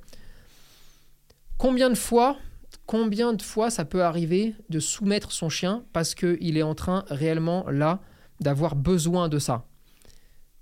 Combien 1.58 1.90
de 1.90 1.96
fois, 1.96 2.38
combien 2.86 3.34
de 3.34 3.42
fois 3.42 3.72
ça 3.72 3.84
peut 3.86 4.04
arriver 4.04 4.54
de 4.70 4.80
soumettre 4.80 5.32
son 5.32 5.50
chien 5.50 5.84
parce 5.94 6.14
qu'il 6.14 6.58
est 6.58 6.64
en 6.64 6.76
train 6.76 7.06
réellement 7.08 7.66
là 7.70 8.00
d'avoir 8.40 8.76
besoin 8.76 9.30
de 9.30 9.40
ça? 9.40 9.66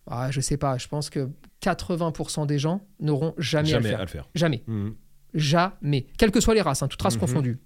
Ah, 0.09 0.29
Je 0.31 0.41
sais 0.41 0.57
pas, 0.57 0.77
je 0.77 0.87
pense 0.87 1.09
que 1.09 1.29
80% 1.61 2.45
des 2.45 2.59
gens 2.59 2.81
n'auront 2.99 3.33
jamais, 3.37 3.73
à 3.73 3.79
le 3.79 3.83
faire. 3.85 3.99
à 3.99 4.03
le 4.03 4.07
faire. 4.09 4.27
Jamais. 4.35 4.63
Mhm. 4.67 4.95
Jamais. 5.33 6.07
Quelles 6.17 6.31
que 6.31 6.41
soient 6.41 6.55
les 6.55 6.61
races, 6.61 6.81
hein, 6.83 6.87
toutes 6.87 7.01
races 7.01 7.15
Mhm. 7.15 7.19
confondues. 7.21 7.59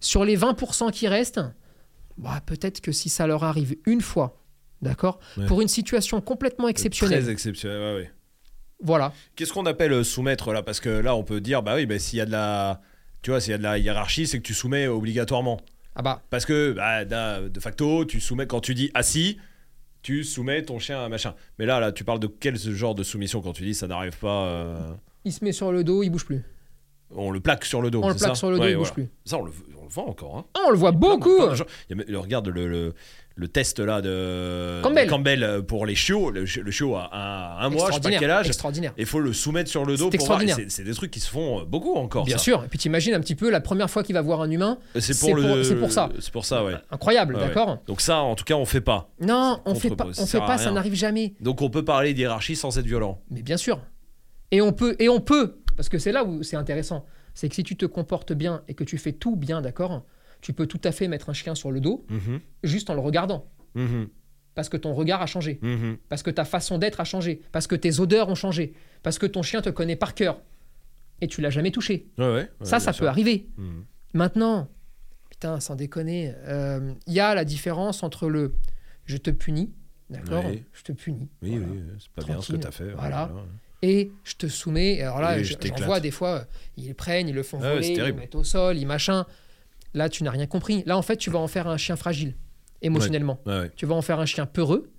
Sur 0.00 0.24
les 0.24 0.36
20% 0.36 0.90
qui 0.90 1.08
restent, 1.08 1.40
bah, 2.16 2.40
peut-être 2.46 2.80
que 2.80 2.92
si 2.92 3.08
ça 3.08 3.26
leur 3.26 3.44
arrive 3.44 3.76
une 3.86 4.00
fois, 4.00 4.42
d'accord 4.80 5.20
Ouais. 5.36 5.46
Pour 5.46 5.60
une 5.60 5.68
situation 5.68 6.20
complètement 6.20 6.68
exceptionnelle. 6.68 7.22
Très 7.22 7.30
exceptionnel, 7.32 7.78
ouais, 7.80 7.94
ouais. 8.02 8.10
Voilà. 8.82 9.12
Qu'est-ce 9.36 9.52
qu'on 9.52 9.66
appelle 9.66 9.92
euh, 9.92 10.02
soumettre 10.04 10.52
là? 10.52 10.62
Parce 10.62 10.80
que 10.80 10.88
là, 10.88 11.14
on 11.14 11.22
peut 11.22 11.40
dire, 11.42 11.62
bah 11.62 11.74
oui, 11.76 11.84
bah, 11.84 11.98
s'il 11.98 12.18
y 12.18 12.22
a 12.22 12.26
de 12.26 12.30
la, 12.30 12.80
tu 13.20 13.30
vois, 13.30 13.40
s'il 13.40 13.50
y 13.50 13.54
a 13.54 13.58
de 13.58 13.62
la 13.62 13.76
hiérarchie, 13.76 14.26
c'est 14.26 14.38
que 14.38 14.42
tu 14.46 14.54
soumets 14.54 14.86
obligatoirement. 14.86 15.60
Ah 15.94 16.00
bah, 16.02 16.22
Parce 16.30 16.46
que 16.46 16.72
bah, 16.72 17.04
de 17.04 17.60
facto, 17.60 18.06
tu 18.06 18.20
soumets 18.20 18.46
quand 18.46 18.60
tu 18.60 18.74
dis 18.74 18.90
assis, 18.94 19.36
tu 20.02 20.24
soumets 20.24 20.62
ton 20.62 20.78
chien 20.78 21.02
à 21.04 21.08
machin. 21.08 21.34
Mais 21.58 21.66
là, 21.66 21.80
là, 21.80 21.92
tu 21.92 22.04
parles 22.04 22.20
de 22.20 22.26
quel 22.26 22.56
genre 22.58 22.94
de 22.94 23.02
soumission 23.02 23.40
quand 23.42 23.52
tu 23.52 23.62
dis 23.64 23.74
ça 23.74 23.86
n'arrive 23.86 24.16
pas 24.18 24.44
euh, 24.46 24.92
il 25.24 25.32
se 25.32 25.44
met 25.44 25.52
sur 25.52 25.72
le 25.72 25.84
dos, 25.84 26.02
il 26.02 26.10
bouge 26.10 26.24
plus. 26.24 26.42
On 27.14 27.30
le 27.30 27.40
plaque 27.40 27.64
sur 27.64 27.82
le 27.82 27.90
dos. 27.90 28.00
On 28.04 28.08
le 28.08 28.14
plaque 28.14 28.28
ça 28.30 28.34
sur 28.34 28.50
le 28.50 28.56
dos, 28.56 28.62
Ouais, 28.62 28.70
il 28.72 28.76
bouge 28.76 28.92
voilà. 28.94 28.94
plus. 28.94 29.08
Ça, 29.24 29.38
on 29.38 29.44
le, 29.44 29.52
on 29.78 29.82
le 29.84 29.88
voit 29.90 30.04
encore. 30.08 30.36
Hein. 30.38 30.44
Ah, 30.54 30.60
on 30.68 30.70
le 30.70 30.78
voit 30.78 30.92
beaucoup 30.92 31.36
Plein 31.36 31.50
de 31.50 31.54
gens- 31.56 31.64
il 31.90 31.96
y 31.96 32.00
a- 32.00 32.04
le- 32.06 32.18
Regarde 32.18 32.48
le, 32.48 32.68
le, 32.68 32.94
le 33.36 33.48
test 33.48 33.78
là 33.80 34.02
de 34.02 34.80
Campbell. 34.82 35.06
de 35.06 35.10
Campbell 35.10 35.42
euh, 35.42 35.62
pour 35.62 35.86
les 35.86 35.94
chiots. 35.94 36.30
Le, 36.30 36.40
le 36.44 36.70
chiot 36.70 36.94
a 36.96 37.10
un, 37.12 37.64
un 37.66 37.70
mois, 37.70 37.88
je 37.88 37.94
sais 37.94 38.00
pas 38.00 38.10
quel 38.10 38.30
âge. 38.30 38.46
Extraordinaire. 38.48 38.92
Il 38.98 39.06
faut 39.06 39.20
le 39.20 39.32
soumettre 39.32 39.70
sur 39.70 39.84
le 39.86 39.96
dos 39.96 40.08
C'est 40.12 40.18
pour 40.18 40.26
voir. 40.26 40.40
C'est 40.68 40.84
des 40.84 40.92
trucs 40.94 41.10
qui 41.10 41.20
se 41.20 41.30
font 41.30 41.60
euh, 41.60 41.64
beaucoup 41.64 41.94
encore. 41.94 42.24
Bien 42.24 42.36
ça. 42.36 42.42
sûr. 42.44 42.64
Et 42.64 42.68
puis 42.68 42.78
t'imagines 42.78 43.14
un 43.14 43.20
petit 43.20 43.34
peu 43.34 43.50
la 43.50 43.60
première 43.60 43.88
fois 43.88 44.02
qu'il 44.02 44.14
va 44.14 44.20
voir 44.20 44.42
un 44.42 44.50
humain. 44.50 44.78
C'est 44.94 45.00
C'est 45.14 45.18
pour, 45.20 45.34
le- 45.34 45.42
pour- 45.42 45.64
c'est 45.64 45.76
pour 45.76 45.92
ça. 45.92 46.08
C'est 46.18 46.32
pour 46.32 46.44
ça, 46.44 46.64
ouais. 46.64 46.74
Incroyable, 46.90 47.34
Ouais, 47.36 47.40
ouais. 47.40 47.46
d'accord 47.48 47.78
Donc 47.86 48.00
ça, 48.00 48.18
en 48.18 48.34
tout 48.34 48.44
cas, 48.44 48.54
on 48.54 48.66
fait 48.66 48.80
pas. 48.82 49.08
Non, 49.20 49.60
on 49.64 49.74
fait 49.74 49.90
pas, 49.90 50.12
ça 50.12 50.22
on 50.22 50.26
fait 50.26 50.38
pas, 50.40 50.58
ça 50.58 50.70
n'arrive 50.70 50.94
jamais. 50.94 51.34
Donc 51.40 51.62
on 51.62 51.70
peut 51.70 51.84
parler 51.84 52.12
d'hiérarchie 52.14 52.56
sans 52.56 52.76
être 52.78 52.86
violent. 52.86 53.20
Mais 53.30 53.42
bien 53.42 53.56
sûr. 53.56 53.80
Et 54.50 54.60
on 54.60 54.72
peut, 54.72 54.96
et 54.98 55.08
on 55.08 55.20
peut, 55.20 55.56
parce 55.76 55.88
que 55.88 55.98
c'est 55.98 56.12
là 56.12 56.24
où 56.24 56.42
c'est 56.42 56.56
intéressant. 56.56 57.06
C'est 57.34 57.48
que 57.48 57.54
si 57.54 57.62
tu 57.62 57.76
te 57.76 57.86
comportes 57.86 58.32
bien 58.32 58.62
et 58.68 58.74
que 58.74 58.82
tu 58.84 58.98
fais 58.98 59.12
tout 59.12 59.36
bien, 59.36 59.62
d'accord, 59.62 60.04
tu 60.40 60.52
peux 60.52 60.66
tout 60.66 60.80
à 60.84 60.92
fait 60.92 61.08
mettre 61.08 61.28
un 61.30 61.32
chien 61.34 61.54
sur 61.54 61.70
le 61.70 61.80
dos 61.80 62.04
Mhm. 62.10 62.40
juste 62.64 62.90
en 62.90 62.94
le 62.94 63.00
regardant. 63.00 63.46
Mhm. 63.74 64.08
Parce 64.54 64.68
que 64.68 64.76
ton 64.76 64.94
regard 64.94 65.22
a 65.22 65.26
changé. 65.26 65.58
Mhm. 65.62 65.96
Parce 66.08 66.22
que 66.22 66.30
ta 66.30 66.44
façon 66.44 66.78
d'être 66.78 67.00
a 67.00 67.04
changé. 67.04 67.40
Parce 67.52 67.66
que 67.66 67.74
tes 67.76 68.00
odeurs 68.00 68.28
ont 68.28 68.34
changé. 68.34 68.74
Parce 69.02 69.18
que 69.18 69.26
ton 69.26 69.42
chien 69.42 69.62
te 69.62 69.70
connaît 69.70 69.96
par 69.96 70.14
cœur. 70.14 70.40
Et 71.20 71.28
tu 71.28 71.40
l'as 71.40 71.50
jamais 71.50 71.70
touché. 71.70 72.08
Ouais, 72.18 72.24
ouais, 72.24 72.32
ouais, 72.34 72.48
ça, 72.62 72.80
ça 72.80 72.92
sûr. 72.92 73.04
peut 73.04 73.08
arriver. 73.08 73.46
Maintenant, 74.14 74.68
putain, 75.30 75.60
sans 75.60 75.76
déconner, 75.76 76.32
euh, 76.46 76.92
il 77.06 77.12
y 77.12 77.20
a 77.20 77.34
la 77.34 77.44
différence 77.44 78.02
entre 78.02 78.28
le 78.28 78.52
je 79.04 79.16
te 79.16 79.30
punis, 79.30 79.72
d'accord. 80.08 80.44
Je 80.72 80.82
te 80.82 80.92
punis. 80.92 81.28
Oui, 81.42 81.58
voilà. 81.58 81.66
oui, 81.72 81.80
c'est 81.98 82.08
pas 82.10 82.22
bien 82.22 82.40
ce 82.40 82.52
que 82.52 82.56
Tranquille. 82.58 82.60
t'as 82.60 82.70
fait. 82.70 82.90
Voilà. 82.92 83.30
Et 83.82 84.10
je 84.24 84.34
te 84.34 84.46
soumets. 84.46 84.96
Et 84.96 85.02
alors 85.02 85.20
là, 85.20 85.42
je- 85.42 85.54
j'en 85.62 85.84
vois 85.86 86.00
des 86.00 86.10
fois, 86.10 86.28
euh, 86.40 86.44
ils 86.76 86.94
prennent, 86.94 87.28
ils 87.28 87.34
le 87.34 87.42
font 87.42 87.58
Ah 87.62 87.74
voler, 87.74 87.88
ils 87.88 87.98
le 87.98 88.12
mettent 88.12 88.34
au 88.34 88.44
sol, 88.44 88.76
ils 88.76 88.86
machin. 88.86 89.26
Là, 89.94 90.08
tu 90.08 90.22
n'as 90.22 90.30
rien 90.30 90.46
compris. 90.46 90.82
Là, 90.86 90.96
en 90.96 91.02
fait, 91.02 91.16
tu 91.16 91.30
vas 91.30 91.38
en 91.38 91.48
faire 91.48 91.66
un 91.66 91.76
chien 91.76 91.96
fragile, 91.96 92.36
émotionnellement. 92.82 93.40
Ouais, 93.46 93.60
ouais. 93.60 93.70
Tu 93.76 93.86
vas 93.86 93.94
en 93.94 94.02
faire 94.02 94.20
un 94.20 94.26
chien 94.26 94.46
peureux. 94.46 94.92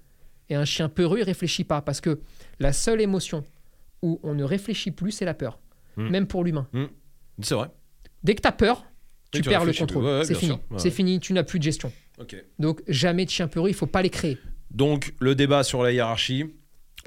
Et 0.49 0.55
un 0.55 0.65
chien 0.65 0.89
peureux, 0.89 1.19
il 1.19 1.23
réfléchit 1.23 1.63
pas. 1.63 1.81
Parce 1.81 2.01
que 2.01 2.19
la 2.59 2.73
seule 2.73 2.99
émotion 2.99 3.45
où 4.01 4.19
on 4.23 4.33
ne 4.33 4.43
réfléchit 4.43 4.91
plus, 4.91 5.11
c'est 5.11 5.25
la 5.25 5.33
peur. 5.33 5.59
Hmm. 5.95 6.09
Même 6.09 6.27
pour 6.27 6.43
l'humain. 6.43 6.67
C'est 7.41 7.55
vrai. 7.55 7.69
Dès 8.23 8.35
que 8.35 8.41
tu 8.41 8.47
as 8.47 8.51
peur, 8.51 8.85
tu, 9.31 9.41
perds 9.41 9.65
le 9.65 9.73
contrôle. 9.73 10.03
Ouais, 10.03 10.25
c'est 10.25 10.35
fini. 10.35 10.57
c'est 10.77 10.91
fini. 10.91 11.19
Tu 11.19 11.33
n'as 11.33 11.43
plus 11.43 11.59
de 11.59 11.63
gestion. 11.63 11.91
Donc, 12.59 12.83
jamais 12.87 13.25
de 13.25 13.29
chien 13.29 13.47
peureux, 13.47 13.69
il 13.69 13.75
faut 13.75 13.87
pas 13.87 14.01
les 14.01 14.09
créer. 14.09 14.37
Donc, 14.69 15.13
le 15.19 15.35
débat 15.35 15.63
sur 15.63 15.83
la 15.83 15.91
hiérarchie, 15.91 16.45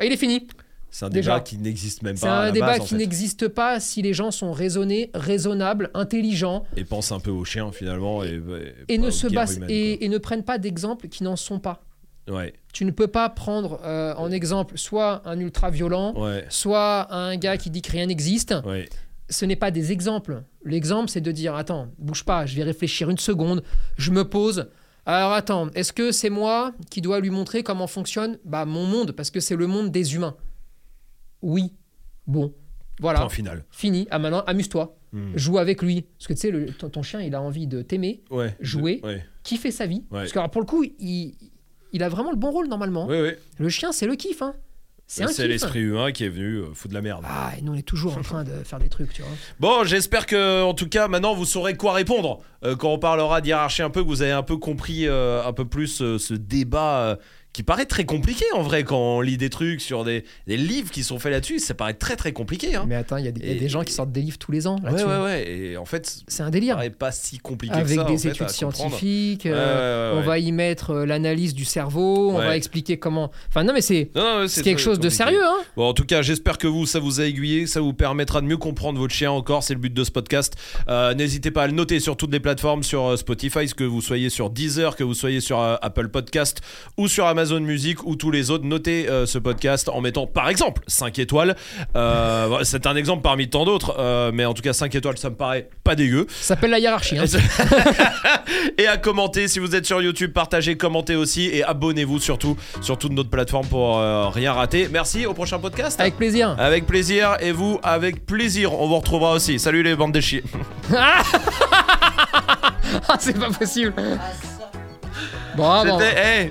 Et 0.00 0.06
il 0.06 0.12
est 0.12 0.16
fini. 0.16 0.48
C'est 0.94 1.06
un 1.06 1.08
Déjà. 1.08 1.32
débat 1.32 1.40
qui 1.40 1.58
n'existe 1.58 2.02
même 2.02 2.16
C'est 2.16 2.24
pas. 2.26 2.38
à 2.38 2.42
un 2.44 2.52
débat 2.52 2.66
base, 2.66 2.80
en 2.80 2.84
qui 2.84 2.90
fait. 2.90 2.96
n'existe 2.98 3.48
pas 3.48 3.80
si 3.80 4.00
les 4.00 4.14
gens 4.14 4.30
sont 4.30 4.52
raisonnés, 4.52 5.10
raisonnables, 5.12 5.90
intelligents 5.92 6.62
Et 6.76 6.84
pense 6.84 7.10
un 7.10 7.18
peu 7.18 7.32
aux 7.32 7.44
chiens, 7.44 7.72
finalement. 7.72 8.22
Et, 8.22 8.96
ne 8.96 9.10
se 9.10 9.26
basent 9.26 9.56
humaines, 9.56 9.70
et, 9.70 10.04
et 10.04 10.08
ne 10.08 10.18
prennent 10.18 10.44
pas 10.44 10.56
d'exemples 10.58 11.08
qui 11.08 11.24
n'en 11.24 11.34
sont 11.34 11.58
pas. 11.58 11.82
Ouais, 12.30 12.52
Tu 12.72 12.84
ne 12.84 12.92
peux 12.92 13.08
pas 13.08 13.28
prendre 13.28 13.80
euh, 13.82 14.14
en 14.14 14.30
exemple 14.30 14.78
soit 14.78 15.22
un 15.24 15.40
ultra 15.40 15.70
violent, 15.70 16.14
ouais, 16.16 16.46
soit 16.48 17.12
un 17.12 17.36
gars 17.38 17.56
qui 17.56 17.70
dit 17.70 17.82
que 17.82 17.90
rien 17.90 18.06
n'existe. 18.06 18.54
ouais. 18.64 18.88
Ce 19.30 19.44
n'est 19.44 19.56
pas 19.56 19.70
des 19.72 19.90
exemples. 19.90 20.42
L'exemple, 20.64 21.08
c'est 21.10 21.22
de 21.22 21.32
dire 21.32 21.56
attends, 21.56 21.88
bouge 21.98 22.24
pas, 22.24 22.46
je 22.46 22.54
vais 22.54 22.62
réfléchir 22.62 23.10
une 23.10 23.18
seconde, 23.18 23.64
je 23.96 24.12
me 24.12 24.28
pose. 24.28 24.68
Alors 25.06 25.32
attends, 25.32 25.70
est-ce 25.74 25.92
que 25.92 26.12
c'est 26.12 26.30
moi 26.30 26.72
qui 26.90 27.00
dois 27.00 27.18
lui 27.20 27.30
montrer 27.30 27.64
comment 27.64 27.86
fonctionne 27.88 28.38
bah, 28.44 28.64
mon 28.64 28.86
monde 28.86 29.10
Parce 29.12 29.30
que 29.30 29.40
c'est 29.40 29.56
le 29.56 29.66
monde 29.66 29.90
des 29.90 30.14
humains. 30.14 30.36
Oui. 31.44 31.72
Bon. 32.26 32.52
Voilà. 33.00 33.20
Point 33.20 33.28
final. 33.28 33.64
Fini. 33.70 34.06
Ah 34.10 34.18
maintenant, 34.18 34.42
amuse-toi. 34.46 34.96
Hmm. 35.12 35.32
Joue 35.36 35.58
avec 35.58 35.82
lui. 35.82 36.02
Parce 36.18 36.26
que 36.28 36.32
tu 36.32 36.40
sais, 36.40 36.50
le- 36.50 36.66
ton, 36.72 36.88
ton 36.88 37.02
chien, 37.02 37.20
il 37.20 37.34
a 37.34 37.40
envie 37.40 37.66
de 37.66 37.82
t'aimer, 37.82 38.22
Ouais. 38.30 38.56
Jouer. 38.60 39.00
Ouais, 39.04 39.24
kiffer 39.42 39.70
sa 39.70 39.86
vie. 39.86 40.04
Ouais. 40.10 40.20
Parce 40.20 40.32
que 40.32 40.38
alors, 40.38 40.50
pour 40.50 40.60
le 40.60 40.66
coup, 40.66 40.84
il, 40.98 41.34
il 41.92 42.02
a 42.02 42.08
vraiment 42.08 42.30
le 42.30 42.36
bon 42.36 42.50
rôle 42.50 42.66
normalement. 42.68 43.06
Le 43.08 43.68
chien, 43.68 43.92
c'est 43.92 44.06
le 44.06 44.16
kiff. 44.16 44.42
Hein. 44.42 44.54
C'est 45.06 45.46
l'esprit 45.46 45.80
humain 45.80 46.12
qui 46.12 46.24
est 46.24 46.28
venu 46.30 46.56
euh, 46.56 46.72
foutre 46.72 46.88
de 46.88 46.94
la 46.94 47.02
merde. 47.02 47.24
Ah, 47.28 47.52
et 47.58 47.62
nous, 47.62 47.72
on 47.72 47.74
est 47.76 47.82
toujours 47.82 48.16
en 48.16 48.22
train 48.22 48.42
de 48.42 48.50
faire 48.64 48.78
des 48.78 48.88
trucs, 48.88 49.12
tu 49.12 49.20
vois. 49.20 49.30
Bon, 49.60 49.84
j'espère 49.84 50.24
que, 50.24 50.62
en 50.62 50.72
tout 50.72 50.88
cas, 50.88 51.08
maintenant 51.08 51.34
vous 51.34 51.44
saurez 51.44 51.76
quoi 51.76 51.92
répondre 51.92 52.40
euh, 52.64 52.74
quand 52.74 52.88
on 52.90 52.98
parlera 52.98 53.42
d'hiérarchie 53.42 53.82
un 53.82 53.90
peu, 53.90 54.02
que 54.02 54.08
vous 54.08 54.22
avez 54.22 54.32
un 54.32 54.42
peu 54.42 54.56
compris 54.56 55.06
euh, 55.06 55.44
un 55.44 55.52
peu 55.52 55.66
plus 55.66 55.98
ce 56.18 56.34
débat 56.34 57.18
qui 57.54 57.62
paraît 57.62 57.86
très 57.86 58.04
compliqué 58.04 58.44
en 58.52 58.60
vrai 58.62 58.84
quand 58.84 58.98
on 58.98 59.20
lit 59.22 59.38
des 59.38 59.48
trucs 59.48 59.80
sur 59.80 60.04
des, 60.04 60.24
des 60.46 60.56
livres 60.58 60.90
qui 60.90 61.02
sont 61.02 61.18
faits 61.18 61.32
là-dessus. 61.32 61.58
Ça 61.60 61.72
paraît 61.72 61.94
très 61.94 62.16
très 62.16 62.32
compliqué. 62.32 62.74
Hein. 62.74 62.84
Mais 62.86 62.96
attends, 62.96 63.16
il 63.16 63.24
y, 63.24 63.28
a 63.28 63.32
des- 63.32 63.40
il 63.40 63.46
y 63.46 63.50
a 63.50 63.54
Et- 63.54 63.58
des 63.60 63.68
gens 63.70 63.82
qui 63.84 63.92
sortent 63.94 64.12
des 64.12 64.20
livres 64.20 64.38
tous 64.38 64.52
les 64.52 64.66
ans 64.66 64.76
Ouais, 64.84 64.90
là-dessus. 64.90 65.04
ouais, 65.06 65.22
ouais. 65.22 65.48
Et 65.50 65.76
en 65.78 65.84
fait, 65.86 66.06
C'est 66.28 66.42
un 66.42 66.46
ça 66.46 66.50
délire. 66.50 66.74
paraît 66.74 66.90
pas 66.90 67.12
si 67.12 67.38
compliqué 67.38 67.72
Avec 67.74 67.86
que 67.86 67.94
ça. 67.94 68.04
en 68.04 68.10
des 68.10 68.18
fait, 68.18 68.28
études 68.30 68.48
scientifiques, 68.50 69.44
Ouais, 69.44 69.52
euh, 69.54 70.10
ouais, 70.10 70.16
ouais, 70.16 70.22
on 70.22 70.26
va 70.26 70.32
ouais. 70.32 70.42
y 70.42 70.50
mettre 70.52 70.90
euh, 70.90 71.06
l'analyse 71.06 71.54
du 71.54 71.64
cerveau, 71.64 72.30
on 72.32 72.38
Ouais. 72.38 72.44
va 72.46 72.56
expliquer 72.56 72.98
comment. 72.98 73.30
Enfin, 73.48 73.62
non, 73.62 73.72
mais 73.72 73.80
c'est 73.82 74.10
quelque 74.64 74.80
chose 74.80 74.98
de 74.98 75.08
sérieux, 75.08 75.44
hein. 75.44 75.58
Bon, 75.76 75.88
en 75.88 75.94
tout 75.94 76.04
cas, 76.04 76.22
j'espère 76.22 76.58
que 76.58 76.66
vous, 76.66 76.86
ça 76.86 76.98
vous 76.98 77.20
a 77.20 77.24
aiguillé, 77.24 77.68
ça 77.68 77.80
vous 77.80 77.94
permettra 77.94 78.40
de 78.40 78.46
mieux 78.46 78.56
comprendre 78.56 78.98
votre 78.98 79.14
chien 79.14 79.30
encore. 79.30 79.62
C'est 79.62 79.74
le 79.74 79.80
but 79.80 79.94
de 79.94 80.02
ce 80.02 80.10
podcast. 80.10 80.54
Euh, 80.88 81.14
N'hésitez 81.14 81.52
pas 81.52 81.62
à 81.62 81.66
le 81.68 81.72
noter 81.72 82.00
sur 82.00 82.16
toutes 82.16 82.32
les 82.32 82.40
plateformes, 82.40 82.82
sur 82.82 83.16
Spotify, 83.16 83.66
que 83.76 83.84
vous 83.84 84.02
soyez 84.02 84.28
sur 84.28 84.50
Deezer, 84.50 84.96
que 84.96 85.04
vous 85.04 85.14
soyez 85.14 85.40
sur 85.40 85.60
Apple 85.60 86.08
Podcast 86.08 86.60
ou 86.96 87.06
sur 87.06 87.26
Amazon 87.26 87.43
Music 87.52 88.04
ou 88.04 88.16
tous 88.16 88.30
les 88.30 88.50
autres. 88.50 88.64
Notez 88.64 89.08
euh, 89.08 89.26
ce 89.26 89.38
podcast 89.38 89.88
en 89.88 90.00
mettant, 90.00 90.26
par 90.26 90.48
exemple, 90.48 90.82
5 90.86 91.18
étoiles. 91.18 91.56
Euh, 91.96 92.58
C'est 92.62 92.86
un 92.86 92.96
exemple 92.96 93.22
parmi 93.22 93.48
tant 93.48 93.64
d'autres, 93.64 93.96
euh, 93.98 94.30
mais 94.32 94.44
en 94.44 94.54
tout 94.54 94.62
cas, 94.62 94.72
5 94.72 94.94
étoiles, 94.94 95.18
ça 95.18 95.30
me 95.30 95.34
paraît 95.36 95.68
pas 95.84 95.94
dégueu. 95.94 96.26
Ça 96.28 96.54
s'appelle 96.54 96.70
la 96.70 96.78
hiérarchie. 96.78 97.18
hein. 97.18 97.24
et 98.78 98.86
à 98.86 98.96
commenter 98.96 99.48
si 99.48 99.58
vous 99.58 99.74
êtes 99.76 99.86
sur 99.86 100.00
YouTube, 100.02 100.32
partagez, 100.32 100.76
commentez 100.76 101.16
aussi 101.16 101.46
et 101.52 101.62
abonnez-vous 101.64 102.18
surtout 102.20 102.56
sur 102.80 102.98
toutes 102.98 103.12
notre 103.12 103.30
plateforme 103.30 103.66
pour 103.66 103.98
euh, 103.98 104.28
rien 104.28 104.52
rater. 104.52 104.88
Merci, 104.90 105.26
au 105.26 105.34
prochain 105.34 105.58
podcast. 105.58 106.00
Avec 106.00 106.16
plaisir. 106.16 106.54
Avec 106.58 106.86
plaisir 106.86 107.36
et 107.40 107.52
vous 107.52 107.78
avec 107.82 108.24
plaisir. 108.26 108.72
On 108.80 108.86
vous 108.88 108.96
retrouvera 108.98 109.32
aussi. 109.32 109.58
Salut 109.58 109.82
les 109.82 109.94
bandes 109.96 110.12
de 110.12 110.20
chiens. 110.20 110.40
Ah, 113.08 113.16
c'est 113.18 113.36
pas 113.38 113.50
possible. 113.50 113.92
Bon. 115.56 115.98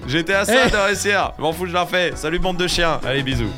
J'étais, 0.08 0.32
hey, 0.32 0.36
à 0.36 0.46
ça 0.46 0.70
de 0.70 0.78
réussir. 0.78 1.34
Je 1.38 1.42
m'en 1.42 1.52
fous, 1.52 1.66
je 1.66 1.74
la 1.74 1.84
refais. 1.84 2.14
Salut 2.16 2.40
bande 2.40 2.58
de 2.58 2.68
chiens. 2.68 3.00
Allez 3.06 3.24
bisous. 3.24 3.52